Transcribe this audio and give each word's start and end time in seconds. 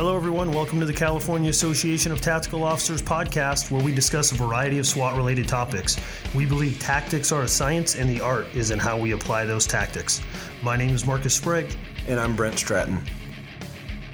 Hello, 0.00 0.16
everyone. 0.16 0.50
Welcome 0.50 0.80
to 0.80 0.86
the 0.86 0.94
California 0.94 1.50
Association 1.50 2.10
of 2.10 2.22
Tactical 2.22 2.64
Officers 2.64 3.02
podcast, 3.02 3.70
where 3.70 3.84
we 3.84 3.94
discuss 3.94 4.32
a 4.32 4.34
variety 4.34 4.78
of 4.78 4.86
SWAT 4.86 5.14
related 5.14 5.46
topics. 5.46 5.98
We 6.34 6.46
believe 6.46 6.78
tactics 6.78 7.32
are 7.32 7.42
a 7.42 7.48
science, 7.48 7.96
and 7.96 8.08
the 8.08 8.18
art 8.18 8.46
is 8.54 8.70
in 8.70 8.78
how 8.78 8.98
we 8.98 9.12
apply 9.12 9.44
those 9.44 9.66
tactics. 9.66 10.22
My 10.62 10.74
name 10.74 10.94
is 10.94 11.04
Marcus 11.04 11.34
Sprague. 11.34 11.76
And 12.08 12.18
I'm 12.18 12.34
Brent 12.34 12.58
Stratton. 12.58 12.98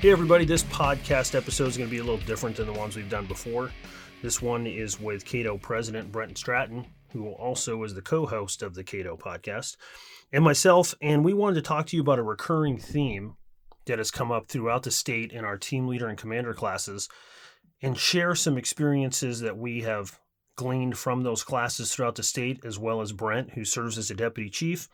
Hey, 0.00 0.10
everybody. 0.10 0.44
This 0.44 0.64
podcast 0.64 1.36
episode 1.36 1.68
is 1.68 1.76
going 1.76 1.88
to 1.88 1.94
be 1.94 2.00
a 2.00 2.04
little 2.04 2.26
different 2.26 2.56
than 2.56 2.66
the 2.66 2.72
ones 2.72 2.96
we've 2.96 3.08
done 3.08 3.26
before. 3.26 3.70
This 4.22 4.42
one 4.42 4.66
is 4.66 4.98
with 4.98 5.24
Cato 5.24 5.56
President 5.56 6.10
Brent 6.10 6.36
Stratton, 6.36 6.84
who 7.12 7.28
also 7.28 7.84
is 7.84 7.94
the 7.94 8.02
co 8.02 8.26
host 8.26 8.60
of 8.60 8.74
the 8.74 8.82
Cato 8.82 9.16
podcast, 9.16 9.76
and 10.32 10.42
myself. 10.42 10.96
And 11.00 11.24
we 11.24 11.32
wanted 11.32 11.54
to 11.54 11.62
talk 11.62 11.86
to 11.86 11.96
you 11.96 12.02
about 12.02 12.18
a 12.18 12.24
recurring 12.24 12.76
theme 12.76 13.36
that 13.86 13.98
has 13.98 14.10
come 14.10 14.30
up 14.30 14.48
throughout 14.48 14.82
the 14.82 14.90
state 14.90 15.32
in 15.32 15.44
our 15.44 15.56
team 15.56 15.86
leader 15.86 16.08
and 16.08 16.18
commander 16.18 16.54
classes 16.54 17.08
and 17.82 17.96
share 17.96 18.34
some 18.34 18.56
experiences 18.56 19.40
that 19.40 19.56
we 19.56 19.82
have 19.82 20.18
gleaned 20.56 20.96
from 20.96 21.22
those 21.22 21.44
classes 21.44 21.92
throughout 21.92 22.14
the 22.14 22.22
state, 22.22 22.64
as 22.64 22.78
well 22.78 23.00
as 23.00 23.12
Brent, 23.12 23.50
who 23.50 23.64
serves 23.64 23.98
as 23.98 24.10
a 24.10 24.14
deputy 24.14 24.48
chief, 24.48 24.88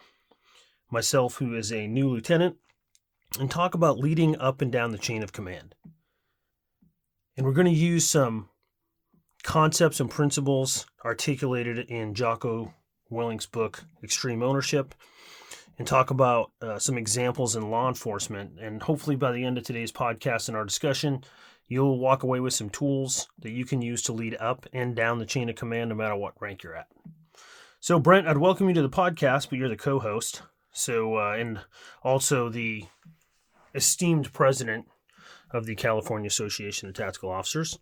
myself, 0.91 1.37
who 1.37 1.55
is 1.55 1.73
a 1.73 1.87
new 1.87 2.09
lieutenant, 2.09 2.57
and 3.39 3.51
talk 3.51 3.75
about 3.75 3.99
leading 3.99 4.37
up 4.37 4.61
and 4.61 4.71
down 4.71 4.91
the 4.91 4.99
chain 4.99 5.23
of 5.23 5.33
command. 5.33 5.75
And 7.37 7.47
we're 7.47 7.53
going 7.53 7.73
to 7.73 7.73
use 7.73 8.07
some 8.07 8.49
concepts 9.43 10.01
and 10.01 10.11
principles 10.11 10.87
articulated 11.05 11.79
in 11.89 12.15
Jocko 12.15 12.75
Willink's 13.09 13.47
book, 13.47 13.85
Extreme 14.03 14.43
Ownership 14.43 14.95
and 15.79 15.87
talk 15.87 16.11
about 16.11 16.53
uh, 16.61 16.79
some 16.79 16.99
examples 16.99 17.57
in 17.57 17.71
law 17.71 17.89
enforcement. 17.89 18.59
And 18.61 18.83
hopefully, 18.83 19.17
by 19.17 19.33
the 19.33 19.45
end 19.45 19.59
of 19.59 19.65
today's 19.65 19.93
podcast 19.93 20.49
and 20.49 20.57
our 20.57 20.65
discussion, 20.65 21.25
you'll 21.69 21.99
walk 21.99 22.23
away 22.23 22.41
with 22.41 22.55
some 22.55 22.71
tools 22.71 23.29
that 23.39 23.53
you 23.53 23.65
can 23.65 23.83
use 23.83 24.03
to 24.03 24.13
lead 24.13 24.37
up 24.39 24.67
and 24.73 24.95
down 24.95 25.19
the 25.19 25.27
chain 25.27 25.49
of 25.49 25.57
command, 25.57 25.91
no 25.91 25.97
matter 25.97 26.17
what 26.17 26.41
rank 26.41 26.63
you're 26.63 26.77
at. 26.77 26.89
So, 27.81 27.99
Brent, 27.99 28.29
I'd 28.29 28.39
welcome 28.39 28.69
you 28.69 28.75
to 28.75 28.83
the 28.83 28.89
podcast, 28.89 29.49
but 29.49 29.59
you're 29.59 29.69
the 29.69 29.77
co 29.77 29.99
host. 29.99 30.43
So, 30.73 31.17
uh, 31.17 31.33
and 31.33 31.61
also 32.03 32.49
the 32.49 32.85
esteemed 33.75 34.33
president 34.33 34.87
of 35.51 35.67
the 35.67 35.75
California 35.75 36.29
Association 36.29 36.89
of 36.89 36.95
Tactical 36.95 37.31
Officers. 37.31 37.79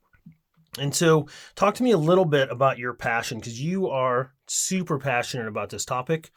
And 0.79 0.95
so, 0.95 1.27
talk 1.57 1.75
to 1.77 1.83
me 1.83 1.91
a 1.91 1.99
little 1.99 2.25
bit 2.25 2.51
about 2.51 2.79
your 2.79 2.95
passion 2.95 3.39
because 3.39 3.61
you 3.61 3.89
are 3.89 4.35
super 4.47 4.99
passionate 4.99 5.49
about 5.49 5.71
this 5.71 5.85
topic. 5.85 6.31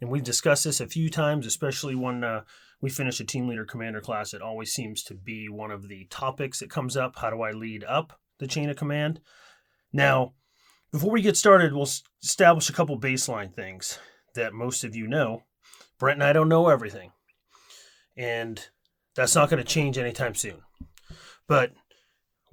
And 0.00 0.10
we've 0.10 0.24
discussed 0.24 0.64
this 0.64 0.80
a 0.80 0.86
few 0.86 1.10
times, 1.10 1.46
especially 1.46 1.94
when 1.94 2.24
uh, 2.24 2.44
we 2.80 2.88
finish 2.88 3.20
a 3.20 3.24
team 3.24 3.46
leader 3.46 3.64
commander 3.64 4.00
class. 4.00 4.32
It 4.32 4.40
always 4.40 4.72
seems 4.72 5.02
to 5.04 5.14
be 5.14 5.48
one 5.48 5.70
of 5.70 5.88
the 5.88 6.06
topics 6.10 6.60
that 6.60 6.70
comes 6.70 6.96
up. 6.96 7.16
How 7.16 7.30
do 7.30 7.42
I 7.42 7.50
lead 7.50 7.84
up 7.84 8.18
the 8.38 8.46
chain 8.46 8.70
of 8.70 8.76
command? 8.76 9.20
Now, 9.92 10.32
before 10.90 11.10
we 11.10 11.22
get 11.22 11.36
started, 11.36 11.72
we'll 11.72 11.88
establish 12.22 12.70
a 12.70 12.72
couple 12.72 12.98
baseline 12.98 13.52
things 13.52 13.98
that 14.34 14.54
most 14.54 14.84
of 14.84 14.96
you 14.96 15.06
know. 15.06 15.42
Brent 15.98 16.16
and 16.16 16.24
I 16.24 16.32
don't 16.32 16.48
know 16.48 16.68
everything. 16.68 17.12
And 18.16 18.64
that's 19.14 19.34
not 19.34 19.50
going 19.50 19.62
to 19.62 19.68
change 19.68 19.98
anytime 19.98 20.34
soon. 20.34 20.62
But 21.46 21.72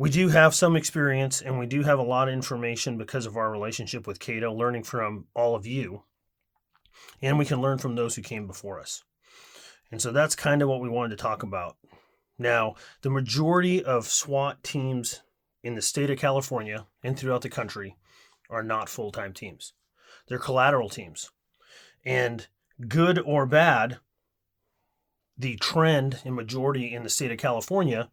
we 0.02 0.10
do 0.10 0.30
have 0.30 0.56
some 0.56 0.76
experience 0.76 1.44
and 1.44 1.60
we 1.60 1.68
do 1.68 1.84
have 1.84 2.00
a 2.00 2.02
lot 2.02 2.28
of 2.28 2.34
information 2.34 2.98
because 2.98 3.28
of 3.28 3.38
our 3.38 3.52
relationship 3.52 4.08
with 4.08 4.20
Cato, 4.20 4.52
learning 4.52 4.82
from 4.82 5.28
all 5.36 5.54
of 5.54 5.68
you. 5.68 6.02
And 7.22 7.38
we 7.38 7.46
can 7.46 7.62
learn 7.62 7.78
from 7.78 7.94
those 7.94 8.16
who 8.16 8.24
came 8.24 8.48
before 8.48 8.80
us. 8.80 9.04
And 9.92 10.02
so 10.02 10.12
that's 10.12 10.34
kind 10.34 10.64
of 10.64 10.70
what 10.70 10.82
we 10.82 10.90
wanted 10.90 11.16
to 11.16 11.22
talk 11.22 11.44
about. 11.44 11.78
Now, 12.40 12.74
the 13.04 13.12
majority 13.12 13.84
of 13.84 14.08
SWAT 14.08 14.64
teams 14.64 15.22
in 15.64 15.76
the 15.76 15.84
state 15.84 16.10
of 16.10 16.18
California 16.18 16.88
and 17.04 17.16
throughout 17.16 17.44
the 17.44 17.50
country 17.50 17.96
are 18.50 18.64
not 18.64 18.90
full 18.90 19.12
time 19.12 19.34
teams, 19.34 19.74
they're 20.28 20.40
collateral 20.40 20.90
teams. 20.90 21.30
And 22.04 22.48
good 22.88 23.20
or 23.20 23.46
bad, 23.46 24.00
the 25.38 25.58
trend 25.58 26.22
in 26.26 26.34
majority 26.34 26.92
in 26.92 27.04
the 27.04 27.10
state 27.10 27.32
of 27.32 27.38
California 27.38 28.10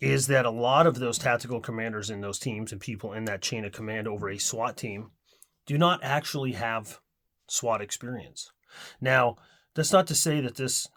is 0.00 0.28
that 0.28 0.46
a 0.46 0.50
lot 0.50 0.86
of 0.86 0.98
those 0.98 1.18
tactical 1.18 1.60
commanders 1.60 2.10
in 2.10 2.20
those 2.20 2.38
teams 2.38 2.72
and 2.72 2.80
people 2.80 3.12
in 3.12 3.24
that 3.24 3.42
chain 3.42 3.64
of 3.64 3.72
command 3.72 4.06
over 4.06 4.28
a 4.28 4.38
SWAT 4.38 4.76
team 4.76 5.10
do 5.66 5.76
not 5.76 6.00
actually 6.02 6.52
have 6.52 7.00
SWAT 7.48 7.80
experience. 7.80 8.52
Now, 9.00 9.36
that's 9.74 9.92
not 9.92 10.06
to 10.08 10.14
say 10.14 10.40
that 10.40 10.56
this 10.56 10.88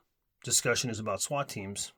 discussion 0.43 0.89
is 0.89 0.99
about 0.99 1.21
SWAT 1.21 1.49
teams. 1.49 1.93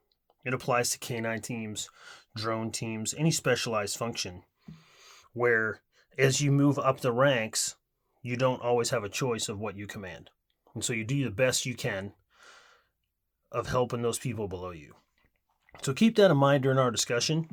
It 0.45 0.53
applies 0.53 0.89
to 0.91 0.99
K9 0.99 1.41
teams, 1.43 1.89
drone 2.35 2.71
teams, 2.71 3.13
any 3.17 3.31
specialized 3.31 3.97
function 3.97 4.43
where 5.33 5.81
as 6.17 6.41
you 6.41 6.51
move 6.51 6.77
up 6.79 7.01
the 7.01 7.11
ranks, 7.11 7.75
you 8.21 8.37
don't 8.37 8.61
always 8.61 8.91
have 8.91 9.03
a 9.03 9.09
choice 9.09 9.49
of 9.49 9.59
what 9.59 9.75
you 9.75 9.87
command. 9.87 10.29
And 10.73 10.83
so 10.83 10.93
you 10.93 11.03
do 11.03 11.23
the 11.23 11.31
best 11.31 11.65
you 11.65 11.75
can 11.75 12.13
of 13.51 13.67
helping 13.67 14.01
those 14.01 14.19
people 14.19 14.47
below 14.47 14.71
you. 14.71 14.95
So 15.81 15.93
keep 15.93 16.15
that 16.15 16.31
in 16.31 16.37
mind 16.37 16.63
during 16.63 16.77
our 16.77 16.91
discussion 16.91 17.47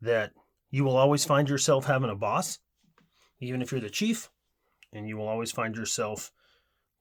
that 0.00 0.32
you 0.70 0.84
will 0.84 0.96
always 0.96 1.24
find 1.24 1.48
yourself 1.48 1.86
having 1.86 2.10
a 2.10 2.16
boss, 2.16 2.58
even 3.40 3.62
if 3.62 3.70
you're 3.70 3.80
the 3.80 3.90
chief, 3.90 4.28
and 4.92 5.08
you 5.08 5.16
will 5.16 5.28
always 5.28 5.52
find 5.52 5.76
yourself 5.76 6.32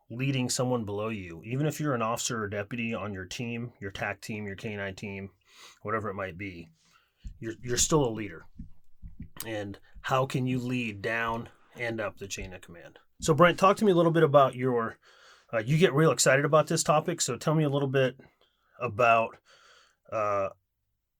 leading 0.09 0.49
someone 0.49 0.85
below 0.85 1.09
you. 1.09 1.41
Even 1.43 1.65
if 1.65 1.79
you're 1.79 1.95
an 1.95 2.01
officer 2.01 2.43
or 2.43 2.47
deputy 2.47 2.93
on 2.93 3.13
your 3.13 3.25
team, 3.25 3.71
your 3.79 3.91
TAC 3.91 4.21
team, 4.21 4.45
your 4.45 4.55
K9 4.55 4.95
team, 4.95 5.31
whatever 5.81 6.09
it 6.09 6.15
might 6.15 6.37
be, 6.37 6.69
you're, 7.39 7.53
you're 7.63 7.77
still 7.77 8.05
a 8.05 8.11
leader. 8.11 8.45
And 9.45 9.79
how 10.01 10.25
can 10.25 10.45
you 10.45 10.59
lead 10.59 11.01
down 11.01 11.49
and 11.77 11.99
up 11.99 12.17
the 12.17 12.27
chain 12.27 12.53
of 12.53 12.61
command? 12.61 12.99
So, 13.21 13.33
Brent, 13.33 13.57
talk 13.57 13.77
to 13.77 13.85
me 13.85 13.91
a 13.91 13.95
little 13.95 14.11
bit 14.11 14.23
about 14.23 14.55
your. 14.55 14.97
Uh, 15.51 15.59
you 15.59 15.77
get 15.77 15.93
real 15.93 16.11
excited 16.11 16.45
about 16.45 16.67
this 16.67 16.83
topic, 16.83 17.21
so 17.21 17.37
tell 17.37 17.53
me 17.53 17.63
a 17.63 17.69
little 17.69 17.87
bit 17.87 18.17
about 18.81 19.37
uh, 20.13 20.49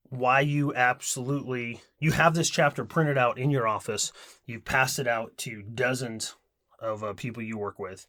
why 0.04 0.40
you 0.40 0.74
absolutely 0.74 1.82
you 1.98 2.12
have 2.12 2.34
this 2.34 2.48
chapter 2.48 2.84
printed 2.84 3.18
out 3.18 3.38
in 3.38 3.50
your 3.50 3.66
office. 3.66 4.12
You've 4.46 4.64
passed 4.64 4.98
it 4.98 5.08
out 5.08 5.36
to 5.38 5.62
dozens 5.62 6.36
of 6.80 7.02
uh, 7.02 7.12
people 7.14 7.42
you 7.42 7.58
work 7.58 7.78
with, 7.78 8.06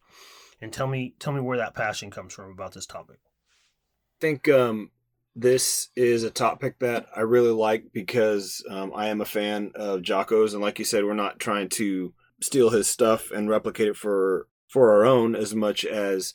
and 0.62 0.72
tell 0.72 0.88
me 0.88 1.16
tell 1.20 1.34
me 1.34 1.42
where 1.42 1.58
that 1.58 1.74
passion 1.74 2.12
comes 2.12 2.34
from 2.34 2.52
about 2.52 2.74
this 2.74 2.86
topic. 2.86 3.18
I 3.24 4.22
think 4.22 4.48
um, 4.48 4.92
this 5.36 5.90
is 5.96 6.24
a 6.24 6.30
topic 6.30 6.80
that 6.80 7.08
I 7.16 7.22
really 7.22 7.52
like 7.52 7.92
because 7.92 8.64
um, 8.70 8.92
I 8.96 9.08
am 9.08 9.22
a 9.22 9.26
fan 9.26 9.72
of 9.76 10.02
Jocko's, 10.02 10.54
and 10.54 10.62
like 10.62 10.80
you 10.80 10.86
said, 10.86 11.04
we're 11.04 11.14
not 11.14 11.40
trying 11.40 11.70
to 11.70 12.14
steal 12.42 12.70
his 12.70 12.88
stuff 12.88 13.32
and 13.32 13.50
replicate 13.50 13.88
it 13.88 13.98
for 13.98 14.48
for 14.68 14.92
our 14.92 15.06
own 15.06 15.36
as 15.36 15.56
much 15.56 15.86
as 15.86 16.34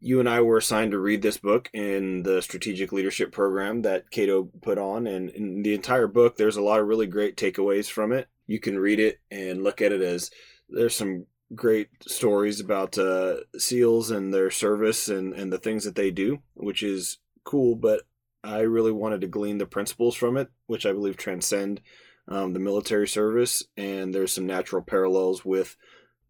you 0.00 0.18
and 0.18 0.28
I 0.28 0.40
were 0.40 0.56
assigned 0.56 0.92
to 0.92 0.98
read 0.98 1.22
this 1.22 1.36
book 1.36 1.68
in 1.72 2.22
the 2.22 2.40
strategic 2.40 2.90
leadership 2.90 3.32
program 3.32 3.82
that 3.82 4.10
Cato 4.10 4.44
put 4.62 4.78
on. 4.78 5.06
And 5.06 5.30
in 5.30 5.62
the 5.62 5.74
entire 5.74 6.06
book, 6.06 6.36
there's 6.36 6.56
a 6.56 6.62
lot 6.62 6.80
of 6.80 6.86
really 6.86 7.06
great 7.06 7.36
takeaways 7.36 7.90
from 7.90 8.10
it. 8.12 8.28
You 8.46 8.58
can 8.58 8.78
read 8.78 8.98
it 8.98 9.20
and 9.30 9.62
look 9.62 9.82
at 9.82 9.92
it 9.92 10.00
as 10.00 10.30
there's 10.68 10.96
some 10.96 11.26
great 11.54 11.88
stories 12.06 12.60
about 12.60 12.96
uh, 12.96 13.36
SEALs 13.58 14.10
and 14.10 14.32
their 14.32 14.50
service 14.50 15.08
and, 15.08 15.34
and 15.34 15.52
the 15.52 15.58
things 15.58 15.84
that 15.84 15.96
they 15.96 16.10
do, 16.10 16.38
which 16.54 16.82
is 16.82 17.18
cool. 17.44 17.74
But 17.74 18.02
I 18.42 18.60
really 18.60 18.92
wanted 18.92 19.20
to 19.20 19.26
glean 19.26 19.58
the 19.58 19.66
principles 19.66 20.16
from 20.16 20.36
it, 20.36 20.48
which 20.66 20.86
I 20.86 20.92
believe 20.92 21.16
transcend 21.16 21.82
um, 22.26 22.54
the 22.54 22.60
military 22.60 23.06
service. 23.06 23.62
And 23.76 24.14
there's 24.14 24.32
some 24.32 24.46
natural 24.46 24.82
parallels 24.82 25.44
with 25.44 25.76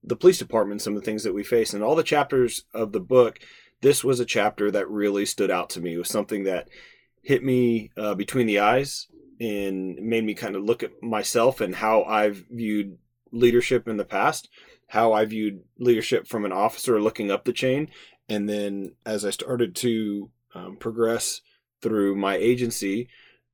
the 0.03 0.16
police 0.16 0.38
department, 0.38 0.83
some 0.83 0.97
of 0.97 1.03
the 1.03 1.05
things 1.05 1.25
that 1.25 1.34
we 1.34 1.44
face. 1.44 1.75
And 1.75 1.83
all 1.83 1.94
the 1.94 2.03
chapters 2.03 2.65
of 2.72 2.93
the 2.93 3.00
book, 3.00 3.38
this 3.81 4.03
was 4.03 4.21
a 4.21 4.25
chapter 4.25 4.71
that 4.71 4.88
really 4.88 5.27
stood 5.27 5.50
out 5.50 5.71
to 5.71 5.81
me. 5.81 5.94
It 5.94 5.99
was 5.99 6.09
something 6.09 6.44
that 6.44 6.69
hit 7.22 7.45
me 7.45 7.91
uh, 7.97 8.15
between 8.15 8.47
the 8.47 8.60
eyes 8.60 9.07
and 9.41 9.97
made 9.97 10.25
me 10.25 10.34
kind 10.34 10.57
of 10.57 10.63
look 10.63 10.83
at 10.83 11.03
myself 11.03 11.60
and 11.60 11.75
how 11.75 12.03
I've 12.04 12.45
viewed 12.51 12.98
leadership 13.33 13.89
in 13.89 13.97
the 13.97 14.04
past, 14.04 14.48
how 14.89 15.13
I 15.13 15.25
viewed 15.25 15.63
leadership 15.78 16.27
from 16.27 16.45
an 16.45 16.53
officer 16.53 17.01
looking 17.01 17.30
up 17.30 17.45
the 17.45 17.53
chain. 17.53 17.89
And 18.28 18.48
then 18.48 18.95
as 19.04 19.25
I 19.25 19.30
started 19.30 19.75
to 19.77 20.30
um, 20.54 20.77
progress 20.77 21.41
through 21.83 22.16
my 22.16 22.36
agency, 22.36 23.09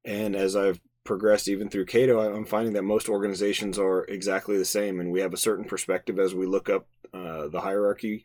and 0.04 0.34
as 0.36 0.56
I've 0.56 0.80
progressed 1.06 1.48
even 1.48 1.70
through 1.70 1.86
Cato, 1.86 2.20
I'm 2.20 2.44
finding 2.44 2.74
that 2.74 2.82
most 2.82 3.08
organizations 3.08 3.78
are 3.78 4.04
exactly 4.04 4.58
the 4.58 4.64
same, 4.64 5.00
and 5.00 5.10
we 5.10 5.20
have 5.20 5.32
a 5.32 5.38
certain 5.38 5.64
perspective 5.64 6.18
as 6.18 6.34
we 6.34 6.46
look 6.46 6.68
up 6.68 6.86
uh, 7.14 7.48
the 7.48 7.60
hierarchy, 7.60 8.24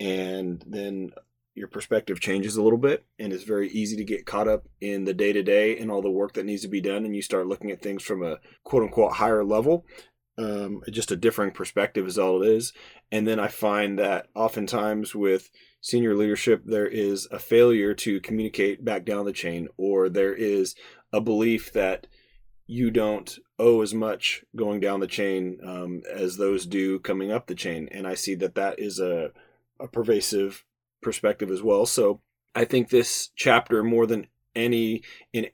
and 0.00 0.64
then 0.66 1.12
your 1.54 1.68
perspective 1.68 2.20
changes 2.20 2.56
a 2.56 2.62
little 2.62 2.78
bit, 2.78 3.04
and 3.18 3.32
it's 3.32 3.44
very 3.44 3.68
easy 3.70 3.96
to 3.96 4.04
get 4.04 4.26
caught 4.26 4.48
up 4.48 4.66
in 4.80 5.04
the 5.04 5.14
day 5.14 5.32
to 5.32 5.42
day 5.42 5.78
and 5.78 5.90
all 5.90 6.02
the 6.02 6.10
work 6.10 6.32
that 6.32 6.46
needs 6.46 6.62
to 6.62 6.68
be 6.68 6.80
done, 6.80 7.04
and 7.04 7.14
you 7.14 7.22
start 7.22 7.46
looking 7.46 7.70
at 7.70 7.80
things 7.80 8.02
from 8.02 8.24
a 8.24 8.38
quote 8.64 8.82
unquote 8.82 9.12
higher 9.12 9.44
level. 9.44 9.86
Um, 10.36 10.82
just 10.90 11.12
a 11.12 11.16
differing 11.16 11.52
perspective 11.52 12.08
is 12.08 12.18
all 12.18 12.42
it 12.42 12.48
is. 12.48 12.72
And 13.12 13.24
then 13.24 13.38
I 13.38 13.46
find 13.46 14.00
that 14.00 14.26
oftentimes 14.34 15.14
with 15.14 15.48
senior 15.84 16.14
leadership 16.14 16.62
there 16.64 16.86
is 16.86 17.28
a 17.30 17.38
failure 17.38 17.92
to 17.92 18.18
communicate 18.18 18.82
back 18.82 19.04
down 19.04 19.26
the 19.26 19.32
chain, 19.34 19.68
or 19.76 20.08
there 20.08 20.32
is 20.32 20.74
a 21.12 21.20
belief 21.20 21.74
that 21.74 22.06
you 22.66 22.90
don't 22.90 23.38
owe 23.58 23.82
as 23.82 23.92
much 23.92 24.42
going 24.56 24.80
down 24.80 25.00
the 25.00 25.06
chain 25.06 25.58
um, 25.62 26.02
as 26.10 26.38
those 26.38 26.64
do 26.64 26.98
coming 27.00 27.30
up 27.30 27.46
the 27.46 27.54
chain. 27.54 27.86
And 27.92 28.06
I 28.06 28.14
see 28.14 28.34
that 28.36 28.54
that 28.54 28.78
is 28.78 28.98
a, 28.98 29.32
a 29.78 29.86
pervasive 29.86 30.64
perspective 31.02 31.50
as 31.50 31.62
well. 31.62 31.84
So 31.84 32.22
I 32.54 32.64
think 32.64 32.88
this 32.88 33.28
chapter, 33.36 33.84
more 33.84 34.06
than 34.06 34.26
any 34.56 35.02
in 35.34 35.48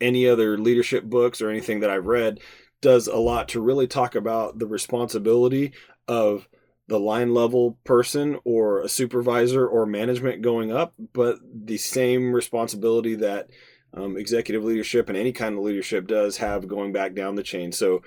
any 0.00 0.28
other 0.28 0.56
leadership 0.58 1.02
books 1.02 1.42
or 1.42 1.50
anything 1.50 1.80
that 1.80 1.90
I've 1.90 2.06
read, 2.06 2.38
does 2.80 3.08
a 3.08 3.16
lot 3.16 3.48
to 3.48 3.60
really 3.60 3.88
talk 3.88 4.14
about 4.14 4.60
the 4.60 4.66
responsibility 4.66 5.72
of 6.06 6.48
the 6.88 6.98
line 6.98 7.32
level 7.32 7.78
person 7.84 8.38
or 8.44 8.80
a 8.80 8.88
supervisor 8.88 9.66
or 9.66 9.86
management 9.86 10.42
going 10.42 10.72
up, 10.72 10.94
but 11.12 11.38
the 11.42 11.78
same 11.78 12.32
responsibility 12.32 13.14
that 13.14 13.48
um, 13.94 14.16
executive 14.16 14.64
leadership 14.64 15.08
and 15.08 15.16
any 15.16 15.32
kind 15.32 15.56
of 15.56 15.62
leadership 15.62 16.06
does 16.06 16.38
have 16.38 16.66
going 16.66 16.92
back 16.92 17.14
down 17.14 17.34
the 17.34 17.42
chain. 17.42 17.72
So 17.72 18.02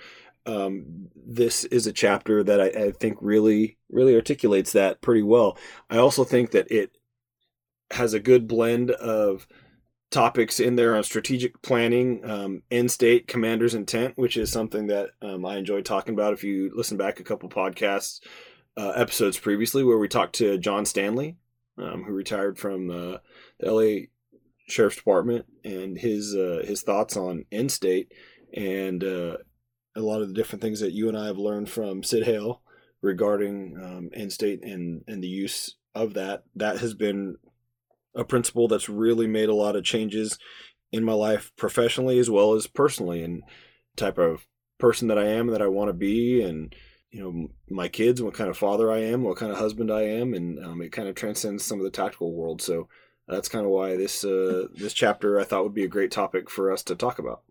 um, 0.46 1.08
this 1.16 1.64
is 1.66 1.88
a 1.88 1.94
chapter 1.94 2.44
that 2.44 2.62
I, 2.62 2.66
I, 2.66 2.92
think 2.92 3.18
really 3.20 3.78
really 3.90 4.14
articulates 4.14 4.74
that 4.74 5.02
pretty 5.02 5.24
well. 5.24 5.58
I 5.90 5.98
also 5.98 6.24
think 6.24 6.52
that 6.52 6.70
it 6.72 6.92
has 7.92 8.14
a 8.14 8.20
good 8.20 8.48
blend 8.48 8.92
of 8.92 9.48
topics 10.12 10.60
in 10.60 10.76
there 10.76 10.96
on 10.96 11.04
strategic 11.04 11.60
planning, 11.64 12.22
um, 12.30 12.62
end 12.70 12.92
state, 12.92 13.28
commander's 13.28 13.74
intent, 13.74 14.18
which 14.18 14.38
is 14.38 14.52
something 14.52 14.88
that 14.88 15.10
um, 15.22 15.46
I 15.46 15.58
enjoy 15.58 15.82
talking 15.82 16.14
about. 16.14 16.34
If 16.34 16.44
you 16.44 16.72
listen 16.76 16.98
back 16.98 17.20
a 17.20 17.24
couple 17.24 17.50
podcasts 17.50 18.20
uh, 18.78 18.90
episodes 18.90 19.40
previously, 19.40 19.84
where 19.84 19.98
we 19.98 20.08
talked 20.08 20.36
to 20.36 20.58
John 20.58 20.86
Stanley, 20.86 21.38
um, 21.78 22.04
who 22.04 22.14
retired 22.14 22.58
from 22.58 22.90
uh, 22.90 23.18
the 23.60 23.72
LA 23.72 24.06
Sheriff's 24.68 24.98
Department, 24.98 25.46
and 25.64 25.98
his 25.98 26.36
uh, 26.36 26.64
his 26.66 26.82
thoughts 26.82 27.16
on 27.18 27.46
end 27.52 27.72
state 27.72 28.12
and 28.56 29.04
uh, 29.04 29.38
a 29.96 30.02
lot 30.02 30.22
of 30.22 30.28
the 30.28 30.34
different 30.34 30.62
things 30.62 30.80
that 30.80 30.94
you 30.94 31.08
and 31.08 31.18
I 31.18 31.28
have 31.28 31.38
learned 31.38 31.70
from 31.70 32.04
Sid 32.04 32.24
Hale 32.24 32.62
regarding 33.02 33.78
um, 33.82 34.10
end 34.14 34.34
state 34.34 34.64
and 34.64 35.04
and 35.08 35.24
the 35.24 35.28
use 35.28 35.76
of 35.94 36.14
that. 36.14 36.44
That 36.56 36.80
has 36.80 36.94
been 36.94 37.36
a 38.16 38.24
principle 38.24 38.68
that's 38.68 38.90
really 38.90 39.28
made 39.28 39.50
a 39.50 39.56
lot 39.56 39.76
of 39.76 39.84
changes 39.84 40.40
in 40.92 41.04
my 41.04 41.14
life 41.14 41.52
professionally 41.58 42.18
as 42.20 42.30
well 42.30 42.54
as 42.54 42.68
personally 42.68 43.22
and 43.22 43.44
type 43.98 44.18
of 44.18 44.48
person 44.78 45.08
that 45.10 45.18
I 45.18 45.26
am 45.26 45.48
that 45.48 45.62
I 45.62 45.68
want 45.68 45.90
to 45.90 45.94
be 45.94 46.42
and 46.42 46.74
you 47.12 47.22
know 47.22 47.48
my 47.70 47.88
kids 47.88 48.22
what 48.22 48.34
kind 48.34 48.50
of 48.50 48.58
father 48.58 48.92
I 48.92 49.00
am 49.00 49.24
what 49.24 49.38
kind 49.38 49.52
of 49.52 49.58
husband 49.58 49.92
I 49.92 50.04
am 50.04 50.34
and 50.34 50.64
um, 50.64 50.82
it 50.82 50.92
kind 50.92 51.08
of 51.08 51.16
transcends 51.16 51.64
some 51.64 51.80
of 51.80 51.84
the 51.84 51.92
tactical 51.92 52.34
world. 52.34 52.62
So 52.62 52.88
that's 53.28 53.50
kind 53.50 53.66
of 53.66 53.72
why 53.72 53.96
this 53.96 54.24
uh, 54.24 54.68
this 54.76 54.94
chapter 54.94 55.40
I 55.40 55.44
thought 55.44 55.64
would 55.64 55.74
be 55.74 55.86
a 55.86 55.90
great 55.90 56.12
topic 56.12 56.50
for 56.50 56.72
us 56.72 56.84
to 56.84 56.96
talk 56.96 57.20
about. 57.20 57.44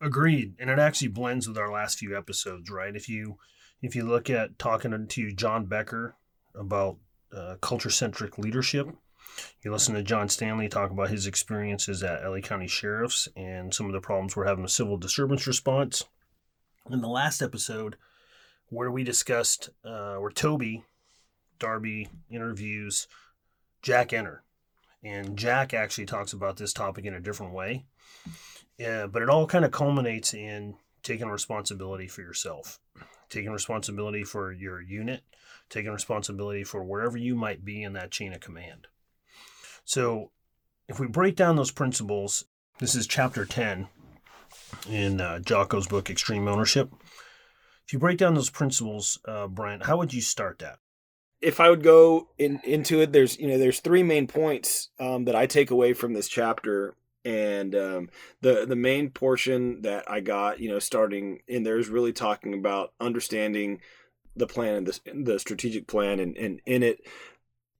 Agreed 0.00 0.54
and 0.58 0.70
it 0.70 0.78
actually 0.78 1.08
blends 1.08 1.48
with 1.48 1.58
our 1.58 1.72
last 1.72 1.98
few 1.98 2.16
episodes 2.16 2.70
right? 2.70 2.94
If 2.94 3.08
you 3.08 3.38
if 3.82 3.94
you 3.94 4.04
look 4.04 4.30
at 4.30 4.58
talking 4.58 5.06
to 5.06 5.32
John 5.32 5.66
Becker 5.66 6.16
about 6.54 6.98
uh, 7.36 7.56
culture 7.60 7.90
centric 7.90 8.38
leadership 8.38 8.88
you 9.62 9.72
listen 9.72 9.94
to 9.94 10.02
John 10.02 10.28
Stanley 10.28 10.68
talk 10.68 10.90
about 10.90 11.10
his 11.10 11.26
experiences 11.26 12.02
at 12.02 12.24
LA 12.24 12.40
County 12.40 12.68
Sheriff's 12.68 13.28
and 13.36 13.72
some 13.72 13.86
of 13.86 13.92
the 13.92 14.00
problems 14.00 14.36
we're 14.36 14.46
having 14.46 14.62
with 14.62 14.70
civil 14.70 14.96
disturbance 14.96 15.46
response. 15.46 16.04
In 16.90 17.00
the 17.00 17.08
last 17.08 17.42
episode, 17.42 17.96
where 18.68 18.90
we 18.90 19.04
discussed, 19.04 19.70
uh, 19.84 20.16
where 20.16 20.30
Toby 20.30 20.84
Darby 21.58 22.08
interviews 22.30 23.08
Jack 23.82 24.12
Enter. 24.12 24.42
And 25.02 25.36
Jack 25.36 25.74
actually 25.74 26.06
talks 26.06 26.32
about 26.32 26.56
this 26.56 26.72
topic 26.72 27.04
in 27.04 27.14
a 27.14 27.20
different 27.20 27.52
way. 27.52 27.84
Yeah, 28.78 29.06
but 29.06 29.22
it 29.22 29.28
all 29.28 29.46
kind 29.46 29.64
of 29.64 29.70
culminates 29.70 30.34
in 30.34 30.76
taking 31.02 31.28
responsibility 31.28 32.08
for 32.08 32.22
yourself, 32.22 32.80
taking 33.28 33.52
responsibility 33.52 34.24
for 34.24 34.50
your 34.50 34.80
unit, 34.80 35.22
taking 35.68 35.92
responsibility 35.92 36.64
for 36.64 36.82
wherever 36.82 37.16
you 37.16 37.34
might 37.34 37.64
be 37.64 37.82
in 37.82 37.92
that 37.92 38.10
chain 38.10 38.32
of 38.32 38.40
command. 38.40 38.86
So 39.84 40.30
if 40.88 40.98
we 40.98 41.06
break 41.06 41.36
down 41.36 41.56
those 41.56 41.70
principles, 41.70 42.44
this 42.78 42.94
is 42.94 43.06
chapter 43.06 43.44
10 43.44 43.88
in 44.88 45.20
uh, 45.20 45.40
Jocko's 45.40 45.86
book, 45.86 46.10
Extreme 46.10 46.48
Ownership. 46.48 46.90
If 47.86 47.92
you 47.92 47.98
break 47.98 48.18
down 48.18 48.34
those 48.34 48.50
principles, 48.50 49.18
uh, 49.26 49.46
Brent, 49.46 49.84
how 49.84 49.98
would 49.98 50.14
you 50.14 50.22
start 50.22 50.58
that? 50.60 50.78
If 51.40 51.60
I 51.60 51.68
would 51.68 51.82
go 51.82 52.28
in, 52.38 52.60
into 52.64 53.00
it, 53.00 53.12
there's 53.12 53.38
you 53.38 53.48
know 53.48 53.58
there's 53.58 53.80
three 53.80 54.02
main 54.02 54.26
points 54.26 54.88
um, 54.98 55.26
that 55.26 55.36
I 55.36 55.46
take 55.46 55.70
away 55.70 55.92
from 55.92 56.14
this 56.14 56.28
chapter, 56.28 56.94
and 57.24 57.74
um, 57.74 58.08
the 58.40 58.64
the 58.66 58.76
main 58.76 59.10
portion 59.10 59.82
that 59.82 60.10
I 60.10 60.20
got, 60.20 60.60
you 60.60 60.70
know, 60.70 60.78
starting 60.78 61.40
in 61.46 61.62
there 61.62 61.78
is 61.78 61.88
really 61.88 62.14
talking 62.14 62.54
about 62.54 62.94
understanding 62.98 63.80
the 64.34 64.46
plan 64.46 64.74
and 64.76 64.86
the, 64.86 65.00
the 65.22 65.38
strategic 65.38 65.86
plan, 65.86 66.18
and, 66.18 66.36
and 66.38 66.60
in 66.64 66.82
it, 66.82 67.00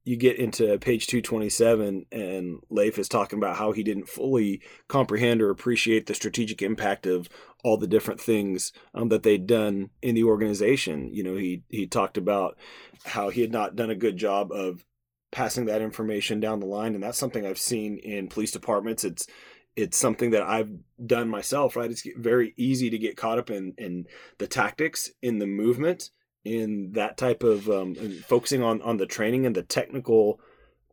you 0.05 0.17
get 0.17 0.37
into 0.37 0.79
page 0.79 1.07
227 1.07 2.07
and 2.13 2.61
Leif 2.69 2.99
is 2.99 3.09
talking 3.09 3.39
about 3.39 3.57
how 3.57 3.73
he 3.73 3.83
didn't 3.83 4.09
fully 4.09 4.61
comprehend 4.87 5.41
or 5.41 5.51
appreciate 5.51 6.07
the 6.07 6.15
strategic 6.15 6.61
impact 6.61 7.07
of 7.07 7.29
all 7.65 7.79
the 7.79 7.89
different 7.89 8.21
things 8.21 8.73
um, 8.95 9.09
that 9.09 9.25
they'd 9.25 9.47
done 9.47 9.91
in 10.03 10.15
the 10.15 10.23
organization. 10.23 11.13
You 11.13 11.25
know, 11.25 11.35
he 11.35 11.65
he 11.69 11.87
talked 11.87 12.19
about 12.19 12.57
how 13.05 13.31
he 13.31 13.41
had 13.41 13.51
not 13.51 13.75
done 13.75 13.91
a 13.91 13.97
good 13.97 14.17
job 14.17 14.53
of 14.53 14.85
passing 15.33 15.65
that 15.65 15.83
information 15.83 16.39
down 16.39 16.61
the 16.61 16.67
line 16.67 16.95
and 16.95 17.03
that's 17.03 17.19
something 17.19 17.45
I've 17.45 17.59
seen 17.59 17.99
in 17.99 18.29
police 18.29 18.53
departments. 18.53 19.03
It's 19.03 19.27
it's 19.75 19.97
something 19.97 20.31
that 20.31 20.45
I've 20.45 20.71
done 21.05 21.29
myself, 21.29 21.75
right? 21.75 21.91
It's 21.91 22.07
very 22.17 22.55
easy 22.57 22.91
to 22.91 22.99
get 22.99 23.17
caught 23.17 23.39
up 23.39 23.51
in 23.51 23.75
in 23.79 24.07
the 24.39 24.47
tactics, 24.47 25.11
in 25.23 25.39
the 25.39 25.47
movement, 25.47 26.11
in 26.45 26.93
that 26.93 27.17
type 27.17 27.43
of 27.43 27.69
um, 27.69 27.95
focusing 28.27 28.63
on 28.63 28.83
on 28.83 28.99
the 28.99 29.07
training 29.07 29.47
and 29.47 29.57
the 29.57 29.63
technical 29.63 30.39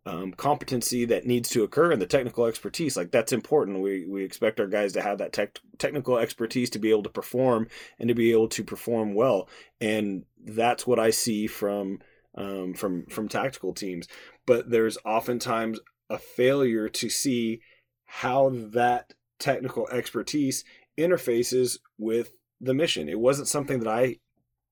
um, 0.05 0.33
competency 0.33 1.05
that 1.05 1.25
needs 1.25 1.49
to 1.49 1.63
occur 1.63 1.91
and 1.91 2.01
the 2.01 2.07
technical 2.07 2.45
expertise. 2.45 2.97
Like 2.97 3.11
that's 3.11 3.33
important. 3.33 3.81
We 3.81 4.05
we 4.05 4.23
expect 4.23 4.59
our 4.59 4.67
guys 4.67 4.93
to 4.93 5.01
have 5.01 5.19
that 5.19 5.33
tech, 5.33 5.59
technical 5.77 6.17
expertise 6.17 6.69
to 6.71 6.79
be 6.79 6.89
able 6.89 7.03
to 7.03 7.09
perform 7.09 7.67
and 7.99 8.07
to 8.07 8.15
be 8.15 8.31
able 8.31 8.49
to 8.49 8.63
perform 8.63 9.13
well. 9.13 9.47
And 9.79 10.25
that's 10.43 10.87
what 10.87 10.99
i 10.99 11.11
see 11.11 11.45
from 11.45 11.99
um, 12.35 12.73
from 12.73 13.05
from 13.07 13.27
tactical 13.27 13.73
teams. 13.73 14.07
But 14.47 14.71
there's 14.71 14.97
oftentimes 15.05 15.79
a 16.09 16.17
failure 16.17 16.89
to 16.89 17.09
see 17.09 17.61
how 18.05 18.49
that 18.49 19.13
technical 19.39 19.87
expertise 19.89 20.63
interfaces 20.97 21.79
with 21.97 22.31
the 22.59 22.73
mission. 22.73 23.07
It 23.07 23.19
wasn't 23.19 23.47
something 23.47 23.79
that 23.79 23.87
i 23.87 24.17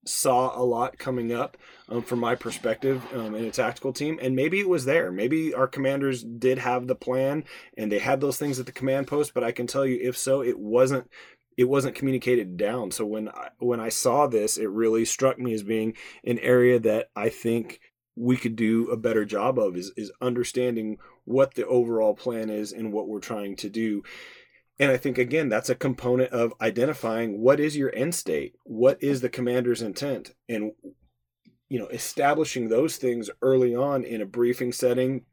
saw 0.06 0.58
a 0.60 0.64
lot 0.64 0.98
coming 0.98 1.32
up 1.32 1.58
um, 1.90 2.02
from 2.02 2.20
my 2.20 2.36
perspective 2.36 3.06
um, 3.14 3.36
in 3.36 3.46
a 3.46 3.52
tactical 3.52 3.94
team 3.94 4.20
and 4.22 4.36
maybe 4.36 4.60
it 4.60 4.70
was 4.70 4.86
there. 4.86 5.12
Maybe 5.12 5.54
our 5.54 5.68
commanders 5.68 6.24
did 6.24 6.58
have 6.60 6.88
the 6.88 6.96
plan 6.96 7.44
and 7.78 7.92
they 7.92 8.00
had 8.00 8.22
those 8.22 8.38
things 8.38 8.60
at 8.60 8.66
the 8.66 8.72
command 8.72 9.08
post 9.08 9.34
but 9.34 9.44
i 9.44 9.52
can 9.52 9.68
tell 9.68 9.86
you 9.86 10.00
if 10.02 10.18
so 10.18 10.42
it 10.42 10.58
wasn't 10.58 11.10
it 11.58 11.68
wasn't 11.68 11.96
communicated 11.96 12.56
down. 12.56 12.90
So 12.92 13.06
when 13.06 13.30
I, 13.30 13.50
when 13.60 13.80
i 13.80 13.90
saw 13.90 14.28
this 14.28 14.58
it 14.58 14.70
really 14.70 15.06
struck 15.06 15.38
me 15.38 15.54
as 15.54 15.64
being 15.64 15.96
an 16.24 16.40
area 16.40 16.80
that 16.80 17.10
i 17.16 17.30
think 17.30 17.80
we 18.16 18.36
could 18.36 18.58
do 18.58 18.90
a 18.90 18.98
better 18.98 19.24
job 19.24 19.58
of 19.58 19.78
is, 19.78 19.94
is 19.96 20.12
understanding 20.20 20.98
what 21.24 21.54
the 21.54 21.66
overall 21.66 22.14
plan 22.14 22.50
is 22.50 22.74
and 22.74 22.92
what 22.92 23.08
we're 23.08 23.20
trying 23.20 23.56
to 23.56 23.70
do 23.70 24.04
and 24.80 24.92
I 24.92 24.98
think 24.98 25.18
again 25.18 25.50
that's 25.50 25.70
a 25.70 25.76
component 25.76 26.32
of 26.32 26.54
identifying 26.62 27.42
what 27.42 27.60
is 27.60 27.76
your 27.76 27.94
end 27.94 28.16
state, 28.16 28.56
what 28.64 29.02
is 29.04 29.22
the 29.22 29.30
commander's 29.30 29.82
intent, 29.82 30.34
and 30.48 30.72
you 31.70 31.80
know 31.80 31.88
establishing 31.88 32.70
those 32.70 32.98
things 32.98 33.30
early 33.42 33.76
on 33.76 34.04
in 34.04 34.22
a 34.22 34.26
briefing 34.26 34.72
setting 34.72 35.26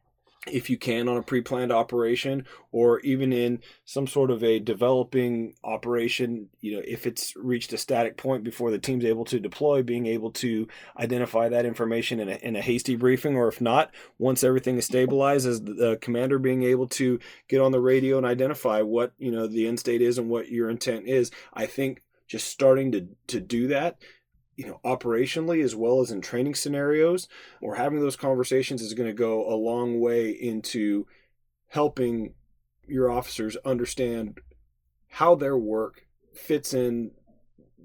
if 0.46 0.70
you 0.70 0.76
can 0.76 1.08
on 1.08 1.16
a 1.16 1.22
pre-planned 1.22 1.72
operation 1.72 2.46
or 2.72 3.00
even 3.00 3.32
in 3.32 3.60
some 3.84 4.06
sort 4.06 4.30
of 4.30 4.42
a 4.42 4.58
developing 4.58 5.54
operation 5.64 6.48
you 6.60 6.74
know 6.76 6.82
if 6.86 7.06
it's 7.06 7.34
reached 7.36 7.72
a 7.72 7.78
static 7.78 8.16
point 8.16 8.44
before 8.44 8.70
the 8.70 8.78
team's 8.78 9.04
able 9.04 9.24
to 9.24 9.40
deploy 9.40 9.82
being 9.82 10.06
able 10.06 10.30
to 10.30 10.66
identify 10.98 11.48
that 11.48 11.66
information 11.66 12.20
in 12.20 12.28
a, 12.28 12.34
in 12.36 12.56
a 12.56 12.62
hasty 12.62 12.96
briefing 12.96 13.36
or 13.36 13.48
if 13.48 13.60
not 13.60 13.92
once 14.18 14.44
everything 14.44 14.76
is 14.76 14.84
stabilized 14.84 15.46
as 15.46 15.62
the 15.62 15.98
commander 16.00 16.38
being 16.38 16.62
able 16.62 16.86
to 16.86 17.18
get 17.48 17.60
on 17.60 17.72
the 17.72 17.80
radio 17.80 18.16
and 18.16 18.26
identify 18.26 18.80
what 18.80 19.12
you 19.18 19.30
know 19.30 19.46
the 19.46 19.66
end 19.66 19.80
state 19.80 20.02
is 20.02 20.18
and 20.18 20.28
what 20.28 20.48
your 20.48 20.70
intent 20.70 21.06
is 21.06 21.30
i 21.54 21.66
think 21.66 22.02
just 22.26 22.48
starting 22.48 22.92
to 22.92 23.06
to 23.26 23.40
do 23.40 23.68
that 23.68 23.98
you 24.56 24.66
know 24.66 24.80
operationally 24.84 25.62
as 25.62 25.74
well 25.76 26.00
as 26.00 26.10
in 26.10 26.20
training 26.20 26.54
scenarios 26.54 27.28
or 27.60 27.76
having 27.76 28.00
those 28.00 28.16
conversations 28.16 28.82
is 28.82 28.94
going 28.94 29.08
to 29.08 29.12
go 29.12 29.52
a 29.52 29.54
long 29.54 30.00
way 30.00 30.30
into 30.30 31.06
helping 31.68 32.34
your 32.86 33.10
officers 33.10 33.56
understand 33.64 34.38
how 35.08 35.34
their 35.34 35.56
work 35.56 36.06
fits 36.32 36.74
in 36.74 37.10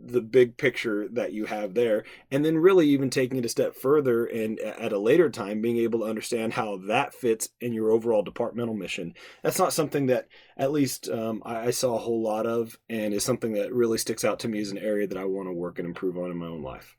the 0.03 0.21
big 0.21 0.57
picture 0.57 1.07
that 1.09 1.33
you 1.33 1.45
have 1.45 1.73
there. 1.73 2.03
And 2.29 2.43
then 2.43 2.57
really 2.57 2.87
even 2.89 3.09
taking 3.09 3.37
it 3.37 3.45
a 3.45 3.49
step 3.49 3.75
further 3.75 4.25
and 4.25 4.59
at 4.59 4.93
a 4.93 4.99
later 4.99 5.29
time 5.29 5.61
being 5.61 5.77
able 5.77 5.99
to 5.99 6.05
understand 6.05 6.53
how 6.53 6.77
that 6.87 7.13
fits 7.13 7.49
in 7.59 7.73
your 7.73 7.91
overall 7.91 8.21
departmental 8.21 8.73
mission. 8.73 9.13
That's 9.43 9.59
not 9.59 9.73
something 9.73 10.07
that 10.07 10.27
at 10.57 10.71
least 10.71 11.09
um, 11.09 11.41
I, 11.45 11.67
I, 11.67 11.71
saw 11.71 11.95
a 11.95 11.99
whole 11.99 12.21
lot 12.21 12.45
of 12.45 12.77
and 12.89 13.13
is 13.13 13.23
something 13.23 13.53
that 13.53 13.73
really 13.73 13.97
sticks 13.97 14.23
out 14.23 14.39
to 14.39 14.47
me 14.47 14.59
as 14.59 14.71
an 14.71 14.77
area 14.77 15.07
that 15.07 15.17
i 15.17 15.25
want 15.25 15.47
to 15.47 15.53
work 15.53 15.79
and 15.79 15.87
improve 15.87 16.17
on 16.17 16.29
in 16.29 16.37
my 16.37 16.47
own 16.47 16.61
life. 16.61 16.97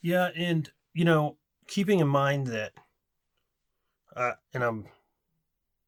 Yeah 0.00 0.30
and 0.34 0.70
you 0.94 1.04
know 1.04 1.36
keeping 1.66 2.00
in 2.00 2.08
mind 2.08 2.46
that 2.48 2.72
uh, 4.16 4.32
and 4.54 4.62
i'm 4.62 4.86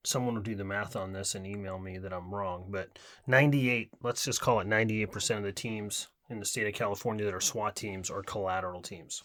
someone 0.04 0.34
will 0.34 0.42
do 0.42 0.54
the 0.54 0.64
math 0.64 0.96
on 0.96 1.12
this 1.12 1.34
and 1.34 1.46
email 1.46 1.78
me 1.78 1.98
that 1.98 2.12
I'm 2.12 2.32
wrong, 2.34 2.66
but 2.68 2.98
98, 3.26 3.90
let's 4.02 4.24
just 4.24 4.40
call 4.40 4.60
it 4.60 4.68
98% 4.68 5.38
of 5.38 5.42
the 5.42 5.52
teams 5.52 6.08
in 6.34 6.40
the 6.40 6.46
state 6.46 6.66
of 6.66 6.74
California 6.74 7.24
that 7.24 7.34
are 7.34 7.40
SWAT 7.40 7.74
teams 7.76 8.10
or 8.10 8.22
collateral 8.22 8.82
teams. 8.82 9.22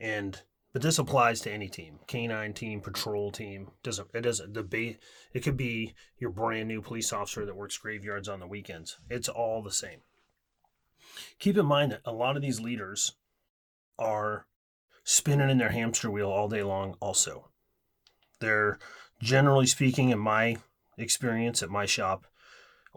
And 0.00 0.40
but 0.72 0.82
this 0.82 0.98
applies 0.98 1.40
to 1.40 1.52
any 1.52 1.68
team, 1.68 1.98
canine 2.06 2.52
team, 2.52 2.80
patrol 2.80 3.32
team. 3.32 3.70
Doesn't 3.82 4.08
it 4.14 4.20
doesn't 4.20 4.54
the 4.54 4.62
ba- 4.62 4.96
it 5.32 5.40
could 5.40 5.56
be 5.56 5.94
your 6.18 6.30
brand 6.30 6.68
new 6.68 6.82
police 6.82 7.12
officer 7.12 7.46
that 7.46 7.56
works 7.56 7.78
graveyards 7.78 8.28
on 8.28 8.40
the 8.40 8.46
weekends. 8.46 8.98
It's 9.08 9.28
all 9.28 9.62
the 9.62 9.72
same. 9.72 10.00
Keep 11.38 11.56
in 11.56 11.66
mind 11.66 11.92
that 11.92 12.02
a 12.04 12.12
lot 12.12 12.36
of 12.36 12.42
these 12.42 12.60
leaders 12.60 13.14
are 13.98 14.46
spinning 15.04 15.50
in 15.50 15.58
their 15.58 15.70
hamster 15.70 16.10
wheel 16.10 16.30
all 16.30 16.48
day 16.48 16.62
long 16.62 16.96
also. 17.00 17.48
They're 18.40 18.78
generally 19.20 19.66
speaking, 19.66 20.10
in 20.10 20.18
my 20.18 20.58
experience 20.96 21.62
at 21.62 21.70
my 21.70 21.86
shop, 21.86 22.26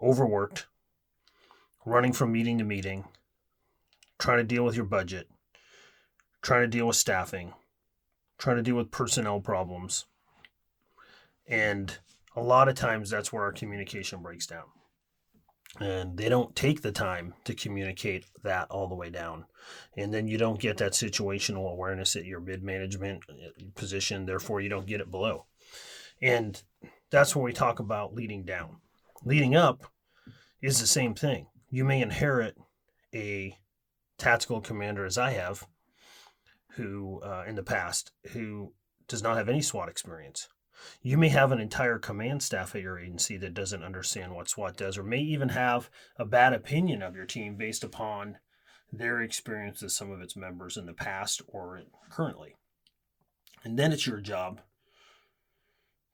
overworked, 0.00 0.66
running 1.84 2.12
from 2.12 2.32
meeting 2.32 2.58
to 2.58 2.64
meeting, 2.64 3.04
trying 4.18 4.38
to 4.38 4.44
deal 4.44 4.64
with 4.64 4.76
your 4.76 4.84
budget, 4.84 5.28
trying 6.42 6.62
to 6.62 6.68
deal 6.68 6.86
with 6.86 6.96
staffing, 6.96 7.52
trying 8.38 8.56
to 8.56 8.62
deal 8.62 8.76
with 8.76 8.90
personnel 8.90 9.40
problems. 9.40 10.06
And 11.46 11.96
a 12.36 12.42
lot 12.42 12.68
of 12.68 12.74
times 12.74 13.10
that's 13.10 13.32
where 13.32 13.42
our 13.42 13.52
communication 13.52 14.22
breaks 14.22 14.46
down. 14.46 14.64
And 15.80 16.18
they 16.18 16.28
don't 16.28 16.54
take 16.54 16.82
the 16.82 16.92
time 16.92 17.34
to 17.44 17.54
communicate 17.54 18.26
that 18.42 18.70
all 18.70 18.88
the 18.88 18.94
way 18.94 19.08
down. 19.08 19.46
And 19.96 20.12
then 20.12 20.28
you 20.28 20.36
don't 20.36 20.60
get 20.60 20.76
that 20.78 20.92
situational 20.92 21.70
awareness 21.72 22.14
at 22.14 22.26
your 22.26 22.40
mid 22.40 22.62
management 22.62 23.22
uh, 23.28 23.48
position. 23.74 24.26
Therefore, 24.26 24.60
you 24.60 24.68
don't 24.68 24.86
get 24.86 25.00
it 25.00 25.10
below. 25.10 25.46
And 26.20 26.62
that's 27.10 27.34
where 27.34 27.42
we 27.44 27.52
talk 27.52 27.80
about 27.80 28.14
leading 28.14 28.44
down. 28.44 28.76
Leading 29.24 29.56
up 29.56 29.90
is 30.60 30.78
the 30.78 30.86
same 30.86 31.14
thing. 31.14 31.46
You 31.74 31.86
may 31.86 32.02
inherit 32.02 32.58
a 33.14 33.56
tactical 34.18 34.60
commander, 34.60 35.06
as 35.06 35.16
I 35.16 35.30
have, 35.30 35.66
who 36.72 37.22
uh, 37.22 37.44
in 37.46 37.54
the 37.54 37.62
past, 37.62 38.12
who 38.32 38.74
does 39.08 39.22
not 39.22 39.38
have 39.38 39.48
any 39.48 39.62
SWAT 39.62 39.88
experience. 39.88 40.48
You 41.00 41.16
may 41.16 41.30
have 41.30 41.50
an 41.50 41.60
entire 41.60 41.98
command 41.98 42.42
staff 42.42 42.74
at 42.74 42.82
your 42.82 42.98
agency 42.98 43.38
that 43.38 43.54
doesn't 43.54 43.82
understand 43.82 44.34
what 44.34 44.50
SWAT 44.50 44.76
does, 44.76 44.98
or 44.98 45.02
may 45.02 45.20
even 45.20 45.48
have 45.48 45.88
a 46.16 46.26
bad 46.26 46.52
opinion 46.52 47.00
of 47.00 47.16
your 47.16 47.24
team 47.24 47.56
based 47.56 47.82
upon 47.82 48.36
their 48.92 49.22
experience 49.22 49.80
with 49.80 49.92
some 49.92 50.10
of 50.10 50.20
its 50.20 50.36
members 50.36 50.76
in 50.76 50.84
the 50.84 50.92
past 50.92 51.40
or 51.48 51.80
currently. 52.10 52.54
And 53.64 53.78
then 53.78 53.92
it's 53.92 54.06
your 54.06 54.20
job 54.20 54.60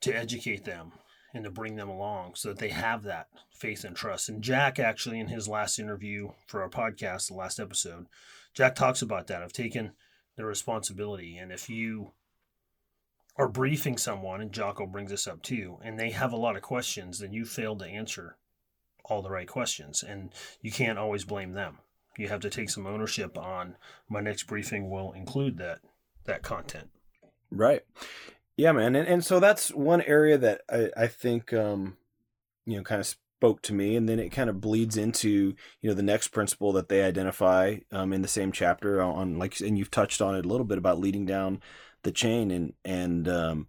to 0.03 0.17
educate 0.17 0.65
them 0.65 0.93
and 1.35 1.45
to 1.45 1.51
bring 1.51 1.77
them 1.77 1.89
along 1.89 2.35
so 2.35 2.49
that 2.49 2.59
they 2.59 2.71
have 2.71 3.03
that 3.03 3.29
faith 3.51 3.85
and 3.85 3.95
trust. 3.95 4.29
And 4.29 4.43
Jack, 4.43 4.79
actually, 4.79 5.21
in 5.21 5.29
his 5.29 5.49
last 5.49 5.79
interview 5.79 6.31
for 6.47 6.63
our 6.63 6.71
podcast, 6.71 7.29
the 7.29 7.35
last 7.35 7.61
episode, 7.61 8.07
Jack 8.55 8.75
talks 8.75 9.03
about 9.03 9.27
that 9.27 9.43
of 9.43 9.53
taking 9.53 9.93
the 10.37 10.45
responsibility. 10.45 11.37
And 11.37 11.53
if 11.53 11.69
you 11.69 12.13
are 13.37 13.49
briefing 13.49 13.99
someone, 13.99 14.41
and 14.41 14.53
Jocko 14.53 14.87
brings 14.87 15.11
this 15.11 15.27
up 15.27 15.43
too, 15.43 15.79
and 15.83 15.99
they 15.99 16.11
have 16.11 16.33
a 16.33 16.37
lot 16.37 16.57
of 16.57 16.63
questions, 16.63 17.19
then 17.19 17.33
you 17.33 17.45
failed 17.45 17.81
to 17.81 17.87
answer 17.87 18.37
all 19.05 19.23
the 19.23 19.31
right 19.31 19.49
questions. 19.49 20.03
And 20.03 20.33
you 20.61 20.73
can't 20.73 20.99
always 20.99 21.25
blame 21.25 21.53
them. 21.53 21.79
You 22.17 22.29
have 22.29 22.41
to 22.41 22.51
take 22.51 22.71
some 22.71 22.87
ownership 22.87 23.39
on 23.39 23.77
my 24.09 24.21
next 24.21 24.45
briefing 24.45 24.91
will 24.91 25.13
include 25.13 25.59
that 25.59 25.81
that 26.25 26.43
content. 26.43 26.91
Right. 27.51 27.83
Yeah, 28.59 28.73
man, 28.73 28.97
and 28.97 29.07
and 29.07 29.25
so 29.25 29.39
that's 29.39 29.73
one 29.73 30.03
area 30.03 30.37
that 30.37 30.63
I 30.69 30.91
I 30.97 31.07
think 31.07 31.53
um, 31.53 31.97
you 32.67 32.77
know 32.77 32.83
kind 32.83 33.01
of 33.01 33.07
spoke 33.07 33.63
to 33.63 33.75
me, 33.75 33.97
and 33.97 34.09
then 34.09 34.19
it 34.19 34.31
kind 34.31 34.51
of 34.51 34.61
bleeds 34.61 34.97
into 34.97 35.55
you 35.81 35.89
know 35.91 35.95
the 35.95 36.03
next 36.03 36.29
principle 36.29 36.73
that 36.73 36.89
they 36.89 37.05
identify 37.05 37.77
um, 37.93 38.13
in 38.13 38.23
the 38.23 38.29
same 38.29 38.53
chapter 38.53 39.01
on 39.01 39.39
like 39.39 39.61
and 39.61 39.79
you've 39.79 39.93
touched 39.93 40.21
on 40.21 40.35
it 40.35 40.45
a 40.45 40.49
little 40.49 40.67
bit 40.67 40.79
about 40.79 40.99
leading 40.99 41.25
down 41.25 41.63
the 42.03 42.13
chain 42.13 42.51
and 42.51 42.75
and 42.85 43.29
um, 43.29 43.69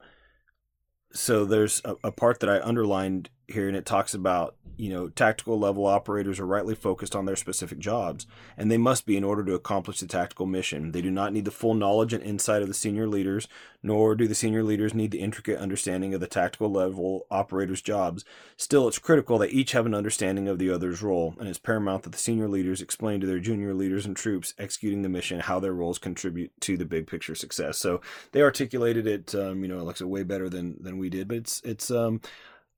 so 1.14 1.46
there's 1.46 1.82
a, 1.86 1.96
a 2.06 2.12
part 2.12 2.40
that 2.40 2.50
I 2.50 2.60
underlined 2.62 3.30
here 3.52 3.68
and 3.68 3.78
it 3.78 3.86
talks 3.86 4.14
about 4.14 4.56
you 4.78 4.90
know 4.90 5.10
tactical 5.10 5.60
level 5.60 5.86
operators 5.86 6.40
are 6.40 6.46
rightly 6.46 6.74
focused 6.76 7.16
on 7.16 7.26
their 7.26 7.36
specific 7.36 7.80
jobs 7.80 8.26
and 8.58 8.72
they 8.72 8.78
must 8.78 9.06
be 9.06 9.18
in 9.18 9.24
order 9.24 9.44
to 9.44 9.54
accomplish 9.54 10.00
the 10.00 10.08
tactical 10.08 10.46
mission. 10.46 10.92
They 10.92 11.02
do 11.02 11.12
not 11.12 11.34
need 11.34 11.46
the 11.46 11.52
full 11.52 11.74
knowledge 11.74 12.14
and 12.14 12.24
insight 12.24 12.62
of 12.62 12.68
the 12.68 12.74
senior 12.74 13.08
leaders 13.08 13.48
nor 13.82 14.16
do 14.16 14.28
the 14.28 14.36
senior 14.36 14.64
leaders 14.64 14.94
need 14.94 15.12
the 15.12 15.22
intricate 15.22 15.58
understanding 15.58 16.14
of 16.14 16.20
the 16.20 16.28
tactical 16.28 16.72
level 16.72 17.26
operators 17.32 17.82
jobs. 17.82 18.26
Still 18.58 18.88
it's 18.88 19.00
critical 19.00 19.38
that 19.40 19.52
each 19.52 19.72
have 19.74 19.86
an 19.86 19.94
understanding 19.94 20.48
of 20.48 20.60
the 20.60 20.70
other's 20.70 21.02
role 21.02 21.36
and 21.40 21.48
it's 21.48 21.60
paramount 21.60 22.04
that 22.04 22.12
the 22.12 22.18
senior 22.18 22.48
leaders 22.48 22.82
explain 22.82 23.20
to 23.22 23.28
their 23.28 23.40
junior 23.40 23.74
leaders 23.74 24.06
and 24.06 24.16
troops 24.16 24.54
executing 24.58 25.02
the 25.02 25.10
mission 25.10 25.40
how 25.40 25.60
their 25.60 25.74
roles 25.74 25.98
contribute 25.98 26.52
to 26.62 26.78
the 26.78 26.86
big 26.86 27.08
picture 27.08 27.36
success. 27.36 27.78
So 27.78 28.02
they 28.32 28.42
articulated 28.42 29.08
it 29.08 29.36
um, 29.36 29.62
you 29.62 29.68
know 29.68 29.84
like 29.84 30.00
way 30.00 30.24
better 30.24 30.50
than 30.50 30.82
than 30.82 30.98
we 30.98 31.10
did 31.10 31.28
but 31.28 31.38
it's 31.38 31.62
it's 31.64 31.92
um 31.92 32.22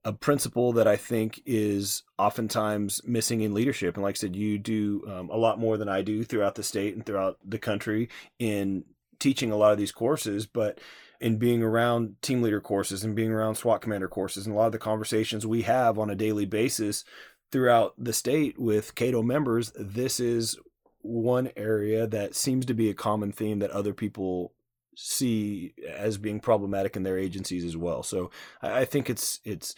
a 0.04 0.14
principle 0.14 0.74
that 0.74 0.88
I 0.88 0.96
think 0.96 1.42
is 1.46 2.04
oftentimes 2.18 3.02
missing 3.06 3.42
in 3.42 3.54
leadership. 3.54 3.96
And 3.96 4.04
like 4.04 4.16
I 4.16 4.18
said, 4.18 4.36
you 4.36 4.58
do 4.58 5.04
um, 5.08 5.30
a 5.30 5.38
lot 5.38 5.60
more 5.60 5.78
than 5.78 5.90
I 5.90 6.02
do 6.02 6.24
throughout 6.24 6.56
the 6.56 6.64
state 6.64 6.96
and 6.96 7.06
throughout 7.06 7.38
the 7.46 7.60
country 7.60 8.10
in 8.40 8.84
teaching 9.20 9.52
a 9.52 9.56
lot 9.56 9.72
of 9.72 9.78
these 9.78 9.92
courses, 9.92 10.48
but 10.48 10.80
in 11.20 11.38
being 11.38 11.62
around 11.62 12.20
team 12.24 12.42
leader 12.42 12.60
courses 12.60 13.04
and 13.04 13.16
being 13.16 13.32
around 13.32 13.56
SWAT 13.56 13.82
commander 13.82 14.08
courses 14.08 14.48
and 14.48 14.56
a 14.56 14.58
lot 14.58 14.66
of 14.66 14.72
the 14.72 14.80
conversations 14.80 15.46
we 15.46 15.62
have 15.62 16.00
on 16.00 16.10
a 16.10 16.16
daily 16.16 16.46
basis 16.46 17.06
throughout 17.52 17.94
the 17.98 18.14
state 18.14 18.58
with 18.58 18.96
Cato 18.96 19.22
members, 19.22 19.72
this 19.78 20.20
is 20.20 20.58
one 21.02 21.52
area 21.56 22.08
that 22.08 22.36
seems 22.36 22.66
to 22.66 22.74
be 22.74 22.90
a 22.90 22.96
common 22.96 23.32
theme 23.32 23.60
that 23.60 23.72
other 23.72 23.94
people 23.94 24.54
see 24.96 25.74
as 25.88 26.18
being 26.18 26.40
problematic 26.40 26.96
in 26.96 27.04
their 27.04 27.18
agencies 27.18 27.64
as 27.64 27.78
well. 27.78 28.04
So 28.04 28.32
I, 28.62 28.86
think 28.86 29.10
it's 29.10 29.40
it's 29.44 29.76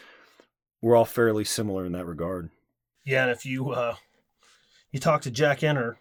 we're 0.81 0.95
all 0.95 1.05
fairly 1.05 1.43
similar 1.43 1.85
in 1.85 1.91
that 1.93 2.05
regard. 2.05 2.49
Yeah, 3.05 3.23
and 3.23 3.31
if 3.31 3.45
you 3.45 3.71
uh, 3.71 3.95
you 4.91 4.99
talk 4.99 5.21
to 5.23 5.31
Jack 5.31 5.63
Enter, 5.63 5.97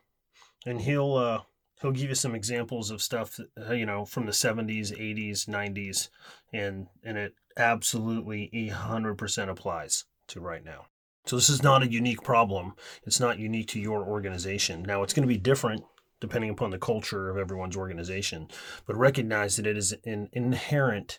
and 0.66 0.80
he'll 0.80 1.14
uh, 1.14 1.40
he'll 1.80 1.92
give 1.92 2.08
you 2.08 2.14
some 2.14 2.34
examples 2.34 2.90
of 2.90 3.02
stuff 3.02 3.38
uh, 3.58 3.72
you 3.72 3.86
know 3.86 4.04
from 4.04 4.26
the 4.26 4.32
70s, 4.32 4.92
80s, 4.98 5.46
90s, 5.48 6.08
and 6.52 6.86
and 7.04 7.18
it 7.18 7.34
absolutely 7.56 8.68
hundred 8.68 9.16
percent 9.16 9.50
applies 9.50 10.04
to 10.28 10.40
right 10.40 10.64
now. 10.64 10.86
So 11.26 11.36
this 11.36 11.48
is 11.48 11.62
not 11.62 11.82
a 11.82 11.90
unique 11.90 12.22
problem. 12.22 12.74
It's 13.04 13.20
not 13.20 13.38
unique 13.38 13.68
to 13.68 13.80
your 13.80 14.04
organization. 14.04 14.82
Now 14.82 15.02
it's 15.02 15.12
going 15.12 15.22
to 15.22 15.32
be 15.32 15.38
different 15.38 15.84
depending 16.22 16.50
upon 16.50 16.70
the 16.70 16.78
culture 16.78 17.28
of 17.28 17.36
everyone's 17.36 17.76
organization, 17.76 18.46
but 18.86 18.96
recognize 18.96 19.56
that 19.56 19.66
it 19.66 19.76
is 19.76 19.92
an 20.04 20.28
inherent 20.32 21.18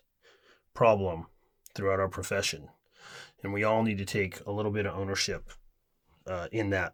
problem 0.73 1.27
throughout 1.75 1.99
our 1.99 2.07
profession, 2.07 2.69
and 3.43 3.51
we 3.51 3.65
all 3.65 3.83
need 3.83 3.97
to 3.97 4.05
take 4.05 4.39
a 4.45 4.51
little 4.51 4.71
bit 4.71 4.85
of 4.85 4.97
ownership 4.97 5.51
uh, 6.25 6.47
in 6.53 6.69
that 6.69 6.93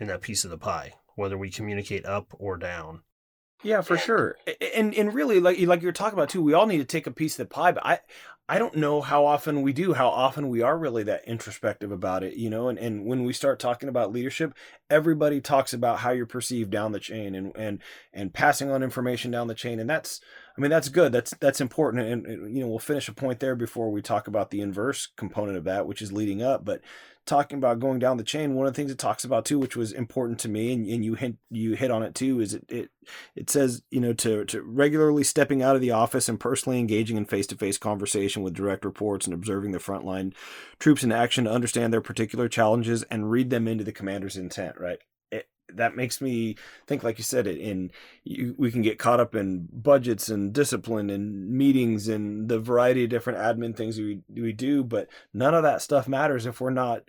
in 0.00 0.08
that 0.08 0.20
piece 0.20 0.44
of 0.44 0.50
the 0.50 0.58
pie, 0.58 0.94
whether 1.14 1.38
we 1.38 1.48
communicate 1.48 2.04
up 2.04 2.34
or 2.40 2.56
down. 2.56 3.02
Yeah, 3.62 3.82
for 3.82 3.96
sure. 3.96 4.36
And 4.74 4.92
and 4.92 5.14
really, 5.14 5.38
like 5.38 5.60
like 5.60 5.80
you're 5.80 5.92
talking 5.92 6.18
about 6.18 6.30
too, 6.30 6.42
we 6.42 6.54
all 6.54 6.66
need 6.66 6.78
to 6.78 6.84
take 6.84 7.06
a 7.06 7.12
piece 7.12 7.38
of 7.38 7.48
the 7.48 7.54
pie. 7.54 7.70
But 7.70 7.86
I 7.86 8.00
I 8.46 8.58
don't 8.58 8.76
know 8.76 9.00
how 9.00 9.24
often 9.24 9.62
we 9.62 9.72
do, 9.72 9.94
how 9.94 10.08
often 10.08 10.50
we 10.50 10.60
are 10.60 10.76
really 10.76 11.02
that 11.04 11.26
introspective 11.26 11.90
about 11.90 12.22
it, 12.22 12.36
you 12.36 12.50
know. 12.50 12.68
And 12.68 12.78
and 12.78 13.06
when 13.06 13.24
we 13.24 13.32
start 13.32 13.58
talking 13.58 13.88
about 13.88 14.12
leadership, 14.12 14.52
everybody 14.90 15.40
talks 15.40 15.72
about 15.72 16.00
how 16.00 16.10
you're 16.10 16.26
perceived 16.26 16.70
down 16.70 16.92
the 16.92 17.00
chain 17.00 17.34
and 17.34 17.52
and 17.56 17.80
and 18.12 18.34
passing 18.34 18.70
on 18.70 18.82
information 18.82 19.30
down 19.30 19.46
the 19.46 19.54
chain, 19.54 19.80
and 19.80 19.88
that's 19.88 20.20
I 20.58 20.60
mean 20.60 20.70
that's 20.70 20.90
good. 20.90 21.10
That's 21.10 21.32
that's 21.40 21.60
important. 21.62 22.06
And, 22.06 22.26
and 22.26 22.54
you 22.54 22.60
know 22.62 22.68
we'll 22.68 22.78
finish 22.78 23.08
a 23.08 23.14
point 23.14 23.40
there 23.40 23.56
before 23.56 23.90
we 23.90 24.02
talk 24.02 24.28
about 24.28 24.50
the 24.50 24.60
inverse 24.60 25.08
component 25.16 25.56
of 25.56 25.64
that, 25.64 25.86
which 25.86 26.02
is 26.02 26.12
leading 26.12 26.42
up. 26.42 26.66
But 26.66 26.82
talking 27.26 27.58
about 27.58 27.80
going 27.80 27.98
down 27.98 28.16
the 28.16 28.24
chain, 28.24 28.54
one 28.54 28.66
of 28.66 28.72
the 28.72 28.76
things 28.76 28.90
it 28.90 28.98
talks 28.98 29.24
about 29.24 29.44
too, 29.44 29.58
which 29.58 29.76
was 29.76 29.92
important 29.92 30.38
to 30.40 30.48
me, 30.48 30.72
and, 30.72 30.86
and 30.86 31.04
you 31.04 31.14
hit 31.14 31.36
you 31.50 31.72
hit 31.74 31.90
on 31.90 32.02
it 32.02 32.14
too, 32.14 32.40
is 32.40 32.54
it 32.54 32.64
it 32.68 32.90
it 33.34 33.50
says 33.50 33.82
you 33.90 34.00
know 34.00 34.12
to 34.12 34.44
to 34.46 34.62
regularly 34.62 35.24
stepping 35.24 35.62
out 35.62 35.74
of 35.74 35.80
the 35.80 35.90
office 35.90 36.28
and 36.28 36.40
personally 36.40 36.78
engaging 36.78 37.16
in 37.16 37.24
face 37.24 37.46
to 37.46 37.56
face 37.56 37.78
conversation 37.78 38.42
with 38.42 38.54
direct 38.54 38.84
reports 38.84 39.26
and 39.26 39.34
observing 39.34 39.72
the 39.72 39.78
frontline 39.78 40.32
troops 40.78 41.02
in 41.02 41.12
action 41.12 41.44
to 41.44 41.50
understand 41.50 41.92
their 41.92 42.00
particular 42.00 42.48
challenges 42.48 43.02
and 43.04 43.30
read 43.30 43.50
them 43.50 43.66
into 43.66 43.84
the 43.84 43.92
commander's 43.92 44.36
intent. 44.36 44.78
Right. 44.78 44.98
That 45.72 45.96
makes 45.96 46.20
me 46.20 46.56
think, 46.86 47.02
like 47.02 47.16
you 47.16 47.24
said, 47.24 47.46
it 47.46 47.56
in 47.56 47.90
you, 48.22 48.54
we 48.58 48.70
can 48.70 48.82
get 48.82 48.98
caught 48.98 49.18
up 49.18 49.34
in 49.34 49.66
budgets 49.72 50.28
and 50.28 50.52
discipline 50.52 51.08
and 51.08 51.48
meetings 51.48 52.06
and 52.06 52.48
the 52.50 52.60
variety 52.60 53.04
of 53.04 53.10
different 53.10 53.38
admin 53.38 53.74
things 53.74 53.98
we 53.98 54.20
we 54.28 54.52
do, 54.52 54.84
but 54.84 55.08
none 55.32 55.54
of 55.54 55.62
that 55.62 55.80
stuff 55.80 56.06
matters 56.06 56.44
if 56.44 56.60
we're 56.60 56.68
not 56.68 57.04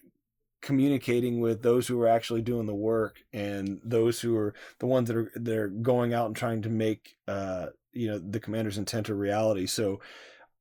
communicating 0.62 1.40
with 1.40 1.62
those 1.62 1.88
who 1.88 2.02
are 2.02 2.08
actually 2.08 2.42
doing 2.42 2.66
the 2.66 2.74
work 2.74 3.20
and 3.34 3.80
those 3.84 4.22
who 4.22 4.36
are 4.36 4.54
the 4.80 4.86
ones 4.88 5.08
that 5.08 5.18
are 5.18 5.32
they're 5.36 5.68
going 5.68 6.14
out 6.14 6.28
and 6.28 6.36
trying 6.36 6.62
to 6.62 6.70
make 6.70 7.18
uh, 7.28 7.68
you 7.94 8.08
know 8.08 8.20
the 8.20 8.40
commander's 8.40 8.78
intent 8.78 9.10
a 9.10 9.16
reality. 9.16 9.66
So 9.66 10.00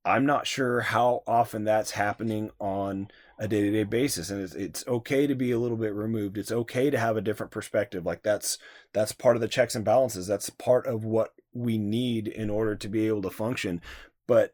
I'm 0.05 0.25
not 0.25 0.45
sure 0.45 0.81
how 0.81 1.23
often 1.25 1.63
that's 1.63 1.91
happening 1.91 2.51
on 2.59 3.09
a 3.39 3.47
day 3.47 3.61
to 3.61 3.71
day 3.71 3.83
basis, 3.83 4.29
and 4.29 4.41
it's, 4.41 4.53
it's 4.53 4.87
okay 4.87 5.25
to 5.25 5.35
be 5.35 5.51
a 5.51 5.59
little 5.59 5.77
bit 5.77 5.93
removed. 5.93 6.37
It's 6.37 6.51
okay 6.51 6.89
to 6.89 6.97
have 6.97 7.17
a 7.17 7.21
different 7.21 7.51
perspective. 7.51 8.05
Like 8.05 8.21
that's 8.21 8.59
that's 8.93 9.11
part 9.11 9.35
of 9.35 9.41
the 9.41 9.47
checks 9.47 9.75
and 9.75 9.83
balances. 9.83 10.27
That's 10.27 10.49
part 10.51 10.85
of 10.85 11.03
what 11.03 11.33
we 11.53 11.77
need 11.77 12.27
in 12.27 12.49
order 12.49 12.75
to 12.75 12.87
be 12.87 13.07
able 13.07 13.23
to 13.23 13.29
function. 13.31 13.81
But 14.27 14.53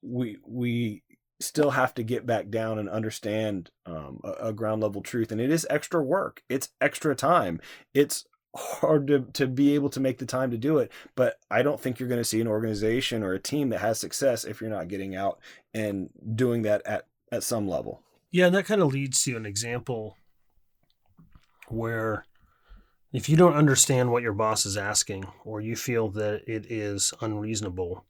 we 0.00 0.38
we 0.46 1.02
still 1.40 1.70
have 1.70 1.94
to 1.94 2.02
get 2.02 2.26
back 2.26 2.48
down 2.48 2.78
and 2.78 2.88
understand 2.88 3.70
um, 3.86 4.20
a, 4.24 4.48
a 4.48 4.52
ground 4.52 4.82
level 4.82 5.02
truth, 5.02 5.32
and 5.32 5.40
it 5.40 5.50
is 5.50 5.66
extra 5.68 6.02
work. 6.02 6.42
It's 6.48 6.70
extra 6.80 7.14
time. 7.14 7.60
It's 7.92 8.24
hard 8.56 9.08
to, 9.08 9.20
to 9.32 9.46
be 9.46 9.74
able 9.74 9.90
to 9.90 10.00
make 10.00 10.18
the 10.18 10.26
time 10.26 10.50
to 10.50 10.58
do 10.58 10.78
it. 10.78 10.92
But 11.16 11.38
I 11.50 11.62
don't 11.62 11.80
think 11.80 11.98
you're 11.98 12.08
going 12.08 12.20
to 12.20 12.24
see 12.24 12.40
an 12.40 12.46
organization 12.46 13.22
or 13.22 13.32
a 13.32 13.40
team 13.40 13.70
that 13.70 13.80
has 13.80 13.98
success 13.98 14.44
if 14.44 14.60
you're 14.60 14.70
not 14.70 14.88
getting 14.88 15.16
out 15.16 15.40
and 15.72 16.10
doing 16.34 16.62
that 16.62 16.82
at, 16.86 17.06
at 17.32 17.42
some 17.42 17.68
level. 17.68 18.02
Yeah, 18.30 18.46
and 18.46 18.54
that 18.54 18.66
kind 18.66 18.80
of 18.80 18.92
leads 18.92 19.22
to 19.24 19.36
an 19.36 19.46
example 19.46 20.16
where 21.68 22.24
if 23.12 23.28
you 23.28 23.36
don't 23.36 23.54
understand 23.54 24.10
what 24.10 24.22
your 24.22 24.32
boss 24.32 24.66
is 24.66 24.76
asking 24.76 25.24
or 25.44 25.60
you 25.60 25.76
feel 25.76 26.08
that 26.10 26.42
it 26.46 26.70
is 26.70 27.12
unreasonable, 27.20 28.04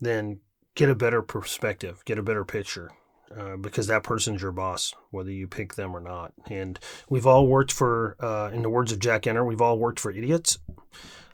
then 0.00 0.40
get 0.74 0.88
a 0.88 0.94
better 0.94 1.22
perspective, 1.22 2.02
get 2.04 2.18
a 2.18 2.22
better 2.22 2.44
picture. 2.44 2.90
Uh, 3.34 3.56
because 3.56 3.86
that 3.86 4.02
person's 4.02 4.42
your 4.42 4.52
boss, 4.52 4.92
whether 5.10 5.30
you 5.30 5.46
pick 5.46 5.74
them 5.74 5.96
or 5.96 6.00
not. 6.00 6.34
And 6.50 6.78
we've 7.08 7.26
all 7.26 7.46
worked 7.46 7.72
for, 7.72 8.14
uh, 8.20 8.50
in 8.52 8.60
the 8.60 8.68
words 8.68 8.92
of 8.92 8.98
Jack 8.98 9.26
Enter, 9.26 9.42
we've 9.42 9.62
all 9.62 9.78
worked 9.78 9.98
for 9.98 10.10
idiots. 10.10 10.58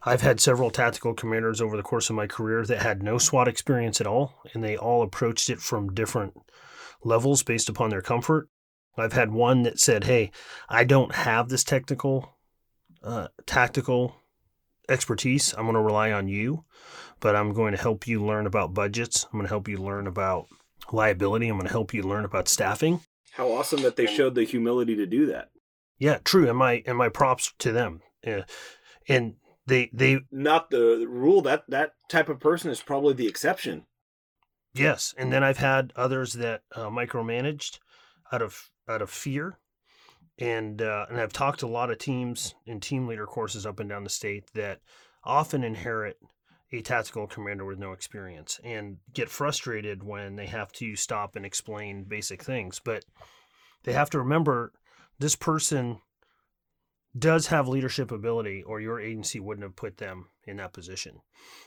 I've 0.05 0.21
had 0.21 0.39
several 0.39 0.71
tactical 0.71 1.13
commanders 1.13 1.61
over 1.61 1.77
the 1.77 1.83
course 1.83 2.09
of 2.09 2.15
my 2.15 2.29
career 2.29 2.65
that 2.67 2.83
had 2.83 3.03
no 3.03 3.19
SWAT 3.19 3.49
experience 3.49 4.01
at 4.01 4.07
all, 4.07 4.35
and 4.55 4.63
they 4.63 4.77
all 4.77 5.03
approached 5.03 5.51
it 5.51 5.59
from 5.59 5.93
different 5.93 6.35
levels 7.03 7.43
based 7.43 7.69
upon 7.69 7.91
their 7.91 8.03
comfort. 8.03 8.49
I've 8.97 9.13
had 9.13 9.33
one 9.33 9.65
that 9.65 9.81
said, 9.81 10.05
"Hey, 10.05 10.31
I 10.69 10.85
don't 10.85 11.15
have 11.15 11.49
this 11.49 11.65
technical, 11.65 12.37
uh, 13.03 13.29
tactical 13.45 14.15
expertise. 14.89 15.53
I'm 15.57 15.65
going 15.65 15.75
to 15.75 15.81
rely 15.81 16.13
on 16.13 16.29
you, 16.29 16.65
but 17.21 17.37
I'm 17.37 17.53
going 17.53 17.73
to 17.73 17.81
help 17.81 18.07
you 18.07 18.25
learn 18.25 18.47
about 18.47 18.75
budgets. 18.75 19.25
I'm 19.25 19.33
going 19.33 19.45
to 19.45 19.49
help 19.49 19.69
you 19.69 19.79
learn 19.79 20.07
about 20.07 20.47
liability. 20.93 21.49
I'm 21.49 21.57
going 21.57 21.67
to 21.67 21.73
help 21.73 21.95
you 21.95 22.03
learn 22.03 22.25
about 22.25 22.49
staffing." 22.49 23.01
How 23.33 23.53
awesome 23.53 23.83
that 23.83 23.97
they 23.97 24.07
showed 24.07 24.35
the 24.35 24.45
humility 24.45 24.97
to 24.97 25.07
do 25.07 25.27
that. 25.27 25.51
Yeah, 25.99 26.19
true. 26.25 26.49
And 26.49 26.59
my 26.59 26.83
and 26.87 26.97
my 26.97 27.09
props 27.09 27.53
to 27.59 27.73
them. 27.73 28.01
Uh, 28.27 28.43
and 29.09 29.35
they 29.67 29.91
they 29.93 30.21
not 30.31 30.71
the 30.71 31.07
rule 31.09 31.43
that 31.43 31.65
that 31.69 31.93
type 32.09 32.29
of 32.29 32.41
person 32.41 32.71
is 32.71 32.83
probably 32.83 33.15
the 33.15 33.27
exception. 33.27 33.85
Yes, 34.75 35.15
and 35.17 35.33
then 35.33 35.43
I've 35.43 35.59
had 35.59 35.93
others 35.97 36.35
that 36.35 36.63
uh, 36.75 36.89
micromanaged 36.89 37.79
out 38.33 38.43
of 38.43 38.71
out 38.89 39.03
of 39.03 39.11
fear, 39.11 39.59
and 40.39 40.81
uh, 40.81 41.07
and 41.09 41.21
I've 41.21 41.33
talked 41.33 41.61
to 41.61 41.67
a 41.67 41.69
lot 41.69 41.91
of 41.91 41.99
teams 41.99 42.55
in 42.67 42.81
team 42.81 43.07
leader 43.07 43.27
courses 43.27 43.67
up 43.67 43.81
and 43.81 43.89
down 43.89 44.05
the 44.05 44.11
state 44.11 44.45
that 44.55 44.81
often 45.25 45.65
inherit 45.65 46.19
a 46.73 46.83
tactical 46.83 47.27
commander 47.27 47.65
with 47.65 47.79
no 47.79 47.93
experience 47.93 48.61
and 48.63 48.99
get 49.13 49.31
frustrated 49.31 50.03
when 50.03 50.37
they 50.37 50.47
have 50.47 50.71
to 50.73 50.97
stop 50.97 51.35
and 51.35 51.47
explain 51.47 52.05
basic 52.05 52.43
things. 52.43 52.81
But 52.85 53.05
they 53.85 53.93
have 53.93 54.11
to 54.11 54.19
remember 54.19 54.73
this 55.19 55.37
person 55.37 56.01
does 57.19 57.47
have 57.49 57.67
leadership 57.67 58.13
ability, 58.13 58.63
or 58.63 58.81
your 58.81 59.01
agency 59.01 59.41
wouldn't 59.41 59.65
have 59.65 59.77
put 59.77 59.97
them 59.97 60.27
in 60.47 60.59
that 60.59 60.73
position. 60.73 61.21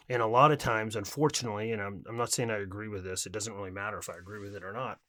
And 0.08 0.21
a 0.21 0.28
lot 0.28 0.52
of 0.52 0.60
times, 0.60 0.95
unfortunately, 0.95 1.71
and 1.71 1.82
I'm, 1.82 2.04
I'm 2.08 2.17
not 2.17 2.32
saying 2.32 2.52
I 2.52 2.58
agree 2.58 2.88
with 2.88 3.04
this, 3.04 3.25
it 3.25 3.32
doesn't 3.32 3.54
really 3.54 3.71
matter 3.71 3.97
if 3.97 4.10
I 4.10 4.17
agree 4.17 4.39
with 4.39 4.56
it 4.56 4.63
or 4.63 4.71
not. 4.71 4.99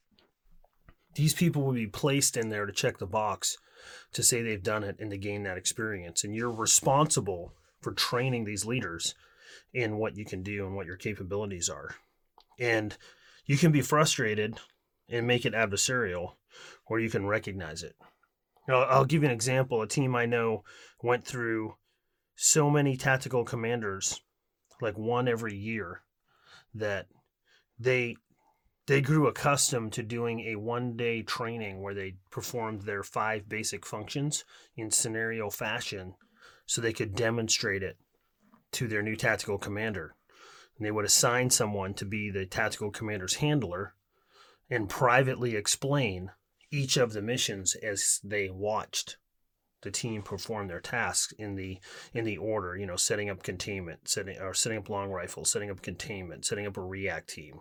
These 1.14 1.34
people 1.34 1.62
will 1.62 1.74
be 1.74 1.86
placed 1.86 2.36
in 2.36 2.48
there 2.48 2.64
to 2.64 2.72
check 2.72 2.98
the 2.98 3.06
box 3.06 3.58
to 4.14 4.22
say 4.22 4.42
they've 4.42 4.62
done 4.62 4.84
it 4.84 4.96
and 4.98 5.10
to 5.10 5.18
gain 5.18 5.42
that 5.42 5.58
experience. 5.58 6.24
And 6.24 6.34
you're 6.34 6.50
responsible 6.50 7.52
for 7.80 7.92
training 7.92 8.44
these 8.44 8.64
leaders 8.64 9.14
in 9.72 9.96
what 9.96 10.16
you 10.16 10.24
can 10.24 10.42
do 10.42 10.66
and 10.66 10.76
what 10.76 10.86
your 10.86 10.96
capabilities 10.96 11.68
are. 11.68 11.94
And 12.58 12.96
you 13.46 13.56
can 13.56 13.72
be 13.72 13.80
frustrated 13.80 14.58
and 15.08 15.26
make 15.26 15.44
it 15.44 15.54
adversarial, 15.54 16.34
or 16.86 17.00
you 17.00 17.10
can 17.10 17.26
recognize 17.26 17.82
it. 17.82 17.96
I'll, 18.68 18.84
I'll 18.84 19.04
give 19.04 19.22
you 19.22 19.28
an 19.28 19.34
example. 19.34 19.82
A 19.82 19.88
team 19.88 20.14
I 20.14 20.26
know 20.26 20.64
went 21.02 21.26
through 21.26 21.74
so 22.36 22.70
many 22.70 22.96
tactical 22.96 23.44
commanders, 23.44 24.20
like 24.80 24.96
one 24.96 25.28
every 25.28 25.56
year, 25.56 26.02
that 26.74 27.06
they 27.78 28.16
they 28.86 29.00
grew 29.00 29.28
accustomed 29.28 29.92
to 29.92 30.02
doing 30.02 30.40
a 30.40 30.56
one 30.56 30.96
day 30.96 31.22
training 31.22 31.80
where 31.80 31.94
they 31.94 32.16
performed 32.30 32.82
their 32.82 33.02
five 33.02 33.48
basic 33.48 33.86
functions 33.86 34.44
in 34.76 34.90
scenario 34.90 35.50
fashion 35.50 36.14
so 36.66 36.80
they 36.80 36.92
could 36.92 37.14
demonstrate 37.14 37.82
it 37.82 37.96
to 38.72 38.88
their 38.88 39.02
new 39.02 39.16
tactical 39.16 39.58
commander. 39.58 40.14
And 40.76 40.86
they 40.86 40.90
would 40.90 41.04
assign 41.04 41.50
someone 41.50 41.94
to 41.94 42.04
be 42.04 42.30
the 42.30 42.46
tactical 42.46 42.90
commander's 42.90 43.36
handler 43.36 43.94
and 44.70 44.88
privately 44.88 45.54
explain 45.54 46.30
each 46.70 46.96
of 46.96 47.12
the 47.12 47.22
missions 47.22 47.74
as 47.76 48.20
they 48.24 48.48
watched 48.48 49.18
the 49.82 49.90
team 49.90 50.22
perform 50.22 50.68
their 50.68 50.80
tasks 50.80 51.32
in 51.38 51.56
the 51.56 51.78
in 52.14 52.24
the 52.24 52.38
order 52.38 52.76
you 52.76 52.86
know 52.86 52.96
setting 52.96 53.28
up 53.28 53.42
containment 53.42 54.08
setting 54.08 54.38
or 54.38 54.54
setting 54.54 54.78
up 54.78 54.88
long 54.88 55.10
rifles 55.10 55.50
setting 55.50 55.70
up 55.70 55.82
containment 55.82 56.44
setting 56.44 56.66
up 56.66 56.76
a 56.76 56.80
react 56.80 57.28
team 57.28 57.60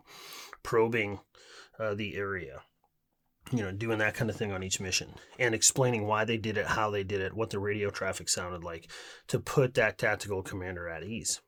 probing 0.63 1.19
uh, 1.80 1.93
the 1.95 2.15
area 2.15 2.62
you 3.51 3.61
know 3.61 3.71
doing 3.71 3.97
that 3.99 4.13
kind 4.13 4.29
of 4.29 4.35
thing 4.35 4.51
on 4.51 4.63
each 4.63 4.79
mission 4.79 5.13
and 5.39 5.53
explaining 5.53 6.07
why 6.07 6.25
they 6.25 6.37
did 6.37 6.57
it 6.57 6.65
how 6.65 6.89
they 6.89 7.03
did 7.03 7.21
it 7.21 7.33
what 7.33 7.49
the 7.49 7.59
radio 7.59 7.89
traffic 7.89 8.29
sounded 8.29 8.63
like 8.63 8.89
to 9.27 9.39
put 9.39 9.73
that 9.73 9.97
tactical 9.97 10.41
commander 10.41 10.87
at 10.87 11.03
ease 11.03 11.41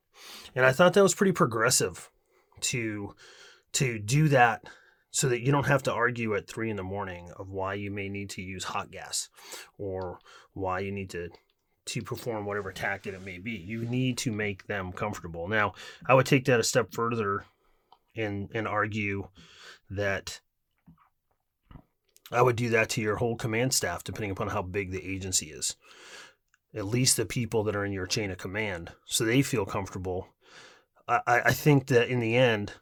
and 0.56 0.66
i 0.66 0.72
thought 0.72 0.94
that 0.94 1.04
was 1.04 1.16
pretty 1.16 1.32
progressive 1.32 2.10
to 2.60 3.16
to 3.72 4.00
do 4.00 4.28
that 4.28 4.64
so 5.12 5.30
that 5.30 5.42
you 5.42 5.52
don't 5.52 5.68
have 5.68 5.84
to 5.84 5.94
argue 5.94 6.36
at 6.36 6.48
three 6.48 6.70
in 6.70 6.76
the 6.76 6.84
morning 6.84 7.32
of 7.38 7.50
why 7.50 7.76
you 7.76 7.92
may 7.92 8.10
need 8.10 8.32
to 8.32 8.42
use 8.42 8.64
hot 8.64 8.92
gas 8.92 9.30
or 9.78 10.20
why 10.54 10.80
you 10.80 10.92
need 10.92 11.10
to 11.10 11.30
to 11.86 12.02
perform 12.02 12.46
whatever 12.46 12.72
tactic 12.72 13.14
it 13.14 13.24
may 13.24 13.38
be. 13.38 13.52
You 13.52 13.84
need 13.84 14.18
to 14.20 14.32
make 14.32 14.68
them 14.68 14.92
comfortable. 14.92 15.48
Now, 15.48 15.74
I 16.06 16.14
would 16.14 16.26
take 16.26 16.46
that 16.46 16.60
a 16.60 16.64
step 16.64 16.94
further 16.94 17.46
and 18.16 18.50
and 18.54 18.68
argue 18.68 19.28
that 19.90 20.40
I 22.32 22.42
would 22.42 22.56
do 22.56 22.70
that 22.70 22.90
to 22.92 23.02
your 23.02 23.18
whole 23.18 23.36
command 23.36 23.74
staff, 23.74 24.04
depending 24.04 24.32
upon 24.32 24.50
how 24.50 24.62
big 24.62 24.92
the 24.92 25.06
agency 25.06 25.48
is. 25.48 25.76
At 26.74 26.86
least 26.86 27.18
the 27.18 27.26
people 27.26 27.64
that 27.64 27.76
are 27.76 27.86
in 27.86 27.92
your 27.92 28.08
chain 28.08 28.32
of 28.32 28.38
command, 28.38 28.92
so 29.06 29.24
they 29.24 29.42
feel 29.42 29.66
comfortable. 29.66 30.30
I, 31.08 31.22
I 31.28 31.52
think 31.52 31.88
that 31.88 32.08
in 32.08 32.20
the 32.20 32.36
end, 32.36 32.74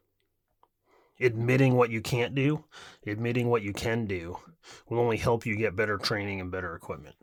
admitting 1.20 1.76
what 1.76 1.90
you 1.90 2.02
can't 2.02 2.36
do, 2.36 2.66
admitting 3.06 3.50
what 3.50 3.64
you 3.64 3.74
can 3.74 4.06
do, 4.06 4.38
will 4.88 5.00
only 5.00 5.18
help 5.18 5.46
you 5.46 5.56
get 5.56 5.76
better 5.76 5.98
training 5.98 6.40
and 6.40 6.52
better 6.52 6.76
equipment. 6.76 7.16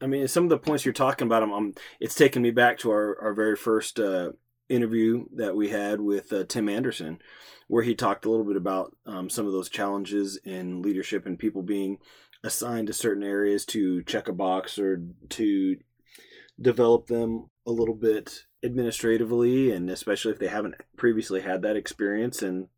I 0.00 0.06
mean, 0.06 0.28
some 0.28 0.44
of 0.44 0.50
the 0.50 0.58
points 0.58 0.84
you're 0.84 0.94
talking 0.94 1.26
about, 1.26 1.42
I'm, 1.42 1.52
I'm 1.52 1.74
it's 2.00 2.14
taken 2.14 2.42
me 2.42 2.52
back 2.52 2.78
to 2.78 2.90
our, 2.90 3.20
our 3.20 3.34
very 3.34 3.56
first 3.56 3.98
uh, 3.98 4.30
interview 4.68 5.24
that 5.34 5.56
we 5.56 5.68
had 5.70 6.00
with 6.00 6.32
uh, 6.32 6.44
Tim 6.44 6.68
Anderson, 6.68 7.18
where 7.68 7.82
he 7.82 7.94
talked 7.94 8.24
a 8.24 8.30
little 8.30 8.46
bit 8.46 8.56
about 8.56 8.96
um, 9.06 9.28
some 9.30 9.46
of 9.46 9.52
those 9.52 9.68
challenges 9.68 10.38
in 10.44 10.82
leadership 10.82 11.26
and 11.26 11.38
people 11.38 11.62
being 11.62 11.98
assigned 12.44 12.86
to 12.86 12.92
certain 12.92 13.22
areas 13.22 13.64
to 13.66 14.02
check 14.04 14.28
a 14.28 14.32
box 14.32 14.78
or 14.78 15.02
to 15.30 15.76
develop 16.60 17.06
them 17.06 17.50
a 17.66 17.70
little 17.70 17.94
bit 17.94 18.44
administratively, 18.64 19.70
and 19.70 19.90
especially 19.90 20.32
if 20.32 20.38
they 20.38 20.48
haven't 20.48 20.74
previously 20.96 21.40
had 21.40 21.62
that 21.62 21.76
experience 21.76 22.42
and 22.42 22.68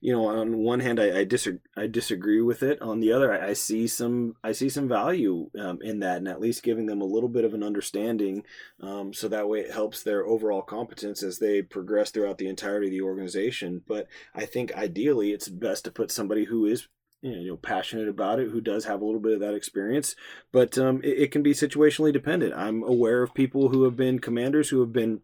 you 0.00 0.12
know, 0.12 0.26
on 0.26 0.58
one 0.58 0.80
hand, 0.80 1.00
I, 1.00 1.20
I 1.20 1.24
disagree. 1.24 1.60
I 1.76 1.86
disagree 1.86 2.40
with 2.40 2.62
it. 2.62 2.80
On 2.82 3.00
the 3.00 3.12
other, 3.12 3.32
I, 3.32 3.48
I 3.48 3.52
see 3.52 3.86
some. 3.86 4.36
I 4.44 4.52
see 4.52 4.68
some 4.68 4.88
value 4.88 5.50
um, 5.58 5.78
in 5.82 6.00
that, 6.00 6.18
and 6.18 6.28
at 6.28 6.40
least 6.40 6.62
giving 6.62 6.86
them 6.86 7.00
a 7.00 7.06
little 7.06 7.28
bit 7.28 7.44
of 7.44 7.54
an 7.54 7.62
understanding, 7.62 8.44
um, 8.80 9.12
so 9.12 9.28
that 9.28 9.48
way 9.48 9.60
it 9.60 9.72
helps 9.72 10.02
their 10.02 10.26
overall 10.26 10.62
competence 10.62 11.22
as 11.22 11.38
they 11.38 11.62
progress 11.62 12.10
throughout 12.10 12.38
the 12.38 12.48
entirety 12.48 12.86
of 12.88 12.92
the 12.92 13.02
organization. 13.02 13.82
But 13.86 14.06
I 14.34 14.44
think 14.44 14.74
ideally, 14.74 15.32
it's 15.32 15.48
best 15.48 15.84
to 15.84 15.90
put 15.90 16.10
somebody 16.10 16.44
who 16.44 16.66
is 16.66 16.88
you 17.22 17.48
know 17.48 17.56
passionate 17.56 18.08
about 18.08 18.38
it 18.38 18.50
who 18.50 18.60
does 18.60 18.84
have 18.84 19.00
a 19.00 19.04
little 19.04 19.20
bit 19.20 19.32
of 19.32 19.40
that 19.40 19.54
experience 19.54 20.14
but 20.52 20.76
um, 20.78 21.00
it, 21.02 21.18
it, 21.18 21.32
can 21.32 21.42
be 21.42 21.52
situationally 21.52 22.12
dependent 22.12 22.54
i'm 22.54 22.82
aware 22.82 23.22
of 23.22 23.34
people 23.34 23.70
who 23.70 23.84
have 23.84 23.96
been 23.96 24.18
commanders 24.18 24.68
who 24.68 24.80
have 24.80 24.92
been 24.92 25.20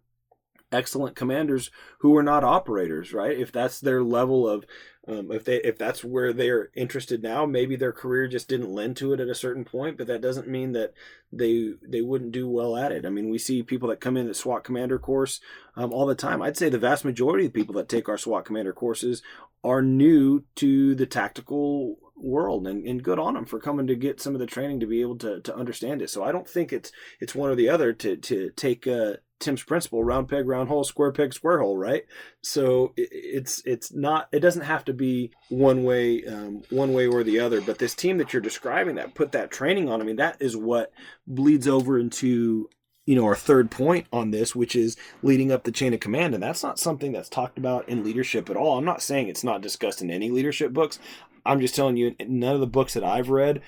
excellent 0.72 1.14
commanders 1.14 1.70
who 1.98 2.16
are 2.16 2.22
not 2.22 2.44
operators 2.44 3.12
right? 3.12 3.38
If 3.38 3.52
that's 3.52 3.80
their 3.80 4.02
level 4.02 4.48
of 4.48 4.64
um, 5.06 5.32
if 5.32 5.44
they 5.44 5.56
if 5.56 5.78
that's 5.78 6.04
where 6.04 6.32
they're 6.32 6.70
interested 6.74 7.22
now 7.22 7.44
maybe 7.44 7.74
their 7.74 7.92
career 7.92 8.28
just 8.28 8.48
didn't 8.48 8.72
lend 8.72 8.96
to 8.98 9.12
it 9.12 9.20
at 9.20 9.28
a 9.28 9.34
certain 9.34 9.64
point 9.64 9.98
but 9.98 10.06
that 10.06 10.20
doesn't 10.20 10.48
mean 10.48 10.72
that 10.72 10.94
they 11.32 11.72
they 11.82 12.00
wouldn't 12.00 12.32
do 12.32 12.48
well 12.48 12.76
at 12.76 12.92
it. 12.92 13.04
I 13.04 13.10
mean 13.10 13.28
we 13.28 13.38
see 13.38 13.62
people 13.62 13.88
that 13.88 14.00
come 14.00 14.16
in 14.16 14.28
the 14.28 14.34
swat 14.34 14.64
commander 14.64 14.98
course 14.98 15.40
um, 15.76 15.92
all 15.92 16.06
the 16.06 16.14
time. 16.14 16.40
I'd 16.40 16.56
say 16.56 16.68
the 16.68 16.78
vast 16.78 17.04
majority 17.04 17.46
of 17.46 17.52
people 17.52 17.74
that 17.76 17.88
take 17.88 18.08
our 18.08 18.18
swat 18.18 18.44
commander 18.44 18.72
courses 18.72 19.22
are 19.64 19.82
new 19.82 20.44
to 20.56 20.94
the 20.94 21.06
tactical 21.06 21.98
world 22.16 22.66
and, 22.66 22.86
and 22.86 23.02
good 23.02 23.18
on 23.18 23.34
them 23.34 23.44
for 23.44 23.58
coming 23.58 23.86
to 23.86 23.96
get 23.96 24.20
some 24.20 24.34
of 24.34 24.40
the 24.40 24.46
training 24.46 24.80
to 24.80 24.86
be 24.86 25.00
able 25.00 25.16
to, 25.18 25.40
to 25.40 25.54
understand 25.54 26.00
it. 26.00 26.10
So 26.10 26.22
i 26.22 26.32
don't 26.32 26.48
think 26.48 26.72
it's 26.72 26.92
it's 27.20 27.34
one 27.34 27.50
or 27.50 27.54
the 27.54 27.68
other 27.68 27.92
to 27.92 28.16
to 28.16 28.50
take 28.50 28.86
uh 28.86 29.14
Tim's 29.42 29.62
principle: 29.62 30.02
round 30.02 30.28
peg, 30.28 30.48
round 30.48 30.68
hole, 30.68 30.84
square 30.84 31.12
peg, 31.12 31.34
square 31.34 31.60
hole. 31.60 31.76
Right. 31.76 32.04
So 32.42 32.92
it's 32.96 33.62
it's 33.66 33.92
not. 33.92 34.28
It 34.32 34.40
doesn't 34.40 34.62
have 34.62 34.84
to 34.86 34.94
be 34.94 35.32
one 35.50 35.84
way, 35.84 36.24
um, 36.24 36.62
one 36.70 36.92
way 36.92 37.06
or 37.06 37.22
the 37.22 37.40
other. 37.40 37.60
But 37.60 37.78
this 37.78 37.94
team 37.94 38.18
that 38.18 38.32
you're 38.32 38.42
describing 38.42 38.94
that 38.96 39.14
put 39.14 39.32
that 39.32 39.50
training 39.50 39.88
on. 39.88 40.00
I 40.00 40.04
mean, 40.04 40.16
that 40.16 40.36
is 40.40 40.56
what 40.56 40.92
bleeds 41.26 41.68
over 41.68 41.98
into 41.98 42.70
you 43.06 43.16
know 43.16 43.24
our 43.24 43.36
third 43.36 43.70
point 43.70 44.06
on 44.12 44.30
this 44.30 44.54
which 44.54 44.76
is 44.76 44.96
leading 45.22 45.50
up 45.50 45.64
the 45.64 45.72
chain 45.72 45.92
of 45.92 46.00
command 46.00 46.34
and 46.34 46.42
that's 46.42 46.62
not 46.62 46.78
something 46.78 47.12
that's 47.12 47.28
talked 47.28 47.58
about 47.58 47.88
in 47.88 48.04
leadership 48.04 48.48
at 48.48 48.56
all 48.56 48.78
i'm 48.78 48.84
not 48.84 49.02
saying 49.02 49.28
it's 49.28 49.44
not 49.44 49.60
discussed 49.60 50.02
in 50.02 50.10
any 50.10 50.30
leadership 50.30 50.72
books 50.72 50.98
i'm 51.44 51.60
just 51.60 51.74
telling 51.74 51.96
you 51.96 52.14
none 52.26 52.54
of 52.54 52.60
the 52.60 52.66
books 52.66 52.94
that 52.94 53.04
i've 53.04 53.28
read 53.28 53.60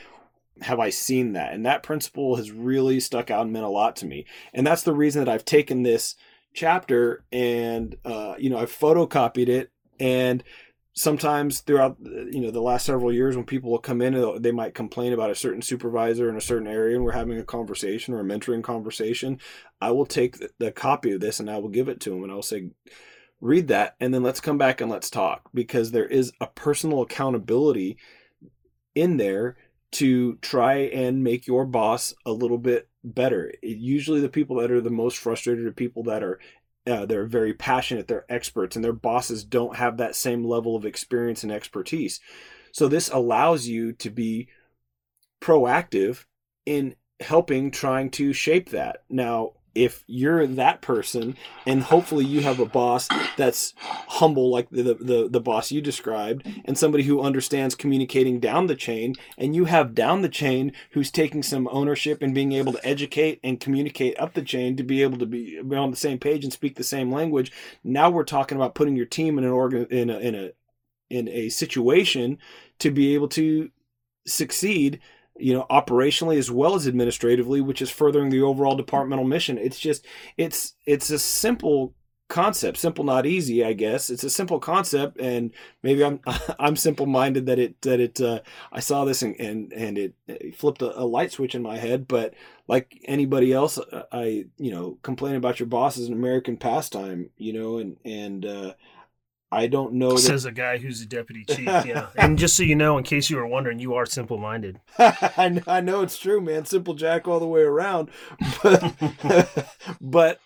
have 0.62 0.80
I 0.80 0.90
seen 0.90 1.32
that? 1.32 1.52
And 1.52 1.66
that 1.66 1.82
principle 1.82 2.36
has 2.36 2.50
really 2.50 3.00
stuck 3.00 3.30
out 3.30 3.42
and 3.42 3.52
meant 3.52 3.64
a 3.64 3.68
lot 3.68 3.96
to 3.96 4.06
me. 4.06 4.26
And 4.52 4.66
that's 4.66 4.82
the 4.82 4.94
reason 4.94 5.24
that 5.24 5.32
I've 5.32 5.44
taken 5.44 5.82
this 5.82 6.16
chapter 6.54 7.24
and 7.32 7.96
uh, 8.04 8.36
you 8.38 8.48
know 8.48 8.58
I've 8.58 8.70
photocopied 8.70 9.48
it 9.48 9.72
and 9.98 10.42
sometimes 10.94 11.60
throughout 11.60 11.96
you 12.00 12.40
know 12.40 12.52
the 12.52 12.62
last 12.62 12.86
several 12.86 13.12
years 13.12 13.34
when 13.34 13.44
people 13.44 13.70
will 13.70 13.78
come 13.78 14.00
in 14.00 14.40
they 14.40 14.52
might 14.52 14.74
complain 14.74 15.12
about 15.12 15.30
a 15.30 15.34
certain 15.34 15.60
supervisor 15.60 16.28
in 16.28 16.36
a 16.36 16.40
certain 16.40 16.68
area 16.68 16.94
and 16.94 17.04
we're 17.04 17.10
having 17.10 17.38
a 17.38 17.44
conversation 17.44 18.14
or 18.14 18.20
a 18.20 18.24
mentoring 18.24 18.62
conversation 18.62 19.40
i 19.80 19.90
will 19.90 20.06
take 20.06 20.38
the, 20.38 20.50
the 20.60 20.70
copy 20.70 21.10
of 21.10 21.20
this 21.20 21.40
and 21.40 21.50
i 21.50 21.58
will 21.58 21.68
give 21.68 21.88
it 21.88 21.98
to 21.98 22.10
them 22.10 22.22
and 22.22 22.30
i'll 22.30 22.42
say 22.42 22.70
read 23.40 23.66
that 23.66 23.96
and 23.98 24.14
then 24.14 24.22
let's 24.22 24.40
come 24.40 24.56
back 24.56 24.80
and 24.80 24.88
let's 24.88 25.10
talk 25.10 25.50
because 25.52 25.90
there 25.90 26.06
is 26.06 26.32
a 26.40 26.46
personal 26.46 27.02
accountability 27.02 27.98
in 28.94 29.16
there 29.16 29.56
to 29.94 30.36
try 30.36 30.74
and 30.74 31.24
make 31.24 31.46
your 31.46 31.64
boss 31.64 32.14
a 32.26 32.32
little 32.32 32.58
bit 32.58 32.88
better. 33.02 33.52
It, 33.62 33.78
usually, 33.78 34.20
the 34.20 34.28
people 34.28 34.56
that 34.56 34.70
are 34.70 34.80
the 34.80 34.90
most 34.90 35.18
frustrated 35.18 35.66
are 35.66 35.72
people 35.72 36.04
that 36.04 36.22
are 36.22 36.40
uh, 36.86 37.06
they're 37.06 37.24
very 37.24 37.54
passionate, 37.54 38.08
they're 38.08 38.26
experts, 38.28 38.76
and 38.76 38.84
their 38.84 38.92
bosses 38.92 39.42
don't 39.44 39.76
have 39.76 39.96
that 39.96 40.14
same 40.14 40.44
level 40.44 40.76
of 40.76 40.84
experience 40.84 41.42
and 41.42 41.50
expertise. 41.50 42.20
So 42.72 42.88
this 42.88 43.08
allows 43.08 43.66
you 43.66 43.92
to 43.94 44.10
be 44.10 44.48
proactive 45.40 46.24
in 46.66 46.96
helping 47.20 47.70
trying 47.70 48.10
to 48.10 48.32
shape 48.32 48.70
that. 48.70 49.04
Now, 49.08 49.52
if 49.74 50.04
you're 50.06 50.46
that 50.46 50.80
person 50.80 51.36
and 51.66 51.82
hopefully 51.84 52.24
you 52.24 52.40
have 52.40 52.60
a 52.60 52.66
boss 52.66 53.08
that's 53.36 53.74
humble 53.80 54.50
like 54.50 54.68
the, 54.70 54.94
the, 54.94 55.28
the 55.28 55.40
boss 55.40 55.70
you 55.70 55.80
described 55.80 56.46
and 56.64 56.78
somebody 56.78 57.04
who 57.04 57.20
understands 57.20 57.74
communicating 57.74 58.40
down 58.40 58.66
the 58.66 58.76
chain 58.76 59.14
and 59.36 59.54
you 59.54 59.64
have 59.64 59.94
down 59.94 60.22
the 60.22 60.28
chain 60.28 60.72
who's 60.92 61.10
taking 61.10 61.42
some 61.42 61.68
ownership 61.70 62.22
and 62.22 62.34
being 62.34 62.52
able 62.52 62.72
to 62.72 62.86
educate 62.86 63.40
and 63.42 63.60
communicate 63.60 64.18
up 64.18 64.34
the 64.34 64.42
chain 64.42 64.76
to 64.76 64.82
be 64.82 65.02
able 65.02 65.18
to 65.18 65.26
be, 65.26 65.58
on 65.58 65.90
the 65.90 65.96
same 65.96 66.18
page 66.18 66.44
and 66.44 66.52
speak 66.52 66.76
the 66.76 66.84
same 66.84 67.10
language 67.10 67.50
now 67.82 68.08
we're 68.08 68.24
talking 68.24 68.56
about 68.56 68.74
putting 68.74 68.96
your 68.96 69.06
team 69.06 69.38
in 69.38 69.44
an 69.44 69.50
organ 69.50 69.86
in 69.90 70.08
a 70.08 70.18
in 70.18 70.34
a 70.34 70.50
in 71.10 71.28
a 71.28 71.48
situation 71.48 72.38
to 72.78 72.90
be 72.90 73.14
able 73.14 73.28
to 73.28 73.70
succeed 74.26 75.00
you 75.36 75.52
know 75.52 75.66
operationally 75.70 76.38
as 76.38 76.50
well 76.50 76.74
as 76.74 76.86
administratively 76.86 77.60
which 77.60 77.82
is 77.82 77.90
furthering 77.90 78.30
the 78.30 78.42
overall 78.42 78.76
departmental 78.76 79.24
mission. 79.24 79.58
It's 79.58 79.78
just 79.78 80.06
it's 80.36 80.74
it's 80.86 81.10
a 81.10 81.18
simple 81.18 81.94
concept 82.28 82.78
simple 82.78 83.04
not 83.04 83.26
easy 83.26 83.64
i 83.64 83.72
guess. 83.72 84.08
It's 84.10 84.24
a 84.24 84.30
simple 84.30 84.58
concept 84.58 85.20
and 85.20 85.52
maybe 85.82 86.04
i'm 86.04 86.20
i'm 86.58 86.76
simple 86.76 87.06
minded 87.06 87.46
that 87.46 87.58
it 87.58 87.80
that 87.82 88.00
it 88.00 88.20
uh, 88.20 88.40
i 88.72 88.80
saw 88.80 89.04
this 89.04 89.22
and 89.22 89.38
and, 89.38 89.72
and 89.72 89.98
it, 89.98 90.14
it 90.26 90.56
flipped 90.56 90.82
a, 90.82 90.98
a, 90.98 91.04
light 91.04 91.32
switch 91.32 91.54
in 91.54 91.62
my 91.62 91.76
head 91.76 92.08
but 92.08 92.34
like 92.66 92.98
anybody 93.04 93.52
else 93.52 93.78
i 94.10 94.46
you 94.56 94.70
know 94.70 94.98
complain 95.02 95.36
about 95.36 95.60
your 95.60 95.66
boss 95.66 95.98
is 95.98 96.08
an 96.08 96.14
american 96.14 96.56
pastime 96.56 97.28
you 97.36 97.52
know 97.52 97.76
and 97.78 97.98
and 98.04 98.46
uh 98.46 98.72
I 99.54 99.68
don't 99.68 99.92
know. 99.94 100.12
That... 100.12 100.18
Says 100.18 100.44
a 100.44 100.52
guy 100.52 100.78
who's 100.78 101.00
a 101.00 101.06
deputy 101.06 101.44
chief. 101.44 101.66
Yeah, 101.66 102.08
and 102.16 102.36
just 102.36 102.56
so 102.56 102.64
you 102.64 102.74
know, 102.74 102.98
in 102.98 103.04
case 103.04 103.30
you 103.30 103.36
were 103.36 103.46
wondering, 103.46 103.78
you 103.78 103.94
are 103.94 104.04
simple 104.04 104.36
minded. 104.36 104.80
I 104.98 105.80
know 105.80 106.02
it's 106.02 106.18
true, 106.18 106.40
man. 106.40 106.64
Simple 106.64 106.94
Jack 106.94 107.28
all 107.28 107.38
the 107.38 107.46
way 107.46 107.60
around. 107.60 108.10
But 108.62 109.68
but 110.00 110.40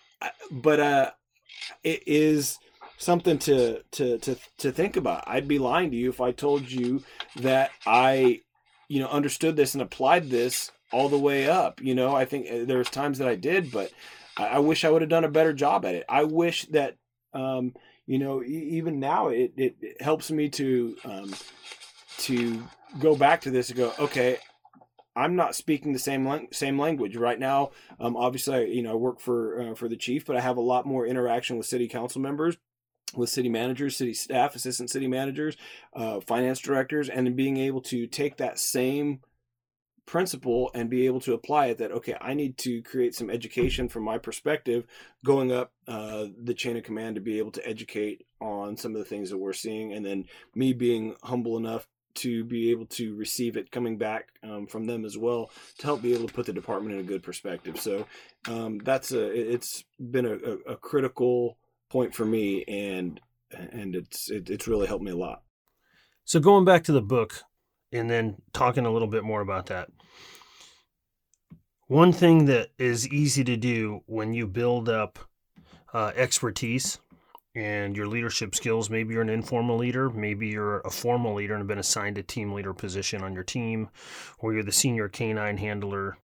but 0.51 0.79
uh, 0.79 1.11
it 1.83 2.03
is 2.07 2.59
something 2.99 3.39
to 3.39 3.81
to 3.93 4.19
to 4.19 4.37
to 4.59 4.71
think 4.71 4.95
about. 4.95 5.23
I'd 5.25 5.47
be 5.47 5.57
lying 5.57 5.89
to 5.89 5.97
you 5.97 6.09
if 6.09 6.21
I 6.21 6.31
told 6.31 6.69
you 6.69 7.03
that 7.37 7.71
I, 7.87 8.41
you 8.89 8.99
know, 8.99 9.07
understood 9.07 9.55
this 9.55 9.73
and 9.73 9.81
applied 9.81 10.29
this 10.29 10.71
all 10.91 11.09
the 11.09 11.17
way 11.17 11.49
up. 11.49 11.81
You 11.81 11.95
know, 11.95 12.15
I 12.15 12.25
think 12.25 12.45
uh, 12.47 12.65
there's 12.65 12.91
times 12.91 13.17
that 13.17 13.27
I 13.27 13.35
did, 13.35 13.71
but 13.71 13.91
I, 14.37 14.45
I 14.45 14.59
wish 14.59 14.85
I 14.85 14.91
would 14.91 15.01
have 15.01 15.09
done 15.09 15.23
a 15.23 15.29
better 15.29 15.53
job 15.53 15.83
at 15.83 15.95
it. 15.95 16.05
I 16.07 16.25
wish 16.25 16.65
that. 16.67 16.95
Um, 17.33 17.73
you 18.09 18.17
know 18.17 18.43
even 18.43 18.99
now 18.99 19.27
it, 19.27 19.53
it, 19.55 20.01
helps 20.01 20.31
me 20.31 20.49
to 20.49 20.97
um, 21.05 21.31
to 22.17 22.67
go 22.99 23.15
back 23.15 23.41
to 23.41 23.51
this 23.51 23.69
and 23.69 23.77
go 23.77 23.93
okay 23.99 24.39
I'm 25.15 25.35
not 25.35 25.53
speaking 25.53 25.93
the 25.93 25.99
same 25.99 26.47
same 26.51 26.79
language 26.79 27.17
right 27.17 27.37
now. 27.37 27.71
Um, 27.99 28.15
obviously, 28.15 28.55
I, 28.55 28.61
you 28.61 28.83
know, 28.83 28.91
I 28.91 28.95
work 28.95 29.19
for 29.19 29.61
uh, 29.61 29.75
for 29.75 29.89
the 29.89 29.97
chief, 29.97 30.25
but 30.25 30.37
I 30.37 30.39
have 30.39 30.55
a 30.55 30.61
lot 30.61 30.85
more 30.85 31.05
interaction 31.05 31.57
with 31.57 31.65
city 31.65 31.89
council 31.89 32.21
members, 32.21 32.55
with 33.15 33.29
city 33.29 33.49
managers, 33.49 33.97
city 33.97 34.13
staff, 34.13 34.55
assistant 34.55 34.89
city 34.89 35.07
managers, 35.07 35.57
uh, 35.93 36.21
finance 36.21 36.59
directors, 36.59 37.09
and 37.09 37.35
being 37.35 37.57
able 37.57 37.81
to 37.81 38.07
take 38.07 38.37
that 38.37 38.59
same 38.59 39.19
principle 40.09 40.71
and 40.73 40.89
be 40.89 41.05
able 41.05 41.19
to 41.19 41.35
apply 41.35 41.67
it 41.67 41.77
that 41.77 41.91
okay 41.91 42.15
i 42.19 42.33
need 42.33 42.57
to 42.57 42.81
create 42.81 43.13
some 43.13 43.29
education 43.29 43.87
from 43.87 44.01
my 44.01 44.17
perspective 44.17 44.83
going 45.23 45.51
up 45.51 45.71
uh, 45.87 46.25
the 46.43 46.53
chain 46.55 46.75
of 46.75 46.83
command 46.83 47.13
to 47.13 47.21
be 47.21 47.37
able 47.37 47.51
to 47.51 47.65
educate 47.67 48.25
on 48.41 48.75
some 48.75 48.95
of 48.95 48.97
the 48.97 49.05
things 49.05 49.29
that 49.29 49.37
we're 49.37 49.53
seeing 49.53 49.93
and 49.93 50.03
then 50.03 50.25
me 50.55 50.73
being 50.73 51.15
humble 51.21 51.57
enough 51.57 51.85
to 52.15 52.43
be 52.43 52.71
able 52.71 52.87
to 52.87 53.15
receive 53.15 53.55
it 53.55 53.69
coming 53.69 53.99
back 53.99 54.29
um, 54.41 54.65
from 54.65 54.87
them 54.87 55.05
as 55.05 55.15
well 55.15 55.51
to 55.77 55.85
help 55.85 56.01
be 56.01 56.15
able 56.15 56.27
to 56.27 56.33
put 56.33 56.47
the 56.47 56.53
department 56.53 56.95
in 56.95 57.01
a 57.01 57.07
good 57.07 57.21
perspective. 57.21 57.79
So 57.79 58.07
um, 58.47 58.79
that's 58.79 59.11
a 59.11 59.53
it's 59.53 59.83
been 59.99 60.25
a, 60.25 60.33
a, 60.71 60.75
critical 60.75 61.59
point 61.89 62.15
for 62.15 62.25
me 62.25 62.63
and 62.67 63.21
and 63.51 63.95
it's 63.95 64.31
it, 64.31 64.49
it's 64.49 64.67
really 64.67 64.87
helped 64.87 65.03
me 65.03 65.11
a 65.11 65.15
lot. 65.15 65.43
So 66.25 66.39
going 66.39 66.65
back 66.65 66.83
to 66.85 66.91
the 66.91 67.01
book 67.01 67.43
and 67.91 68.09
then 68.09 68.41
talking 68.53 68.85
a 68.85 68.91
little 68.91 69.07
bit 69.07 69.23
more 69.23 69.41
about 69.41 69.67
that. 69.67 69.89
One 71.87 72.11
thing 72.11 72.45
that 72.45 72.69
is 72.77 73.07
easy 73.07 73.43
to 73.45 73.57
do 73.57 74.03
when 74.05 74.33
you 74.33 74.45
build 74.45 74.89
up 74.89 75.17
uh, 75.91 76.11
expertise 76.15 76.99
and 77.55 77.97
your 77.97 78.07
leadership 78.07 78.53
skills, 78.53 78.91
maybe 78.91 79.13
you're 79.13 79.23
an 79.23 79.29
informal 79.29 79.75
leader, 79.75 80.09
maybe 80.09 80.47
you're 80.47 80.81
a 80.81 80.91
formal 80.91 81.33
leader 81.33 81.55
and 81.55 81.61
have 81.61 81.67
been 81.67 81.79
assigned 81.79 82.19
a 82.19 82.23
team 82.23 82.53
leader 82.53 82.75
position 82.75 83.23
on 83.23 83.33
your 83.33 83.43
team, 83.43 83.89
or 84.37 84.53
you're 84.53 84.63
the 84.63 84.71
senior 84.71 85.09
canine 85.09 85.57
handler. 85.57 86.19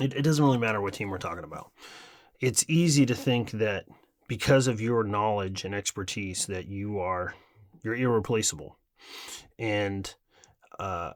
It, 0.00 0.14
it 0.14 0.22
doesn't 0.22 0.44
really 0.44 0.58
matter 0.58 0.80
what 0.80 0.94
team 0.94 1.10
we're 1.10 1.18
talking 1.18 1.44
about. 1.44 1.70
It's 2.40 2.64
easy 2.68 3.06
to 3.06 3.14
think 3.14 3.52
that 3.52 3.84
because 4.28 4.66
of 4.66 4.80
your 4.80 5.04
knowledge 5.04 5.64
and 5.64 5.74
expertise 5.74 6.46
that 6.46 6.66
you 6.66 6.98
are 6.98 7.34
you're 7.82 7.94
irreplaceable. 7.94 8.76
And 9.58 10.12
uh, 10.78 11.12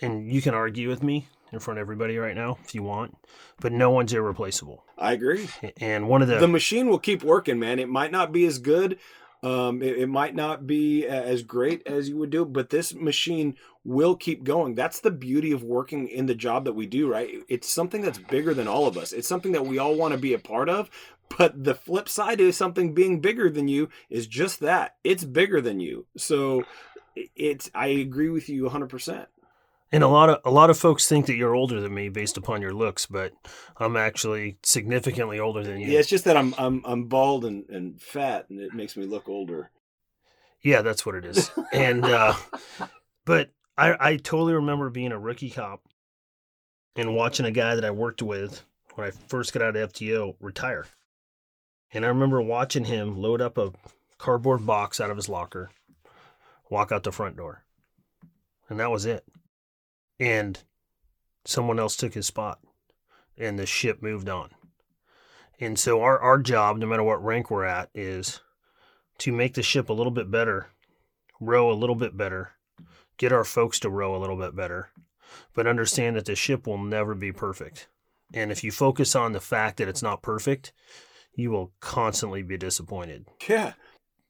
and 0.00 0.30
you 0.30 0.42
can 0.42 0.54
argue 0.54 0.88
with 0.88 1.02
me 1.02 1.28
in 1.52 1.58
front 1.58 1.78
of 1.78 1.82
everybody 1.82 2.16
right 2.18 2.36
now 2.36 2.58
if 2.64 2.74
you 2.74 2.82
want, 2.82 3.16
but 3.60 3.72
no 3.72 3.90
one's 3.90 4.12
irreplaceable. 4.12 4.84
I 4.96 5.12
agree. 5.12 5.48
And 5.78 6.08
one 6.08 6.22
of 6.22 6.28
the 6.28 6.38
the 6.38 6.48
machine 6.48 6.88
will 6.88 6.98
keep 6.98 7.22
working, 7.22 7.58
man. 7.58 7.78
It 7.78 7.88
might 7.88 8.12
not 8.12 8.32
be 8.32 8.46
as 8.46 8.58
good. 8.58 8.98
Um, 9.42 9.82
it, 9.82 9.98
it 9.98 10.08
might 10.08 10.34
not 10.34 10.66
be 10.66 11.06
as 11.06 11.44
great 11.44 11.86
as 11.86 12.08
you 12.08 12.16
would 12.18 12.30
do, 12.30 12.44
but 12.44 12.70
this 12.70 12.92
machine 12.92 13.54
will 13.84 14.16
keep 14.16 14.42
going. 14.42 14.74
That's 14.74 15.00
the 15.00 15.12
beauty 15.12 15.52
of 15.52 15.62
working 15.62 16.08
in 16.08 16.26
the 16.26 16.34
job 16.34 16.64
that 16.64 16.72
we 16.72 16.86
do, 16.86 17.08
right? 17.08 17.30
It's 17.48 17.68
something 17.68 18.02
that's 18.02 18.18
bigger 18.18 18.52
than 18.52 18.66
all 18.66 18.88
of 18.88 18.98
us. 18.98 19.12
It's 19.12 19.28
something 19.28 19.52
that 19.52 19.64
we 19.64 19.78
all 19.78 19.94
want 19.94 20.12
to 20.12 20.18
be 20.18 20.34
a 20.34 20.38
part 20.40 20.68
of. 20.68 20.90
But 21.36 21.62
the 21.62 21.74
flip 21.74 22.08
side 22.08 22.40
is 22.40 22.56
something 22.56 22.94
being 22.94 23.20
bigger 23.20 23.50
than 23.50 23.68
you 23.68 23.90
is 24.08 24.26
just 24.26 24.60
that. 24.60 24.96
It's 25.04 25.24
bigger 25.24 25.60
than 25.60 25.78
you. 25.78 26.06
So 26.16 26.64
it's 27.36 27.70
I 27.74 27.88
agree 27.88 28.28
with 28.28 28.48
you 28.48 28.64
100. 28.64 28.88
percent 28.88 29.28
And 29.92 30.02
a 30.02 30.08
lot 30.08 30.28
of 30.30 30.40
a 30.44 30.50
lot 30.50 30.70
of 30.70 30.78
folks 30.78 31.08
think 31.08 31.26
that 31.26 31.36
you're 31.36 31.54
older 31.54 31.80
than 31.80 31.94
me 31.94 32.08
based 32.08 32.36
upon 32.36 32.62
your 32.62 32.72
looks, 32.72 33.06
but 33.06 33.32
I'm 33.76 33.96
actually 33.96 34.58
significantly 34.62 35.38
older 35.38 35.62
than 35.62 35.80
you. 35.80 35.88
Yeah, 35.88 36.00
it's 36.00 36.08
just 36.08 36.24
that 36.24 36.36
I'm 36.36 36.54
I'm 36.58 36.82
I'm 36.84 37.04
bald 37.04 37.44
and, 37.44 37.68
and 37.68 38.00
fat, 38.00 38.46
and 38.50 38.60
it 38.60 38.74
makes 38.74 38.96
me 38.96 39.06
look 39.06 39.28
older. 39.28 39.70
Yeah, 40.60 40.82
that's 40.82 41.06
what 41.06 41.14
it 41.14 41.24
is. 41.24 41.50
and 41.72 42.04
uh, 42.04 42.34
but 43.24 43.50
I 43.76 43.96
I 43.98 44.16
totally 44.16 44.54
remember 44.54 44.90
being 44.90 45.12
a 45.12 45.18
rookie 45.18 45.50
cop 45.50 45.82
and 46.96 47.14
watching 47.14 47.46
a 47.46 47.50
guy 47.50 47.74
that 47.74 47.84
I 47.84 47.90
worked 47.90 48.22
with 48.22 48.62
when 48.94 49.06
I 49.06 49.10
first 49.10 49.52
got 49.52 49.62
out 49.62 49.76
of 49.76 49.92
FTO 49.92 50.34
retire. 50.40 50.86
And 51.92 52.04
I 52.04 52.08
remember 52.08 52.42
watching 52.42 52.84
him 52.84 53.16
load 53.16 53.40
up 53.40 53.56
a 53.56 53.72
cardboard 54.18 54.66
box 54.66 55.00
out 55.00 55.10
of 55.10 55.16
his 55.16 55.28
locker, 55.28 55.70
walk 56.70 56.92
out 56.92 57.04
the 57.04 57.12
front 57.12 57.36
door. 57.36 57.64
And 58.68 58.78
that 58.80 58.90
was 58.90 59.06
it. 59.06 59.24
And 60.20 60.62
someone 61.44 61.78
else 61.78 61.96
took 61.96 62.14
his 62.14 62.26
spot 62.26 62.58
and 63.36 63.58
the 63.58 63.66
ship 63.66 64.02
moved 64.02 64.28
on. 64.28 64.50
And 65.60 65.78
so 65.78 66.02
our, 66.02 66.18
our 66.18 66.38
job, 66.38 66.76
no 66.76 66.86
matter 66.86 67.02
what 67.02 67.24
rank 67.24 67.50
we're 67.50 67.64
at, 67.64 67.90
is 67.94 68.40
to 69.18 69.32
make 69.32 69.54
the 69.54 69.62
ship 69.62 69.88
a 69.88 69.92
little 69.94 70.12
bit 70.12 70.30
better, 70.30 70.68
row 71.40 71.70
a 71.70 71.74
little 71.74 71.96
bit 71.96 72.16
better, 72.16 72.52
get 73.16 73.32
our 73.32 73.44
folks 73.44 73.80
to 73.80 73.90
row 73.90 74.14
a 74.14 74.18
little 74.18 74.36
bit 74.36 74.54
better, 74.54 74.90
but 75.54 75.66
understand 75.66 76.16
that 76.16 76.26
the 76.26 76.36
ship 76.36 76.66
will 76.66 76.78
never 76.78 77.14
be 77.14 77.32
perfect. 77.32 77.88
And 78.32 78.52
if 78.52 78.62
you 78.62 78.70
focus 78.70 79.16
on 79.16 79.32
the 79.32 79.40
fact 79.40 79.78
that 79.78 79.88
it's 79.88 80.02
not 80.02 80.22
perfect, 80.22 80.72
you 81.34 81.50
will 81.50 81.72
constantly 81.80 82.42
be 82.42 82.56
disappointed 82.56 83.26
Yeah, 83.48 83.72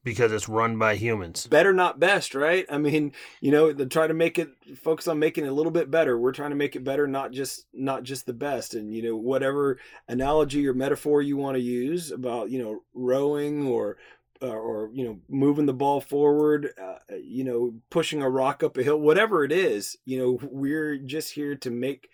because 0.03 0.31
it's 0.31 0.49
run 0.49 0.77
by 0.77 0.95
humans. 0.95 1.47
better 1.47 1.73
not 1.73 1.99
best, 1.99 2.33
right? 2.33 2.65
I 2.69 2.77
mean, 2.77 3.11
you 3.41 3.51
know, 3.51 3.73
they 3.73 3.85
try 3.85 4.07
to 4.07 4.13
make 4.13 4.39
it 4.39 4.49
focus 4.77 5.07
on 5.07 5.19
making 5.19 5.45
it 5.45 5.49
a 5.49 5.53
little 5.53 5.71
bit 5.71 5.91
better. 5.91 6.17
We're 6.17 6.31
trying 6.31 6.51
to 6.51 6.55
make 6.55 6.75
it 6.75 6.83
better, 6.83 7.07
not 7.07 7.31
just 7.31 7.65
not 7.73 8.03
just 8.03 8.25
the 8.25 8.33
best. 8.33 8.73
And 8.73 8.93
you 8.93 9.01
know, 9.03 9.15
whatever 9.15 9.77
analogy 10.07 10.67
or 10.67 10.73
metaphor 10.73 11.21
you 11.21 11.37
want 11.37 11.55
to 11.55 11.61
use 11.61 12.11
about 12.11 12.49
you 12.49 12.61
know 12.61 12.83
rowing 12.93 13.67
or 13.67 13.97
uh, 14.41 14.47
or 14.47 14.89
you 14.93 15.03
know 15.03 15.19
moving 15.27 15.65
the 15.65 15.73
ball 15.73 15.99
forward, 15.99 16.69
uh, 16.81 17.15
you 17.21 17.43
know, 17.43 17.73
pushing 17.89 18.21
a 18.21 18.29
rock 18.29 18.63
up 18.63 18.77
a 18.77 18.83
hill, 18.83 18.99
whatever 18.99 19.43
it 19.43 19.51
is, 19.51 19.97
you 20.05 20.17
know, 20.17 20.39
we're 20.49 20.97
just 20.97 21.33
here 21.33 21.55
to 21.55 21.69
make 21.69 22.09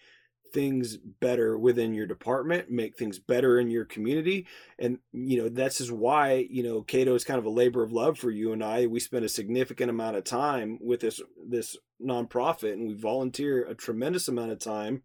things 0.56 0.96
better 0.96 1.58
within 1.58 1.94
your 1.94 2.08
department, 2.08 2.72
make 2.72 2.98
things 2.98 3.20
better 3.20 3.60
in 3.60 3.70
your 3.70 3.84
community. 3.84 4.48
And, 4.80 5.00
you 5.12 5.38
know, 5.38 5.50
that's 5.50 5.80
just 5.80 5.91
why, 5.91 6.48
you 6.50 6.63
know, 6.63 6.82
Cato 6.82 7.13
is 7.13 7.26
kind 7.26 7.38
of 7.38 7.46
a 7.46 7.50
labor 7.50 7.84
of 7.84 7.91
love 7.91 8.18
for 8.18 8.32
you 8.32 8.54
and 8.54 8.63
I. 8.63 8.88
We 8.88 9.02
spend 9.02 9.26
a 9.26 9.30
significant 9.30 9.89
amount 9.89 10.15
of 10.15 10.24
time 10.24 10.80
with 10.82 11.02
this 11.02 11.22
this 11.46 11.76
nonprofit 12.02 12.74
and 12.74 12.88
we 12.88 12.94
volunteer 12.94 13.65
a 13.65 13.76
tremendous 13.76 14.30
amount 14.30 14.52
of 14.52 14.60
time 14.60 15.04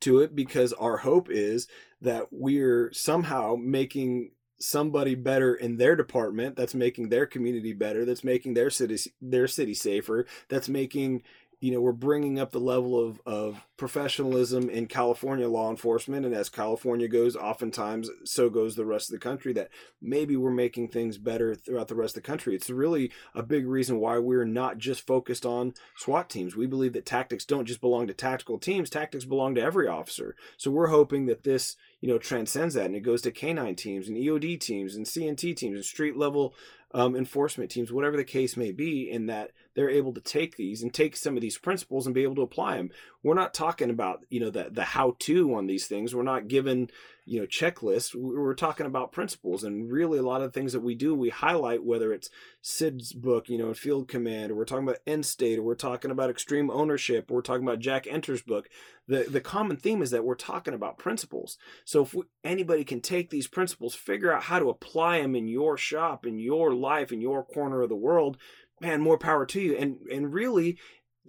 to 0.00 0.20
it 0.20 0.34
because 0.34 0.72
our 0.72 0.98
hope 0.98 1.28
is 1.30 1.68
that 2.00 2.26
we're 2.30 2.90
somehow 2.92 3.54
making 3.56 4.30
somebody 4.62 5.14
better 5.14 5.54
in 5.54 5.76
their 5.76 5.96
department 5.96 6.56
that's 6.56 6.74
making 6.74 7.08
their 7.08 7.26
community 7.26 7.72
better 7.72 8.04
that's 8.04 8.22
making 8.22 8.54
their 8.54 8.70
city 8.70 8.96
their 9.20 9.48
city 9.48 9.74
safer 9.74 10.24
that's 10.48 10.68
making 10.68 11.20
you 11.62 11.70
know 11.70 11.80
we're 11.80 11.92
bringing 11.92 12.38
up 12.38 12.50
the 12.50 12.60
level 12.60 12.98
of, 12.98 13.20
of 13.24 13.64
professionalism 13.76 14.68
in 14.68 14.86
california 14.86 15.48
law 15.48 15.70
enforcement 15.70 16.26
and 16.26 16.34
as 16.34 16.48
california 16.48 17.08
goes 17.08 17.36
oftentimes 17.36 18.10
so 18.24 18.50
goes 18.50 18.74
the 18.74 18.84
rest 18.84 19.08
of 19.08 19.14
the 19.14 19.18
country 19.18 19.52
that 19.52 19.70
maybe 20.00 20.36
we're 20.36 20.50
making 20.50 20.88
things 20.88 21.16
better 21.16 21.54
throughout 21.54 21.88
the 21.88 21.94
rest 21.94 22.16
of 22.16 22.22
the 22.22 22.26
country. 22.26 22.54
It's 22.54 22.68
really 22.68 23.12
a 23.34 23.42
big 23.42 23.66
reason 23.66 23.98
why 23.98 24.18
we're 24.18 24.44
not 24.44 24.78
just 24.78 25.06
focused 25.06 25.46
on 25.46 25.74
swat 25.96 26.28
teams. 26.28 26.56
We 26.56 26.66
believe 26.66 26.92
that 26.94 27.06
tactics 27.06 27.44
don't 27.44 27.66
just 27.66 27.80
belong 27.80 28.06
to 28.08 28.14
tactical 28.14 28.58
teams 28.58 28.90
tactics 28.90 29.24
belong 29.24 29.54
to 29.54 29.62
every 29.62 29.88
officer. 29.88 30.34
So 30.56 30.70
we're 30.70 30.88
hoping 30.88 31.26
that 31.26 31.44
this 31.44 31.76
you 32.00 32.08
know 32.08 32.18
transcends 32.18 32.74
that 32.74 32.86
and 32.86 32.96
it 32.96 33.00
goes 33.00 33.22
to 33.22 33.30
canine 33.30 33.76
teams 33.76 34.08
and 34.08 34.16
eod 34.16 34.58
teams 34.58 34.96
and 34.96 35.06
cnt 35.06 35.56
teams 35.56 35.76
and 35.76 35.84
street 35.84 36.16
level 36.16 36.52
um, 36.94 37.16
enforcement 37.16 37.70
teams, 37.70 37.92
whatever 37.92 38.16
the 38.16 38.24
case 38.24 38.56
may 38.56 38.72
be, 38.72 39.10
in 39.10 39.26
that 39.26 39.52
they're 39.74 39.90
able 39.90 40.12
to 40.14 40.20
take 40.20 40.56
these 40.56 40.82
and 40.82 40.92
take 40.92 41.16
some 41.16 41.36
of 41.36 41.40
these 41.40 41.58
principles 41.58 42.06
and 42.06 42.14
be 42.14 42.22
able 42.22 42.34
to 42.36 42.42
apply 42.42 42.76
them. 42.76 42.90
We're 43.22 43.34
not 43.34 43.54
talking 43.54 43.90
about 43.90 44.24
you 44.28 44.40
know 44.40 44.50
the 44.50 44.68
the 44.70 44.84
how 44.84 45.16
to 45.20 45.54
on 45.54 45.66
these 45.66 45.86
things. 45.86 46.14
We're 46.14 46.22
not 46.22 46.48
given 46.48 46.90
you 47.24 47.40
know 47.40 47.46
checklist 47.46 48.14
We're 48.14 48.54
talking 48.54 48.86
about 48.86 49.12
principles, 49.12 49.64
and 49.64 49.90
really 49.90 50.18
a 50.18 50.22
lot 50.22 50.42
of 50.42 50.52
things 50.52 50.72
that 50.72 50.80
we 50.80 50.94
do, 50.94 51.14
we 51.14 51.30
highlight 51.30 51.84
whether 51.84 52.12
it's 52.12 52.30
Sid's 52.60 53.12
book, 53.12 53.48
you 53.48 53.58
know, 53.58 53.74
Field 53.74 54.08
Command, 54.08 54.50
or 54.50 54.54
we're 54.54 54.64
talking 54.64 54.86
about 54.86 55.00
End 55.06 55.26
State, 55.26 55.58
or 55.58 55.62
we're 55.62 55.74
talking 55.74 56.10
about 56.10 56.30
Extreme 56.30 56.70
Ownership, 56.70 57.30
or 57.30 57.34
we're 57.34 57.42
talking 57.42 57.66
about 57.66 57.78
Jack 57.78 58.06
Enter's 58.06 58.42
book. 58.42 58.68
The 59.06 59.26
the 59.28 59.40
common 59.40 59.76
theme 59.76 60.02
is 60.02 60.10
that 60.10 60.24
we're 60.24 60.34
talking 60.34 60.74
about 60.74 60.98
principles. 60.98 61.58
So 61.84 62.02
if 62.02 62.14
we, 62.14 62.24
anybody 62.44 62.84
can 62.84 63.00
take 63.00 63.30
these 63.30 63.48
principles, 63.48 63.94
figure 63.94 64.32
out 64.32 64.44
how 64.44 64.58
to 64.58 64.70
apply 64.70 65.20
them 65.20 65.36
in 65.36 65.48
your 65.48 65.76
shop, 65.76 66.26
in 66.26 66.38
your 66.38 66.74
life, 66.74 67.12
in 67.12 67.20
your 67.20 67.44
corner 67.44 67.82
of 67.82 67.88
the 67.88 67.96
world, 67.96 68.36
man, 68.80 69.00
more 69.00 69.18
power 69.18 69.46
to 69.46 69.60
you. 69.60 69.76
And 69.76 69.98
and 70.10 70.32
really, 70.34 70.78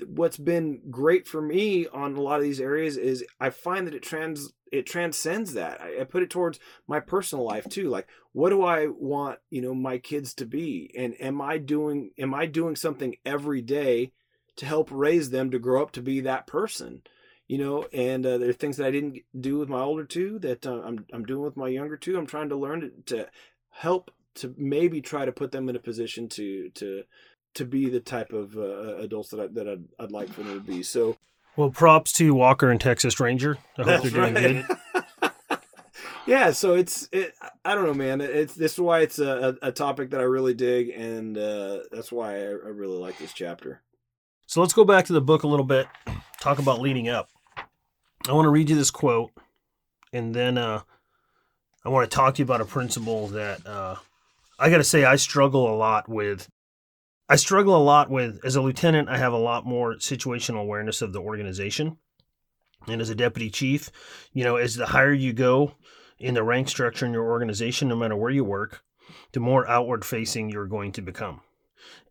what's 0.07 0.37
been 0.37 0.81
great 0.89 1.27
for 1.27 1.41
me 1.41 1.87
on 1.87 2.15
a 2.15 2.21
lot 2.21 2.37
of 2.37 2.43
these 2.43 2.61
areas 2.61 2.97
is 2.97 3.23
I 3.39 3.49
find 3.49 3.87
that 3.87 3.93
it 3.93 4.03
trans 4.03 4.53
it 4.71 4.87
transcends 4.87 5.53
that. 5.53 5.79
I, 5.81 6.01
I, 6.01 6.03
put 6.03 6.23
it 6.23 6.31
towards 6.31 6.59
my 6.87 6.99
personal 6.99 7.45
life 7.45 7.69
too. 7.69 7.89
Like, 7.89 8.07
what 8.31 8.49
do 8.49 8.63
I 8.63 8.87
want, 8.87 9.37
you 9.51 9.61
know, 9.61 9.75
my 9.75 9.99
kids 9.99 10.33
to 10.35 10.47
be? 10.47 10.91
And 10.97 11.13
am 11.21 11.41
I 11.41 11.59
doing 11.59 12.11
am 12.17 12.33
I 12.33 12.47
doing 12.47 12.75
something 12.75 13.15
every 13.23 13.61
day 13.61 14.13
to 14.55 14.65
help 14.65 14.89
raise 14.91 15.29
them 15.29 15.51
to 15.51 15.59
grow 15.59 15.83
up 15.83 15.91
to 15.91 16.01
be 16.01 16.21
that 16.21 16.47
person? 16.47 17.03
You 17.47 17.59
know, 17.59 17.85
and 17.93 18.25
uh, 18.25 18.39
there 18.39 18.49
are 18.49 18.53
things 18.53 18.77
that 18.77 18.87
I 18.87 18.91
didn't 18.91 19.19
do 19.39 19.59
with 19.59 19.69
my 19.69 19.81
older 19.81 20.05
two 20.05 20.39
that 20.39 20.65
uh, 20.65 20.81
I'm 20.81 21.05
I'm 21.13 21.25
doing 21.25 21.43
with 21.43 21.57
my 21.57 21.67
younger 21.67 21.97
two. 21.97 22.17
I'm 22.17 22.25
trying 22.25 22.49
to 22.49 22.55
learn 22.55 22.81
to, 22.81 23.15
to 23.15 23.29
help 23.69 24.09
to 24.35 24.55
maybe 24.57 25.01
try 25.01 25.25
to 25.25 25.31
put 25.31 25.51
them 25.51 25.69
in 25.69 25.75
a 25.75 25.79
position 25.79 26.27
to 26.29 26.69
to 26.71 27.03
to 27.55 27.65
be 27.65 27.89
the 27.89 27.99
type 27.99 28.33
of 28.33 28.57
uh, 28.57 28.97
adults 28.97 29.29
that 29.29 29.39
I, 29.39 29.47
that 29.47 29.67
I'd, 29.67 29.83
I'd 29.99 30.11
like 30.11 30.29
for 30.29 30.43
them 30.43 30.59
to 30.59 30.65
be. 30.65 30.83
So, 30.83 31.17
well, 31.55 31.69
props 31.69 32.13
to 32.13 32.33
Walker 32.33 32.69
and 32.69 32.79
Texas 32.79 33.19
Ranger. 33.19 33.57
I 33.77 33.83
hope 33.83 34.03
they're 34.03 34.11
doing 34.11 34.33
right. 34.33 34.65
good. 35.21 35.31
yeah, 36.25 36.51
so 36.51 36.75
it's 36.75 37.07
it, 37.11 37.33
I 37.63 37.75
don't 37.75 37.85
know, 37.85 37.93
man. 37.93 38.21
It's 38.21 38.55
this 38.55 38.73
is 38.73 38.79
why 38.79 39.01
it's 39.01 39.19
a, 39.19 39.57
a 39.61 39.71
topic 39.71 40.11
that 40.11 40.19
I 40.19 40.23
really 40.23 40.53
dig, 40.53 40.89
and 40.89 41.37
uh, 41.37 41.79
that's 41.91 42.11
why 42.11 42.35
I, 42.35 42.43
I 42.45 42.69
really 42.69 42.97
like 42.97 43.17
this 43.17 43.33
chapter. 43.33 43.81
So 44.45 44.61
let's 44.61 44.73
go 44.73 44.83
back 44.83 45.05
to 45.05 45.13
the 45.13 45.21
book 45.21 45.43
a 45.43 45.47
little 45.47 45.65
bit. 45.65 45.87
Talk 46.39 46.59
about 46.59 46.79
leading 46.81 47.09
up. 47.09 47.29
I 48.27 48.31
want 48.31 48.45
to 48.45 48.49
read 48.49 48.69
you 48.69 48.75
this 48.75 48.91
quote, 48.91 49.31
and 50.11 50.33
then 50.33 50.57
uh, 50.57 50.81
I 51.85 51.89
want 51.89 52.09
to 52.09 52.15
talk 52.15 52.35
to 52.35 52.39
you 52.39 52.45
about 52.45 52.61
a 52.61 52.65
principle 52.65 53.27
that 53.29 53.65
uh, 53.65 53.95
I 54.59 54.69
got 54.69 54.77
to 54.77 54.83
say 54.83 55.03
I 55.03 55.17
struggle 55.17 55.73
a 55.73 55.75
lot 55.75 56.07
with 56.07 56.47
I 57.29 57.37
struggle 57.37 57.75
a 57.75 57.81
lot 57.81 58.09
with, 58.09 58.43
as 58.43 58.55
a 58.55 58.61
lieutenant, 58.61 59.07
I 59.07 59.17
have 59.17 59.33
a 59.33 59.37
lot 59.37 59.65
more 59.65 59.95
situational 59.95 60.61
awareness 60.61 61.01
of 61.01 61.13
the 61.13 61.21
organization. 61.21 61.97
And 62.87 63.01
as 63.01 63.09
a 63.09 63.15
deputy 63.15 63.49
chief, 63.49 63.89
you 64.33 64.43
know, 64.43 64.57
as 64.57 64.75
the 64.75 64.87
higher 64.87 65.13
you 65.13 65.31
go 65.31 65.75
in 66.19 66.33
the 66.33 66.43
rank 66.43 66.67
structure 66.67 67.05
in 67.05 67.13
your 67.13 67.29
organization, 67.29 67.87
no 67.87 67.95
matter 67.95 68.15
where 68.15 68.31
you 68.31 68.43
work, 68.43 68.83
the 69.31 69.39
more 69.39 69.67
outward 69.69 70.03
facing 70.03 70.49
you're 70.49 70.67
going 70.67 70.91
to 70.93 71.01
become. 71.01 71.41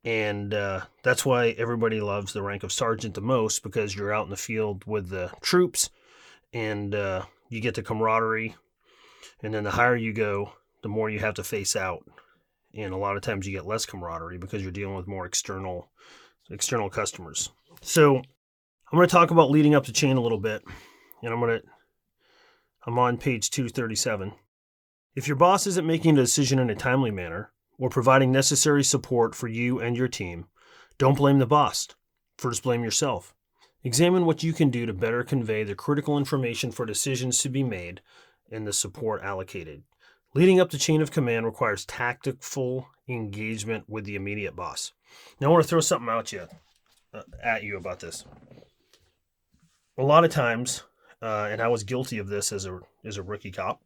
And 0.04 0.54
uh, 0.54 0.82
that's 1.02 1.26
why 1.26 1.50
everybody 1.50 2.00
loves 2.00 2.32
the 2.32 2.42
rank 2.42 2.62
of 2.62 2.72
sergeant 2.72 3.14
the 3.14 3.20
most 3.20 3.62
because 3.62 3.94
you're 3.94 4.12
out 4.12 4.24
in 4.24 4.30
the 4.30 4.36
field 4.36 4.84
with 4.86 5.10
the 5.10 5.30
troops 5.42 5.90
and 6.52 6.94
uh, 6.94 7.24
you 7.50 7.60
get 7.60 7.74
the 7.74 7.82
camaraderie. 7.82 8.56
And 9.42 9.52
then 9.52 9.64
the 9.64 9.70
higher 9.72 9.96
you 9.96 10.12
go, 10.12 10.52
the 10.82 10.88
more 10.88 11.10
you 11.10 11.20
have 11.20 11.34
to 11.34 11.44
face 11.44 11.76
out 11.76 12.04
and 12.74 12.92
a 12.92 12.96
lot 12.96 13.16
of 13.16 13.22
times 13.22 13.46
you 13.46 13.52
get 13.52 13.66
less 13.66 13.86
camaraderie 13.86 14.38
because 14.38 14.62
you're 14.62 14.70
dealing 14.70 14.96
with 14.96 15.06
more 15.06 15.26
external 15.26 15.90
external 16.50 16.90
customers. 16.90 17.50
So 17.80 18.16
I'm 18.16 18.96
going 18.96 19.08
to 19.08 19.12
talk 19.12 19.30
about 19.30 19.50
leading 19.50 19.74
up 19.74 19.86
the 19.86 19.92
chain 19.92 20.16
a 20.16 20.20
little 20.20 20.40
bit, 20.40 20.62
and 21.22 21.32
I'm 21.32 21.40
going 21.40 21.60
to 21.60 21.66
I'm 22.84 22.98
on 22.98 23.16
page 23.16 23.50
237. 23.50 24.32
If 25.14 25.28
your 25.28 25.36
boss 25.36 25.66
isn't 25.66 25.86
making 25.86 26.18
a 26.18 26.22
decision 26.22 26.58
in 26.58 26.70
a 26.70 26.74
timely 26.74 27.10
manner 27.10 27.52
or 27.78 27.88
providing 27.88 28.32
necessary 28.32 28.82
support 28.82 29.34
for 29.34 29.46
you 29.46 29.78
and 29.78 29.96
your 29.96 30.08
team, 30.08 30.46
don't 30.98 31.16
blame 31.16 31.38
the 31.38 31.46
boss. 31.46 31.88
First, 32.38 32.62
blame 32.64 32.82
yourself. 32.82 33.34
Examine 33.84 34.26
what 34.26 34.42
you 34.42 34.52
can 34.52 34.70
do 34.70 34.86
to 34.86 34.92
better 34.92 35.22
convey 35.22 35.64
the 35.64 35.74
critical 35.74 36.18
information 36.18 36.72
for 36.72 36.86
decisions 36.86 37.38
to 37.38 37.48
be 37.48 37.62
made 37.62 38.00
and 38.50 38.66
the 38.66 38.72
support 38.72 39.22
allocated. 39.22 39.82
Leading 40.34 40.60
up 40.60 40.70
the 40.70 40.78
chain 40.78 41.02
of 41.02 41.10
command 41.10 41.44
requires 41.44 41.84
tactful 41.84 42.88
engagement 43.06 43.84
with 43.86 44.04
the 44.06 44.16
immediate 44.16 44.56
boss. 44.56 44.92
Now, 45.38 45.48
I 45.48 45.50
want 45.50 45.62
to 45.62 45.68
throw 45.68 45.80
something 45.80 46.08
out 46.08 46.32
you, 46.32 46.48
uh, 47.12 47.22
at 47.42 47.64
you 47.64 47.76
about 47.76 48.00
this. 48.00 48.24
A 49.98 50.02
lot 50.02 50.24
of 50.24 50.30
times, 50.30 50.84
uh, 51.20 51.48
and 51.50 51.60
I 51.60 51.68
was 51.68 51.84
guilty 51.84 52.16
of 52.16 52.28
this 52.28 52.50
as 52.50 52.64
a 52.64 52.80
as 53.04 53.18
a 53.18 53.22
rookie 53.22 53.50
cop, 53.50 53.82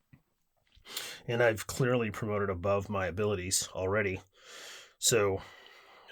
and 1.26 1.42
I've 1.42 1.66
clearly 1.66 2.12
promoted 2.12 2.48
above 2.48 2.88
my 2.88 3.08
abilities 3.08 3.68
already. 3.74 4.20
So, 4.98 5.42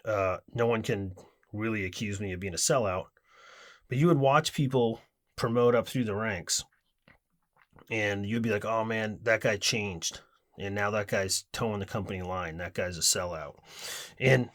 uh, 0.05 0.39
no 0.53 0.67
one 0.67 0.83
can 0.83 1.13
really 1.53 1.85
accuse 1.85 2.19
me 2.19 2.33
of 2.33 2.41
being 2.41 2.55
a 2.55 2.57
sellout, 2.57 3.05
but 3.89 3.99
you 3.99 4.09
would 4.09 4.19
watch 4.19 4.53
people 4.53 5.01
promote 5.37 5.77
up 5.77 5.87
through 5.87 6.05
the 6.05 6.17
ranks 6.17 6.65
and 7.91 8.27
you'd 8.27 8.43
be 8.43 8.51
like, 8.51 8.65
oh 8.65 8.85
man, 8.85 9.19
that 9.23 9.41
guy 9.41 9.57
changed. 9.57 10.21
And 10.59 10.75
now 10.75 10.91
that 10.93 11.09
guy's 11.09 11.45
toeing 11.53 11.81
the 11.81 11.87
company 11.87 12.23
line. 12.23 12.59
That 12.59 12.75
guy's 12.75 12.97
a 12.97 13.01
sellout. 13.01 13.57
And 14.21 14.51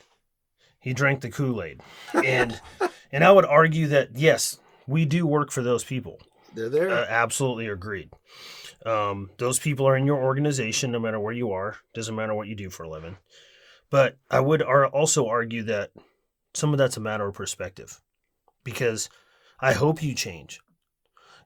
he 0.79 0.93
drank 0.93 1.21
the 1.21 1.29
Kool-Aid. 1.29 1.81
And 2.13 2.59
and 3.11 3.23
I 3.23 3.31
would 3.31 3.45
argue 3.45 3.87
that 3.87 4.15
yes, 4.15 4.59
we 4.87 5.05
do 5.05 5.25
work 5.25 5.51
for 5.51 5.61
those 5.61 5.83
people. 5.83 6.19
They're 6.53 6.69
there. 6.69 6.89
Uh, 6.89 7.05
absolutely 7.07 7.67
agreed. 7.67 8.11
Um, 8.85 9.29
those 9.37 9.59
people 9.59 9.87
are 9.87 9.97
in 9.97 10.05
your 10.05 10.23
organization 10.23 10.91
no 10.91 10.99
matter 10.99 11.19
where 11.19 11.33
you 11.33 11.51
are. 11.51 11.77
Doesn't 11.93 12.15
matter 12.15 12.33
what 12.33 12.47
you 12.47 12.55
do 12.55 12.69
for 12.69 12.83
a 12.83 12.89
living. 12.89 13.17
But 13.89 14.17
I 14.29 14.39
would 14.39 14.61
ar- 14.61 14.87
also 14.87 15.27
argue 15.27 15.63
that 15.63 15.91
some 16.53 16.73
of 16.73 16.77
that's 16.77 16.97
a 16.97 17.01
matter 17.01 17.27
of 17.27 17.35
perspective 17.35 17.99
because 18.63 19.09
I 19.59 19.73
hope 19.73 20.01
you 20.01 20.15
change. 20.15 20.61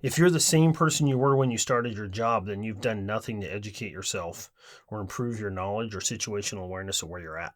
If 0.03 0.17
you're 0.17 0.29
the 0.29 0.39
same 0.41 0.73
person 0.73 1.07
you 1.07 1.17
were 1.17 1.33
when 1.33 1.49
you 1.49 1.57
started 1.57 1.95
your 1.95 2.07
job, 2.07 2.45
then 2.45 2.61
you've 2.61 2.81
done 2.81 3.05
nothing 3.05 3.39
to 3.39 3.47
educate 3.47 3.91
yourself 3.91 4.51
or 4.89 4.99
improve 4.99 5.39
your 5.39 5.49
knowledge 5.49 5.95
or 5.95 5.99
situational 5.99 6.65
awareness 6.65 7.01
of 7.01 7.09
where 7.09 7.21
you're 7.21 7.37
at. 7.37 7.53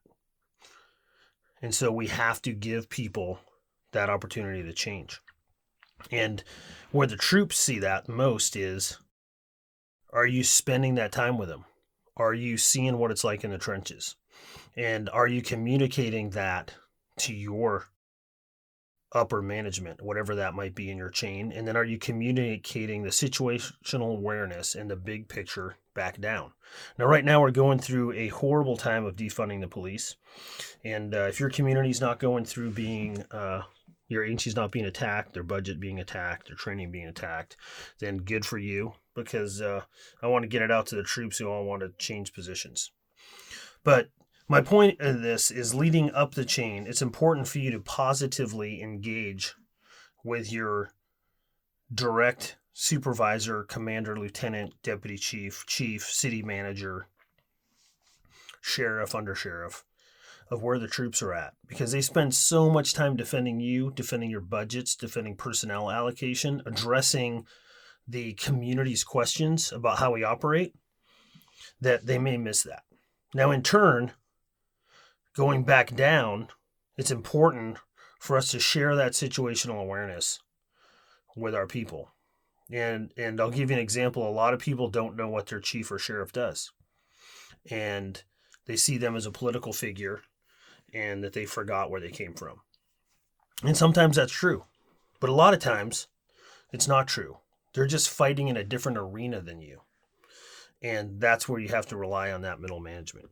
And 1.61 1.75
so 1.75 1.91
we 1.91 2.07
have 2.07 2.41
to 2.43 2.53
give 2.53 2.89
people 2.89 3.39
that 3.91 4.09
opportunity 4.09 4.63
to 4.63 4.71
change. 4.71 5.19
And 6.09 6.41
where 6.91 7.07
the 7.07 7.17
troops 7.17 7.57
see 7.57 7.79
that 7.79 8.07
most 8.07 8.55
is 8.55 8.97
are 10.13 10.25
you 10.25 10.45
spending 10.45 10.95
that 10.95 11.11
time 11.11 11.37
with 11.37 11.49
them? 11.49 11.65
Are 12.15 12.33
you 12.33 12.57
seeing 12.57 12.97
what 12.97 13.11
it's 13.11 13.25
like 13.25 13.43
in 13.43 13.51
the 13.51 13.57
trenches? 13.57 14.15
And 14.73 15.09
are 15.09 15.27
you 15.27 15.41
communicating 15.41 16.29
that 16.29 16.73
to 17.17 17.33
your 17.33 17.87
upper 19.11 19.41
management, 19.41 20.01
whatever 20.01 20.35
that 20.35 20.53
might 20.53 20.75
be 20.75 20.89
in 20.89 20.97
your 20.97 21.09
chain? 21.09 21.51
And 21.51 21.67
then 21.67 21.77
are 21.77 21.83
you 21.83 21.97
communicating 21.97 23.03
the 23.03 23.09
situational 23.09 24.11
awareness 24.11 24.75
and 24.75 24.89
the 24.89 24.95
big 24.95 25.27
picture 25.27 25.77
back 25.93 26.19
down? 26.19 26.51
Now, 26.97 27.05
right 27.05 27.25
now, 27.25 27.41
we're 27.41 27.51
going 27.51 27.79
through 27.79 28.13
a 28.13 28.27
horrible 28.27 28.77
time 28.77 29.05
of 29.05 29.15
defunding 29.15 29.61
the 29.61 29.67
police. 29.67 30.15
And 30.83 31.13
uh, 31.13 31.27
if 31.29 31.39
your 31.39 31.49
community's 31.49 32.01
not 32.01 32.19
going 32.19 32.45
through 32.45 32.71
being, 32.71 33.23
uh, 33.31 33.63
your 34.07 34.23
agency's 34.23 34.55
not 34.55 34.71
being 34.71 34.85
attacked, 34.85 35.33
their 35.33 35.43
budget 35.43 35.79
being 35.79 35.99
attacked, 35.99 36.47
their 36.47 36.55
training 36.55 36.91
being 36.91 37.07
attacked, 37.07 37.57
then 37.99 38.17
good 38.17 38.45
for 38.45 38.57
you 38.57 38.93
because 39.15 39.61
uh, 39.61 39.81
I 40.21 40.27
want 40.27 40.43
to 40.43 40.47
get 40.47 40.61
it 40.61 40.71
out 40.71 40.87
to 40.87 40.95
the 40.95 41.03
troops 41.03 41.37
who 41.37 41.47
all 41.47 41.65
want 41.65 41.81
to 41.81 41.91
change 41.97 42.33
positions. 42.33 42.91
But 43.83 44.09
my 44.47 44.61
point 44.61 44.99
of 45.01 45.21
this 45.21 45.51
is 45.51 45.75
leading 45.75 46.11
up 46.11 46.33
the 46.33 46.45
chain, 46.45 46.85
it's 46.87 47.01
important 47.01 47.47
for 47.47 47.59
you 47.59 47.71
to 47.71 47.79
positively 47.79 48.81
engage 48.81 49.55
with 50.23 50.51
your 50.51 50.91
direct 51.93 52.57
supervisor, 52.73 53.63
commander, 53.63 54.17
lieutenant, 54.17 54.73
deputy 54.83 55.17
chief, 55.17 55.65
chief, 55.67 56.03
city 56.03 56.41
manager, 56.41 57.07
sheriff, 58.61 59.15
under 59.15 59.35
sheriff 59.35 59.83
of 60.49 60.63
where 60.63 60.79
the 60.79 60.87
troops 60.87 61.21
are 61.21 61.33
at 61.33 61.53
because 61.67 61.91
they 61.91 62.01
spend 62.01 62.33
so 62.33 62.69
much 62.69 62.93
time 62.93 63.15
defending 63.15 63.59
you, 63.59 63.91
defending 63.91 64.29
your 64.29 64.41
budgets, 64.41 64.95
defending 64.95 65.35
personnel 65.35 65.91
allocation, 65.91 66.61
addressing 66.65 67.45
the 68.07 68.33
community's 68.33 69.03
questions 69.03 69.71
about 69.73 69.97
how 69.97 70.13
we 70.13 70.23
operate 70.23 70.73
that 71.81 72.05
they 72.05 72.17
may 72.17 72.37
miss 72.37 72.63
that. 72.63 72.83
Now, 73.33 73.51
in 73.51 73.61
turn, 73.61 74.13
going 75.37 75.63
back 75.63 75.95
down, 75.95 76.49
it's 76.97 77.11
important 77.11 77.77
for 78.19 78.35
us 78.35 78.49
to 78.51 78.59
share 78.59 78.95
that 78.95 79.11
situational 79.11 79.79
awareness 79.79 80.39
with 81.35 81.53
our 81.53 81.67
people. 81.67 82.09
And 82.71 83.11
and 83.15 83.39
I'll 83.39 83.51
give 83.51 83.69
you 83.69 83.77
an 83.77 83.81
example. 83.81 84.27
A 84.27 84.31
lot 84.31 84.53
of 84.53 84.59
people 84.59 84.89
don't 84.89 85.15
know 85.15 85.29
what 85.29 85.45
their 85.45 85.61
chief 85.61 85.91
or 85.91 85.99
sheriff 85.99 86.33
does. 86.33 86.71
And 87.69 88.21
they 88.65 88.75
see 88.75 88.97
them 88.97 89.15
as 89.15 89.25
a 89.25 89.31
political 89.31 89.71
figure 89.71 90.21
and 90.93 91.23
that 91.23 91.33
they 91.33 91.45
forgot 91.45 91.91
where 91.91 92.01
they 92.01 92.09
came 92.09 92.33
from. 92.33 92.61
And 93.63 93.77
sometimes 93.77 94.15
that's 94.15 94.33
true. 94.33 94.65
But 95.19 95.29
a 95.29 95.33
lot 95.33 95.53
of 95.53 95.59
times 95.59 96.07
it's 96.73 96.87
not 96.87 97.07
true. 97.07 97.37
They're 97.73 97.87
just 97.87 98.09
fighting 98.09 98.47
in 98.47 98.57
a 98.57 98.63
different 98.63 98.97
arena 98.97 99.41
than 99.41 99.61
you. 99.61 99.81
And 100.81 101.21
that's 101.21 101.47
where 101.47 101.59
you 101.59 101.69
have 101.69 101.85
to 101.87 101.97
rely 101.97 102.31
on 102.31 102.41
that 102.41 102.59
middle 102.59 102.79
management. 102.79 103.29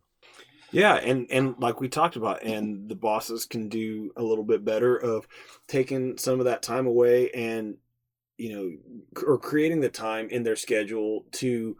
Yeah, 0.71 0.95
and 0.95 1.27
and 1.29 1.55
like 1.59 1.79
we 1.79 1.87
talked 1.87 2.15
about, 2.15 2.43
and 2.43 2.89
the 2.89 2.95
bosses 2.95 3.45
can 3.45 3.69
do 3.69 4.11
a 4.17 4.23
little 4.23 4.43
bit 4.43 4.65
better 4.65 4.95
of 4.95 5.27
taking 5.67 6.17
some 6.17 6.39
of 6.39 6.45
that 6.45 6.61
time 6.61 6.87
away 6.87 7.29
and 7.31 7.77
you 8.37 8.53
know 8.53 9.23
or 9.25 9.37
creating 9.37 9.79
the 9.79 9.89
time 9.89 10.29
in 10.29 10.43
their 10.43 10.57
schedule 10.57 11.25
to 11.33 11.77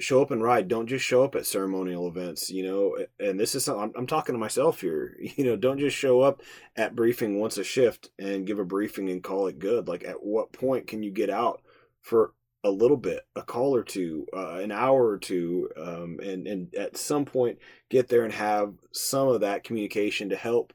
show 0.00 0.22
up 0.22 0.30
and 0.30 0.42
ride. 0.42 0.68
Don't 0.68 0.86
just 0.86 1.04
show 1.04 1.24
up 1.24 1.34
at 1.34 1.46
ceremonial 1.46 2.08
events, 2.08 2.50
you 2.50 2.64
know. 2.64 2.96
And 3.18 3.38
this 3.38 3.54
is 3.54 3.68
I'm, 3.68 3.92
I'm 3.96 4.06
talking 4.06 4.34
to 4.34 4.38
myself 4.38 4.80
here. 4.80 5.16
You 5.38 5.44
know, 5.44 5.56
don't 5.56 5.78
just 5.78 5.96
show 5.96 6.20
up 6.20 6.42
at 6.74 6.96
briefing 6.96 7.38
once 7.38 7.58
a 7.58 7.64
shift 7.64 8.10
and 8.18 8.46
give 8.46 8.58
a 8.58 8.64
briefing 8.64 9.08
and 9.08 9.22
call 9.22 9.46
it 9.46 9.58
good. 9.58 9.86
Like, 9.86 10.04
at 10.04 10.24
what 10.24 10.52
point 10.52 10.86
can 10.88 11.02
you 11.02 11.12
get 11.12 11.30
out 11.30 11.62
for 12.00 12.32
a 12.68 12.70
little 12.70 12.96
bit, 12.96 13.20
a 13.34 13.42
call 13.42 13.74
or 13.74 13.82
two, 13.82 14.26
uh, 14.34 14.56
an 14.56 14.70
hour 14.70 15.08
or 15.08 15.18
two, 15.18 15.70
um, 15.76 16.18
and 16.22 16.46
and 16.46 16.74
at 16.74 16.96
some 16.96 17.24
point 17.24 17.58
get 17.88 18.08
there 18.08 18.24
and 18.24 18.32
have 18.34 18.74
some 18.92 19.28
of 19.28 19.40
that 19.40 19.64
communication 19.64 20.28
to 20.28 20.36
help 20.36 20.72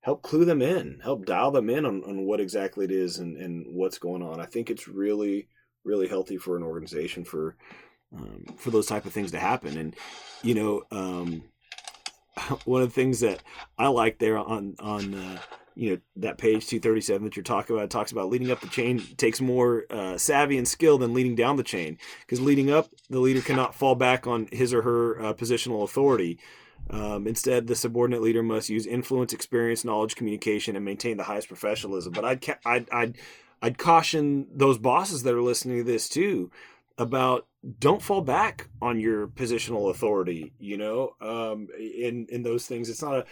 help 0.00 0.22
clue 0.22 0.44
them 0.44 0.62
in, 0.62 1.00
help 1.02 1.26
dial 1.26 1.50
them 1.50 1.68
in 1.68 1.84
on, 1.84 2.04
on 2.04 2.24
what 2.24 2.40
exactly 2.40 2.84
it 2.84 2.92
is 2.92 3.18
and, 3.18 3.36
and 3.36 3.66
what's 3.68 3.98
going 3.98 4.22
on. 4.22 4.40
I 4.40 4.46
think 4.46 4.70
it's 4.70 4.86
really 4.86 5.48
really 5.84 6.08
healthy 6.08 6.36
for 6.36 6.56
an 6.56 6.62
organization 6.62 7.24
for 7.24 7.56
um, 8.14 8.44
for 8.56 8.70
those 8.70 8.86
type 8.86 9.06
of 9.06 9.12
things 9.12 9.30
to 9.30 9.38
happen. 9.38 9.76
And 9.76 9.96
you 10.42 10.54
know, 10.54 10.82
um, 10.90 11.44
one 12.64 12.82
of 12.82 12.88
the 12.88 12.94
things 12.94 13.20
that 13.20 13.42
I 13.78 13.88
like 13.88 14.18
there 14.18 14.38
on 14.38 14.76
on 14.78 15.14
uh, 15.14 15.38
you 15.76 15.90
know 15.90 15.98
that 16.16 16.38
page 16.38 16.66
237 16.66 17.24
that 17.24 17.36
you're 17.36 17.42
talking 17.42 17.76
about 17.76 17.90
talks 17.90 18.10
about 18.10 18.28
leading 18.30 18.50
up 18.50 18.60
the 18.60 18.66
chain 18.66 19.00
takes 19.18 19.40
more 19.40 19.84
uh, 19.90 20.16
savvy 20.16 20.56
and 20.56 20.66
skill 20.66 20.98
than 20.98 21.12
leading 21.12 21.36
down 21.36 21.56
the 21.56 21.62
chain 21.62 21.98
because 22.20 22.40
leading 22.40 22.70
up 22.70 22.88
the 23.10 23.20
leader 23.20 23.42
cannot 23.42 23.74
fall 23.74 23.94
back 23.94 24.26
on 24.26 24.48
his 24.50 24.72
or 24.72 24.82
her 24.82 25.20
uh, 25.20 25.34
positional 25.34 25.84
authority. 25.84 26.38
Um, 26.88 27.26
instead 27.26 27.66
the 27.66 27.74
subordinate 27.74 28.22
leader 28.22 28.44
must 28.44 28.70
use 28.70 28.86
influence 28.86 29.32
experience 29.32 29.84
knowledge 29.84 30.14
communication 30.14 30.76
and 30.76 30.84
maintain 30.84 31.16
the 31.16 31.24
highest 31.24 31.48
professionalism. 31.48 32.12
But 32.12 32.24
i'd 32.24 32.40
ca- 32.40 32.58
I'd, 32.64 32.88
I'd 32.90 33.18
i'd 33.60 33.76
caution 33.76 34.46
those 34.52 34.78
bosses 34.78 35.24
that 35.24 35.34
are 35.34 35.42
listening 35.42 35.78
to 35.78 35.84
this 35.84 36.08
too 36.08 36.50
about 36.98 37.46
don't 37.78 38.00
fall 38.00 38.20
back 38.20 38.68
on 38.80 39.00
your 39.00 39.26
positional 39.26 39.90
authority 39.90 40.52
you 40.58 40.76
know 40.76 41.14
um, 41.20 41.68
in 41.78 42.26
in 42.30 42.42
those 42.42 42.66
things. 42.66 42.88
It's 42.88 43.02
not 43.02 43.18
a 43.18 43.24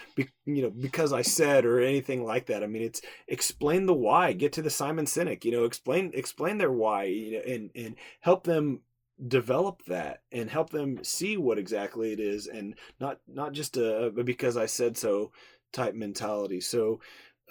you 0.46 0.62
know 0.62 0.70
because 0.70 1.12
i 1.12 1.22
said 1.22 1.64
or 1.64 1.80
anything 1.80 2.24
like 2.24 2.46
that. 2.46 2.62
I 2.62 2.66
mean 2.66 2.82
it's 2.82 3.00
explain 3.28 3.86
the 3.86 3.94
why. 3.94 4.32
Get 4.32 4.52
to 4.54 4.62
the 4.62 4.70
simon 4.70 5.06
sinek 5.06 5.44
you 5.44 5.52
know 5.52 5.64
explain 5.64 6.10
explain 6.14 6.58
their 6.58 6.72
why 6.72 7.04
you 7.04 7.32
know, 7.32 7.44
and 7.46 7.70
and 7.74 7.94
help 8.20 8.44
them 8.44 8.80
develop 9.28 9.84
that 9.86 10.22
and 10.32 10.50
help 10.50 10.70
them 10.70 11.04
see 11.04 11.36
what 11.36 11.56
exactly 11.56 12.12
it 12.12 12.18
is 12.18 12.48
and 12.48 12.74
not 12.98 13.20
not 13.28 13.52
just 13.52 13.76
a 13.76 14.12
because 14.24 14.56
i 14.56 14.66
said 14.66 14.96
so 14.96 15.30
type 15.74 15.94
mentality. 15.94 16.60
So 16.60 17.00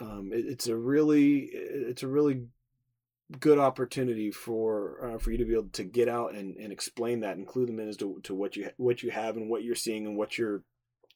um, 0.02 0.32
it, 0.34 0.46
it's 0.48 0.68
a 0.68 0.76
really 0.76 1.50
it's 1.54 2.02
a 2.02 2.08
really 2.08 2.46
good 3.40 3.58
opportunity 3.58 4.32
for 4.32 5.14
uh, 5.14 5.18
for 5.18 5.32
you 5.32 5.38
to 5.38 5.46
be 5.46 5.54
able 5.54 5.70
to 5.70 5.84
get 5.84 6.08
out 6.08 6.36
and, 6.36 6.56
and 6.58 6.72
explain 6.72 7.22
that, 7.22 7.38
include 7.38 7.70
them 7.70 7.80
in 7.80 7.90
as 7.90 7.98
to, 7.98 8.20
to 8.24 8.36
what 8.36 8.56
you 8.56 8.70
what 8.78 9.04
you 9.04 9.12
have 9.12 9.38
and 9.38 9.50
what 9.50 9.64
you're 9.64 9.76
seeing 9.76 10.06
and 10.06 10.18
what 10.18 10.38
you're 10.38 10.64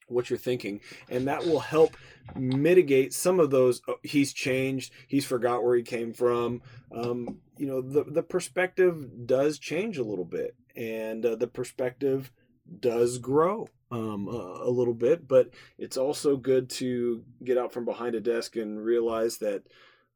what 0.08 0.30
you're 0.30 0.40
thinking, 0.40 0.80
and 1.10 1.28
that 1.28 1.46
will 1.46 1.60
help 1.60 1.98
mitigate 2.36 3.14
some 3.14 3.40
of 3.40 3.52
those. 3.52 3.82
Oh, 3.88 3.96
he's 4.04 4.34
changed. 4.34 4.94
He's 5.08 5.26
forgot 5.26 5.64
where 5.64 5.76
he 5.76 5.84
came 5.84 6.14
from. 6.14 6.62
Um, 6.96 7.40
you 7.58 7.68
know, 7.68 7.82
the 7.82 8.04
the 8.04 8.24
perspective 8.24 9.26
does 9.26 9.60
change 9.60 9.98
a 9.98 10.04
little 10.04 10.26
bit, 10.26 10.56
and 10.76 11.26
uh, 11.26 11.36
the 11.36 11.48
perspective 11.48 12.32
does 12.80 13.18
grow 13.18 13.68
um, 13.92 14.28
a, 14.28 14.62
a 14.64 14.72
little 14.72 14.94
bit. 14.94 15.28
But 15.28 15.50
it's 15.78 15.98
also 15.98 16.38
good 16.38 16.70
to 16.72 17.24
get 17.44 17.58
out 17.58 17.74
from 17.74 17.86
behind 17.86 18.16
a 18.16 18.22
desk 18.22 18.56
and 18.56 18.84
realize 18.84 19.38
that 19.40 19.64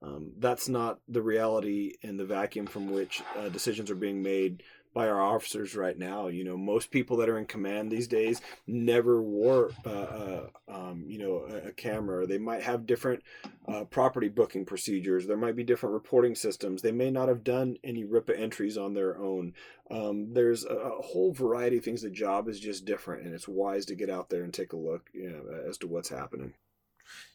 um, 0.01 0.31
that's 0.39 0.67
not 0.67 0.99
the 1.07 1.21
reality 1.21 1.93
in 2.01 2.17
the 2.17 2.25
vacuum 2.25 2.65
from 2.65 2.91
which 2.91 3.21
uh, 3.37 3.49
decisions 3.49 3.91
are 3.91 3.95
being 3.95 4.21
made 4.21 4.63
by 4.93 5.07
our 5.07 5.21
officers 5.21 5.75
right 5.75 5.97
now. 5.97 6.27
You 6.27 6.43
know, 6.43 6.57
most 6.57 6.91
people 6.91 7.17
that 7.17 7.29
are 7.29 7.37
in 7.37 7.45
command 7.45 7.91
these 7.91 8.07
days 8.07 8.41
never 8.67 9.21
wore, 9.21 9.71
uh, 9.85 9.89
uh, 9.89 10.47
um, 10.67 11.05
you 11.07 11.17
know, 11.17 11.45
a, 11.49 11.69
a, 11.69 11.71
camera. 11.71 12.25
They 12.25 12.37
might 12.37 12.61
have 12.63 12.85
different 12.85 13.23
uh, 13.67 13.85
property 13.85 14.27
booking 14.27 14.65
procedures. 14.65 15.27
There 15.27 15.37
might 15.37 15.55
be 15.55 15.63
different 15.63 15.93
reporting 15.93 16.35
systems. 16.35 16.81
They 16.81 16.91
may 16.91 17.09
not 17.09 17.29
have 17.29 17.43
done 17.43 17.77
any 17.83 18.03
RIPA 18.03 18.37
entries 18.37 18.77
on 18.77 18.93
their 18.93 19.17
own. 19.17 19.53
Um, 19.89 20.33
there's 20.33 20.65
a, 20.65 20.75
a, 20.75 21.01
whole 21.01 21.33
variety 21.33 21.77
of 21.77 21.85
things. 21.85 22.01
The 22.01 22.09
job 22.09 22.49
is 22.49 22.59
just 22.59 22.85
different, 22.85 23.25
and 23.25 23.33
it's 23.33 23.47
wise 23.47 23.85
to 23.85 23.95
get 23.95 24.09
out 24.09 24.29
there 24.29 24.43
and 24.43 24.53
take 24.53 24.73
a 24.73 24.77
look 24.77 25.09
you 25.13 25.29
know, 25.29 25.69
as 25.69 25.77
to 25.79 25.87
what's 25.87 26.09
happening. 26.09 26.53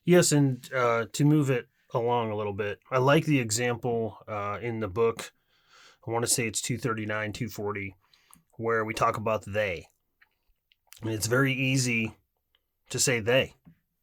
Yes, 0.04 0.32
and 0.32 0.68
uh, 0.74 1.06
to 1.12 1.24
move 1.24 1.50
it 1.50 1.68
along 1.96 2.30
a 2.30 2.36
little 2.36 2.52
bit, 2.52 2.78
I 2.90 2.98
like 2.98 3.24
the 3.24 3.40
example 3.40 4.18
uh, 4.28 4.58
in 4.62 4.80
the 4.80 4.88
book. 4.88 5.32
I 6.06 6.10
want 6.12 6.24
to 6.24 6.30
say 6.30 6.46
it's 6.46 6.62
239, 6.62 7.32
240, 7.32 7.96
where 8.52 8.84
we 8.84 8.94
talk 8.94 9.16
about 9.16 9.44
they. 9.44 9.88
And 11.02 11.10
it's 11.10 11.26
very 11.26 11.52
easy 11.52 12.14
to 12.90 12.98
say 12.98 13.20
they. 13.20 13.54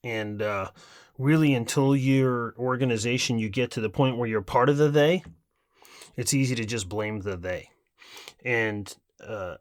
And 0.03 0.41
uh, 0.41 0.71
really, 1.17 1.53
until 1.53 1.95
your 1.95 2.53
organization, 2.57 3.39
you 3.39 3.49
get 3.49 3.71
to 3.71 3.81
the 3.81 3.89
point 3.89 4.17
where 4.17 4.27
you're 4.27 4.41
part 4.41 4.69
of 4.69 4.77
the 4.77 4.89
they, 4.89 5.23
it's 6.15 6.33
easy 6.33 6.55
to 6.55 6.65
just 6.65 6.89
blame 6.89 7.21
the 7.21 7.37
they. 7.37 7.69
And 8.43 8.93
uh, 9.25 9.55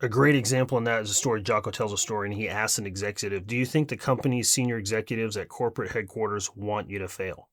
a 0.00 0.08
great 0.08 0.34
example 0.34 0.76
in 0.78 0.84
that 0.84 1.02
is 1.02 1.10
a 1.10 1.14
story 1.14 1.42
Jocko 1.42 1.70
tells 1.70 1.92
a 1.92 1.96
story, 1.96 2.28
and 2.28 2.36
he 2.36 2.48
asks 2.48 2.78
an 2.78 2.86
executive, 2.86 3.46
Do 3.46 3.56
you 3.56 3.64
think 3.64 3.88
the 3.88 3.96
company's 3.96 4.50
senior 4.50 4.76
executives 4.76 5.36
at 5.36 5.48
corporate 5.48 5.92
headquarters 5.92 6.54
want 6.54 6.90
you 6.90 6.98
to 6.98 7.08
fail? 7.08 7.48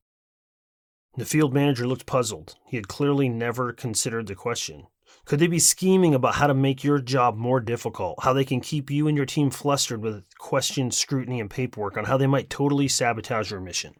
The 1.19 1.25
field 1.25 1.53
manager 1.53 1.85
looked 1.85 2.05
puzzled. 2.05 2.55
He 2.65 2.77
had 2.77 2.87
clearly 2.87 3.27
never 3.27 3.73
considered 3.73 4.27
the 4.27 4.35
question. 4.35 4.87
Could 5.25 5.39
they 5.39 5.47
be 5.47 5.59
scheming 5.59 6.15
about 6.15 6.35
how 6.35 6.47
to 6.47 6.53
make 6.53 6.81
your 6.81 7.01
job 7.01 7.35
more 7.35 7.59
difficult? 7.59 8.23
How 8.23 8.31
they 8.31 8.45
can 8.45 8.61
keep 8.61 8.89
you 8.89 9.05
and 9.05 9.17
your 9.17 9.25
team 9.25 9.49
flustered 9.49 10.01
with 10.01 10.23
questions, 10.37 10.95
scrutiny, 10.95 11.41
and 11.41 11.49
paperwork 11.49 11.97
on 11.97 12.05
how 12.05 12.15
they 12.15 12.25
might 12.25 12.49
totally 12.49 12.87
sabotage 12.87 13.51
your 13.51 13.59
mission? 13.59 13.95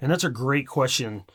And 0.00 0.10
that's 0.10 0.24
a 0.24 0.28
great 0.28 0.66
question 0.66 1.26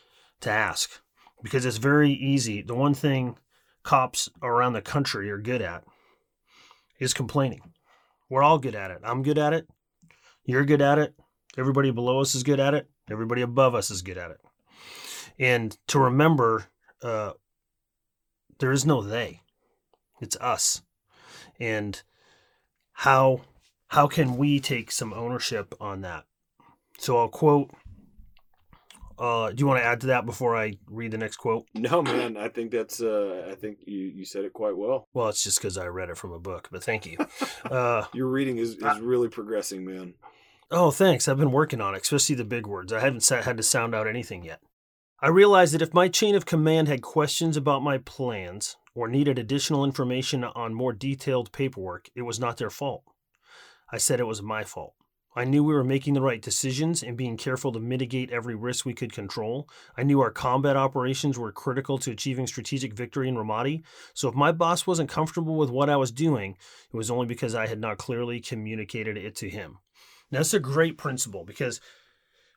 to 0.41 0.49
ask 0.51 0.99
because 1.41 1.65
it's 1.65 1.77
very 1.77 2.11
easy. 2.11 2.61
The 2.61 2.75
one 2.75 2.93
thing 2.93 3.37
cops 3.83 4.27
around 4.43 4.73
the 4.73 4.81
country 4.81 5.31
are 5.31 5.37
good 5.37 5.61
at 5.61 5.85
is 6.99 7.13
complaining. 7.13 7.61
We're 8.29 8.43
all 8.43 8.59
good 8.59 8.75
at 8.75 8.91
it. 8.91 8.99
I'm 9.05 9.23
good 9.23 9.37
at 9.37 9.53
it. 9.53 9.69
You're 10.43 10.65
good 10.65 10.81
at 10.81 10.99
it. 10.99 11.15
Everybody 11.57 11.91
below 11.91 12.19
us 12.19 12.35
is 12.35 12.43
good 12.43 12.59
at 12.59 12.73
it. 12.73 12.89
Everybody 13.09 13.41
above 13.41 13.73
us 13.73 13.89
is 13.89 14.01
good 14.01 14.17
at 14.17 14.31
it. 14.31 14.41
And 15.41 15.75
to 15.87 15.99
remember, 15.99 16.67
uh, 17.03 17.31
there 18.59 18.71
is 18.71 18.85
no 18.85 19.01
they. 19.01 19.41
It's 20.21 20.37
us. 20.37 20.83
And 21.59 22.01
how 22.93 23.41
how 23.87 24.07
can 24.07 24.37
we 24.37 24.61
take 24.61 24.91
some 24.91 25.13
ownership 25.13 25.75
on 25.81 26.01
that? 26.01 26.23
So 26.99 27.17
I'll 27.17 27.27
quote 27.27 27.71
uh, 29.21 29.51
do 29.51 29.55
you 29.59 29.67
want 29.67 29.79
to 29.79 29.85
add 29.85 30.01
to 30.01 30.07
that 30.07 30.25
before 30.25 30.57
I 30.57 30.73
read 30.87 31.11
the 31.11 31.17
next 31.17 31.37
quote? 31.37 31.67
No, 31.75 32.01
man. 32.01 32.37
I 32.37 32.47
think 32.47 32.71
that's. 32.71 33.01
Uh, 33.01 33.47
I 33.51 33.53
think 33.53 33.77
you 33.85 33.99
you 33.99 34.25
said 34.25 34.45
it 34.45 34.53
quite 34.53 34.75
well. 34.75 35.07
Well, 35.13 35.29
it's 35.29 35.43
just 35.43 35.59
because 35.59 35.77
I 35.77 35.85
read 35.85 36.09
it 36.09 36.17
from 36.17 36.31
a 36.31 36.39
book, 36.39 36.69
but 36.71 36.83
thank 36.83 37.05
you. 37.05 37.17
Uh, 37.63 38.05
Your 38.13 38.27
reading 38.27 38.57
is 38.57 38.77
is 38.77 38.99
really 38.99 39.29
progressing, 39.29 39.85
man. 39.85 40.15
Oh, 40.71 40.89
thanks. 40.89 41.27
I've 41.27 41.37
been 41.37 41.51
working 41.51 41.81
on 41.81 41.93
it, 41.93 42.01
especially 42.01 42.35
the 42.35 42.45
big 42.45 42.65
words. 42.65 42.91
I 42.91 42.99
haven't 42.99 43.27
had 43.27 43.57
to 43.57 43.63
sound 43.63 43.93
out 43.93 44.07
anything 44.07 44.43
yet. 44.43 44.59
I 45.23 45.27
realized 45.27 45.75
that 45.75 45.83
if 45.83 45.93
my 45.93 46.07
chain 46.07 46.33
of 46.33 46.47
command 46.47 46.87
had 46.87 47.03
questions 47.03 47.55
about 47.55 47.83
my 47.83 47.99
plans 47.99 48.77
or 48.95 49.07
needed 49.07 49.37
additional 49.37 49.85
information 49.85 50.43
on 50.43 50.73
more 50.73 50.93
detailed 50.93 51.51
paperwork, 51.51 52.09
it 52.15 52.23
was 52.23 52.39
not 52.39 52.57
their 52.57 52.71
fault. 52.71 53.03
I 53.91 53.99
said 53.99 54.19
it 54.19 54.25
was 54.25 54.41
my 54.41 54.63
fault. 54.63 54.95
I 55.35 55.45
knew 55.45 55.63
we 55.63 55.75
were 55.75 55.83
making 55.83 56.15
the 56.15 56.23
right 56.23 56.41
decisions 56.41 57.03
and 57.03 57.15
being 57.15 57.37
careful 57.37 57.71
to 57.71 57.79
mitigate 57.79 58.31
every 58.31 58.55
risk 58.55 58.83
we 58.83 58.95
could 58.95 59.13
control. 59.13 59.69
I 59.95 60.01
knew 60.01 60.21
our 60.21 60.31
combat 60.31 60.75
operations 60.75 61.37
were 61.37 61.51
critical 61.51 61.99
to 61.99 62.11
achieving 62.11 62.47
strategic 62.47 62.93
victory 62.93 63.29
in 63.29 63.35
Ramadi. 63.35 63.83
So 64.15 64.27
if 64.27 64.33
my 64.33 64.51
boss 64.51 64.87
wasn't 64.87 65.11
comfortable 65.11 65.55
with 65.55 65.69
what 65.69 65.89
I 65.89 65.97
was 65.97 66.11
doing, 66.11 66.57
it 66.91 66.97
was 66.97 67.11
only 67.11 67.27
because 67.27 67.53
I 67.53 67.67
had 67.67 67.79
not 67.79 67.99
clearly 67.99 68.39
communicated 68.39 69.17
it 69.17 69.35
to 69.35 69.49
him. 69.51 69.77
Now, 70.31 70.39
that's 70.39 70.55
a 70.55 70.59
great 70.59 70.97
principle 70.97 71.45
because 71.45 71.79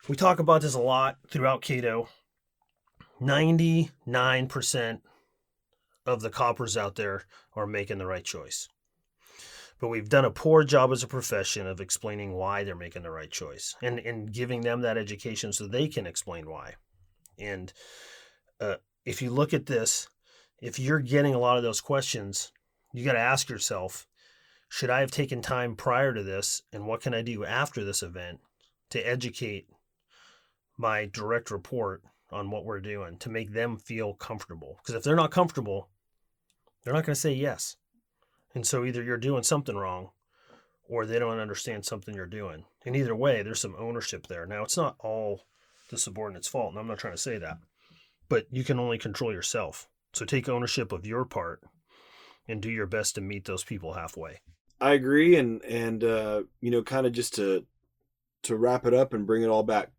we 0.09 0.17
talk 0.17 0.39
about 0.39 0.63
this 0.63 0.75
a 0.75 0.81
lot 0.81 1.19
throughout 1.29 1.61
Cato. 1.61 2.09
99% 3.21 5.01
of 6.07 6.21
the 6.21 6.31
coppers 6.31 6.77
out 6.77 6.97
there 6.97 7.25
are 7.55 7.67
making 7.67 7.99
the 7.99 8.07
right 8.07 8.25
choice 8.25 8.69
but 9.81 9.89
we've 9.89 10.09
done 10.09 10.25
a 10.25 10.31
poor 10.31 10.65
job 10.65 10.93
as 10.93 11.03
a 11.03 11.09
profession 11.09 11.67
of 11.67 11.81
explaining 11.81 12.33
why 12.33 12.65
they're 12.65 12.75
making 12.75 13.03
the 13.03 13.11
right 13.11 13.31
choice 13.31 13.77
and, 13.83 13.99
and 13.99 14.33
giving 14.33 14.63
them 14.63 14.81
that 14.81 14.97
education 14.97 15.53
so 15.53 15.67
they 15.67 15.89
can 15.89 16.07
explain 16.07 16.49
why. 16.49 16.75
And 17.39 17.71
uh, 18.61 18.77
if 19.05 19.21
you 19.21 19.31
look 19.31 19.53
at 19.53 19.67
this, 19.67 20.09
if 20.63 20.79
you're 20.79 21.01
getting 21.01 21.35
a 21.35 21.39
lot 21.39 21.57
of 21.57 21.63
those 21.63 21.81
questions, 21.81 22.53
you 22.93 23.05
got 23.05 23.13
to 23.13 23.19
ask 23.19 23.49
yourself 23.49 24.07
should 24.71 24.91
I 24.91 25.01
have 25.01 25.11
taken 25.11 25.43
time 25.43 25.77
prior 25.77 26.15
to 26.15 26.23
this? 26.23 26.63
And 26.73 26.87
what 26.87 27.03
can 27.03 27.13
I 27.15 27.23
do 27.23 27.45
after 27.45 27.85
this 27.85 28.03
event 28.03 28.41
to 28.91 29.07
educate 29.07 29.67
my 30.79 31.05
direct 31.05 31.51
report 31.51 32.03
on 32.35 32.51
what 32.51 32.65
we're 32.65 32.81
doing 32.81 33.17
to 33.19 33.31
make 33.31 33.53
them 33.53 33.77
feel 33.77 34.15
comfortable? 34.15 34.79
Because 34.79 34.95
if 34.95 35.03
they're 35.03 35.17
not 35.17 35.31
comfortable, 35.31 35.89
they're 36.83 36.93
not 36.93 37.07
going 37.07 37.15
to 37.15 37.21
say 37.21 37.33
yes. 37.33 37.77
And 38.55 38.67
so 38.67 38.85
either 38.85 39.03
you're 39.03 39.17
doing 39.17 39.43
something 39.43 39.77
wrong 39.77 40.11
or 40.89 41.07
they 41.07 41.19
don't 41.19 41.39
understand 41.39 41.85
something 41.85 42.15
you're 42.15 42.27
doing. 42.27 42.65
And 42.85 42.95
either 42.95 43.17
way, 43.17 43.43
there's 43.43 43.61
some 43.61 43.75
ownership 43.79 44.27
there. 44.27 44.47
Now, 44.47 44.63
it's 44.63 44.77
not 44.77 44.97
all 45.01 45.47
the 45.91 45.99
subordinate's 45.99 46.49
fault, 46.49 46.71
and 46.71 46.79
I'm 46.79 46.87
not 46.87 46.99
trying 46.99 47.15
to 47.15 47.21
say 47.21 47.39
that, 47.39 47.59
but 48.29 48.47
you 48.51 48.65
can 48.65 48.79
only 48.79 48.99
control 48.99 49.33
yourself. 49.33 49.89
So 50.13 50.25
take 50.25 50.49
ownership 50.49 50.93
of 50.93 51.07
your 51.07 51.25
part 51.25 51.63
and 52.47 52.61
do 52.61 52.71
your 52.71 52.87
best 52.87 53.15
to 53.15 53.21
meet 53.21 53.47
those 53.47 53.65
people 53.65 53.95
halfway. 53.95 54.41
I 54.81 54.93
agree, 54.93 55.37
and 55.37 55.63
and 55.65 56.05
uh, 56.05 56.43
you 56.61 56.71
know, 56.71 56.83
kind 56.83 57.07
of 57.07 57.13
just 57.13 57.35
to 57.37 57.65
to 58.43 58.57
wrap 58.57 58.87
it 58.87 58.93
up 58.95 59.15
and 59.15 59.27
bring 59.27 59.43
it 59.43 59.49
all 59.49 59.63
back 59.63 59.91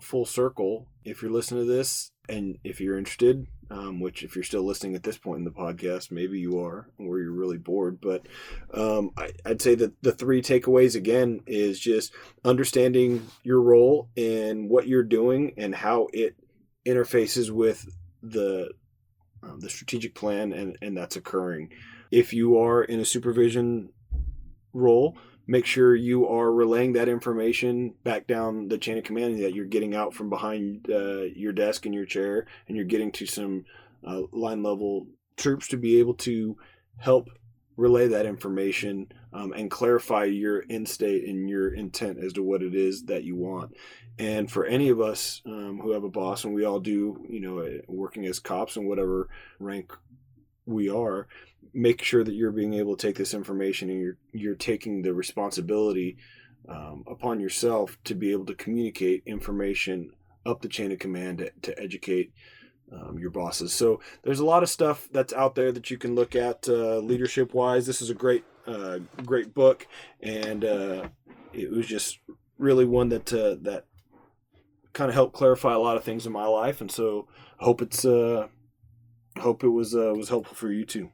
full 0.00 0.24
circle. 0.24 0.88
If 1.04 1.22
you're 1.22 1.30
listening 1.30 1.66
to 1.66 1.72
this, 1.72 2.10
and 2.28 2.58
if 2.64 2.80
you're 2.80 2.98
interested, 2.98 3.46
um, 3.70 4.00
which 4.00 4.22
if 4.22 4.36
you're 4.36 4.44
still 4.44 4.64
listening 4.64 4.94
at 4.94 5.02
this 5.02 5.18
point 5.18 5.38
in 5.38 5.44
the 5.44 5.50
podcast, 5.50 6.10
maybe 6.10 6.38
you 6.38 6.60
are, 6.60 6.88
or 6.98 7.18
you're 7.18 7.32
really 7.32 7.58
bored. 7.58 8.00
But 8.00 8.26
um, 8.72 9.10
I, 9.16 9.30
would 9.46 9.62
say 9.62 9.74
that 9.76 10.00
the 10.02 10.12
three 10.12 10.42
takeaways 10.42 10.94
again 10.94 11.40
is 11.46 11.80
just 11.80 12.12
understanding 12.44 13.26
your 13.42 13.60
role 13.60 14.08
and 14.16 14.68
what 14.68 14.86
you're 14.86 15.02
doing 15.02 15.54
and 15.56 15.74
how 15.74 16.08
it 16.12 16.36
interfaces 16.86 17.50
with 17.50 17.88
the 18.22 18.70
um, 19.42 19.58
the 19.60 19.70
strategic 19.70 20.14
plan 20.14 20.52
and 20.52 20.76
and 20.82 20.96
that's 20.96 21.16
occurring. 21.16 21.70
If 22.10 22.32
you 22.32 22.58
are 22.58 22.84
in 22.84 23.00
a 23.00 23.04
supervision 23.04 23.90
role, 24.72 25.16
make 25.52 25.66
sure 25.66 25.94
you 25.94 26.26
are 26.26 26.50
relaying 26.50 26.94
that 26.94 27.10
information 27.10 27.92
back 28.04 28.26
down 28.26 28.68
the 28.68 28.78
chain 28.78 28.96
of 28.96 29.04
command 29.04 29.38
that 29.38 29.52
you're 29.52 29.66
getting 29.66 29.94
out 29.94 30.14
from 30.14 30.30
behind 30.30 30.88
uh, 30.90 31.24
your 31.36 31.52
desk 31.52 31.84
and 31.84 31.94
your 31.94 32.06
chair 32.06 32.46
and 32.66 32.74
you're 32.74 32.86
getting 32.86 33.12
to 33.12 33.26
some 33.26 33.66
uh, 34.02 34.22
line 34.32 34.62
level 34.62 35.06
troops 35.36 35.68
to 35.68 35.76
be 35.76 36.00
able 36.00 36.14
to 36.14 36.56
help 36.96 37.28
relay 37.76 38.08
that 38.08 38.24
information 38.24 39.06
um, 39.34 39.52
and 39.52 39.70
clarify 39.70 40.24
your 40.24 40.64
end 40.70 40.88
state 40.88 41.28
and 41.28 41.50
your 41.50 41.74
intent 41.74 42.18
as 42.18 42.32
to 42.32 42.42
what 42.42 42.62
it 42.62 42.74
is 42.74 43.04
that 43.04 43.22
you 43.22 43.36
want. 43.36 43.76
And 44.18 44.50
for 44.50 44.64
any 44.64 44.88
of 44.88 45.02
us 45.02 45.42
um, 45.44 45.80
who 45.82 45.90
have 45.90 46.04
a 46.04 46.08
boss 46.08 46.44
and 46.44 46.54
we 46.54 46.64
all 46.64 46.80
do 46.80 47.26
you 47.28 47.40
know 47.40 47.78
working 47.88 48.24
as 48.24 48.38
cops 48.38 48.76
and 48.76 48.88
whatever 48.88 49.28
rank 49.58 49.92
we 50.64 50.88
are 50.88 51.28
make 51.72 52.02
sure 52.02 52.24
that 52.24 52.34
you're 52.34 52.52
being 52.52 52.74
able 52.74 52.96
to 52.96 53.06
take 53.06 53.16
this 53.16 53.34
information 53.34 53.90
and 53.90 54.00
you're 54.00 54.16
you're 54.32 54.54
taking 54.54 55.02
the 55.02 55.14
responsibility 55.14 56.16
um, 56.68 57.04
upon 57.06 57.40
yourself 57.40 57.98
to 58.04 58.14
be 58.14 58.32
able 58.32 58.46
to 58.46 58.54
communicate 58.54 59.22
information 59.26 60.12
up 60.44 60.60
the 60.60 60.68
chain 60.68 60.92
of 60.92 60.98
command 60.98 61.38
to, 61.38 61.50
to 61.62 61.82
educate 61.82 62.32
um, 62.92 63.18
your 63.18 63.30
bosses. 63.30 63.72
So 63.72 64.00
there's 64.22 64.40
a 64.40 64.44
lot 64.44 64.62
of 64.62 64.68
stuff 64.68 65.08
that's 65.12 65.32
out 65.32 65.54
there 65.54 65.72
that 65.72 65.90
you 65.90 65.98
can 65.98 66.14
look 66.14 66.34
at 66.34 66.68
uh, 66.68 66.98
leadership 66.98 67.54
wise. 67.54 67.86
This 67.86 68.02
is 68.02 68.10
a 68.10 68.14
great 68.14 68.44
uh, 68.66 68.98
great 69.24 69.54
book, 69.54 69.86
and 70.20 70.64
uh, 70.64 71.08
it 71.52 71.70
was 71.70 71.86
just 71.86 72.18
really 72.58 72.84
one 72.84 73.08
that 73.08 73.32
uh, 73.32 73.56
that 73.62 73.86
kind 74.92 75.08
of 75.08 75.14
helped 75.14 75.34
clarify 75.34 75.72
a 75.72 75.78
lot 75.78 75.96
of 75.96 76.04
things 76.04 76.26
in 76.26 76.32
my 76.32 76.46
life. 76.46 76.80
And 76.80 76.90
so 76.90 77.28
I 77.58 77.64
hope 77.64 77.82
it's 77.82 78.04
uh, 78.04 78.48
hope 79.38 79.64
it 79.64 79.70
was 79.70 79.94
uh, 79.94 80.12
was 80.14 80.28
helpful 80.28 80.54
for 80.54 80.70
you 80.70 80.84
too. 80.84 81.10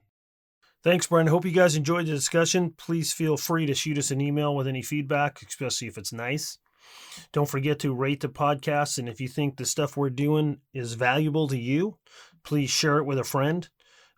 Thanks, 0.84 1.08
Brent. 1.08 1.28
Hope 1.28 1.44
you 1.44 1.50
guys 1.50 1.74
enjoyed 1.74 2.06
the 2.06 2.12
discussion. 2.12 2.72
Please 2.76 3.12
feel 3.12 3.36
free 3.36 3.66
to 3.66 3.74
shoot 3.74 3.98
us 3.98 4.12
an 4.12 4.20
email 4.20 4.54
with 4.54 4.68
any 4.68 4.82
feedback, 4.82 5.42
especially 5.46 5.88
if 5.88 5.98
it's 5.98 6.12
nice. 6.12 6.58
Don't 7.32 7.48
forget 7.48 7.80
to 7.80 7.92
rate 7.92 8.20
the 8.20 8.28
podcast. 8.28 8.98
And 8.98 9.08
if 9.08 9.20
you 9.20 9.26
think 9.26 9.56
the 9.56 9.66
stuff 9.66 9.96
we're 9.96 10.08
doing 10.08 10.58
is 10.72 10.94
valuable 10.94 11.48
to 11.48 11.58
you, 11.58 11.98
please 12.44 12.70
share 12.70 12.98
it 12.98 13.04
with 13.04 13.18
a 13.18 13.24
friend. 13.24 13.68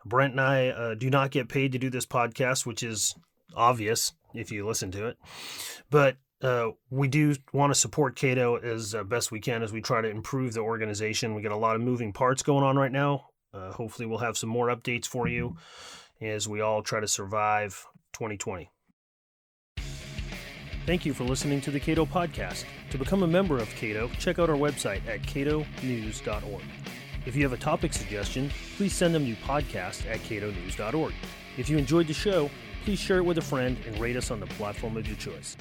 Brent 0.04 0.32
and 0.32 0.40
I 0.40 0.68
uh, 0.68 0.94
do 0.94 1.08
not 1.08 1.30
get 1.30 1.48
paid 1.48 1.72
to 1.72 1.78
do 1.78 1.88
this 1.88 2.06
podcast, 2.06 2.66
which 2.66 2.82
is 2.82 3.14
obvious 3.56 4.12
if 4.34 4.52
you 4.52 4.66
listen 4.66 4.90
to 4.92 5.06
it. 5.06 5.16
But 5.90 6.16
uh, 6.42 6.68
we 6.90 7.08
do 7.08 7.36
want 7.54 7.72
to 7.72 7.78
support 7.78 8.16
Cato 8.16 8.56
as 8.56 8.94
uh, 8.94 9.02
best 9.04 9.32
we 9.32 9.40
can 9.40 9.62
as 9.62 9.72
we 9.72 9.80
try 9.80 10.02
to 10.02 10.08
improve 10.08 10.52
the 10.52 10.60
organization. 10.60 11.34
We 11.34 11.42
got 11.42 11.52
a 11.52 11.56
lot 11.56 11.76
of 11.76 11.82
moving 11.82 12.12
parts 12.12 12.42
going 12.42 12.64
on 12.64 12.76
right 12.76 12.92
now. 12.92 13.28
Uh, 13.52 13.72
hopefully, 13.72 14.06
we'll 14.06 14.18
have 14.18 14.38
some 14.38 14.48
more 14.50 14.68
updates 14.68 15.06
for 15.06 15.26
you 15.26 15.56
as 16.20 16.48
we 16.48 16.60
all 16.60 16.82
try 16.82 17.00
to 17.00 17.08
survive 17.08 17.86
2020. 18.12 18.70
Thank 20.86 21.06
you 21.06 21.14
for 21.14 21.24
listening 21.24 21.60
to 21.62 21.70
the 21.70 21.78
Cato 21.78 22.06
Podcast. 22.06 22.64
To 22.90 22.98
become 22.98 23.22
a 23.22 23.26
member 23.26 23.58
of 23.58 23.68
Cato, 23.76 24.08
check 24.18 24.38
out 24.38 24.50
our 24.50 24.56
website 24.56 25.06
at 25.06 25.22
catonews.org. 25.22 26.62
If 27.26 27.36
you 27.36 27.42
have 27.42 27.52
a 27.52 27.58
topic 27.58 27.92
suggestion, 27.92 28.50
please 28.76 28.94
send 28.94 29.14
them 29.14 29.26
to 29.26 29.34
podcast 29.42 30.10
at 30.10 30.20
catonews.org. 30.20 31.12
If 31.58 31.68
you 31.68 31.76
enjoyed 31.76 32.06
the 32.06 32.14
show, 32.14 32.50
please 32.84 32.98
share 32.98 33.18
it 33.18 33.24
with 33.24 33.38
a 33.38 33.42
friend 33.42 33.76
and 33.86 33.98
rate 33.98 34.16
us 34.16 34.30
on 34.30 34.40
the 34.40 34.46
platform 34.46 34.96
of 34.96 35.06
your 35.06 35.16
choice. 35.16 35.56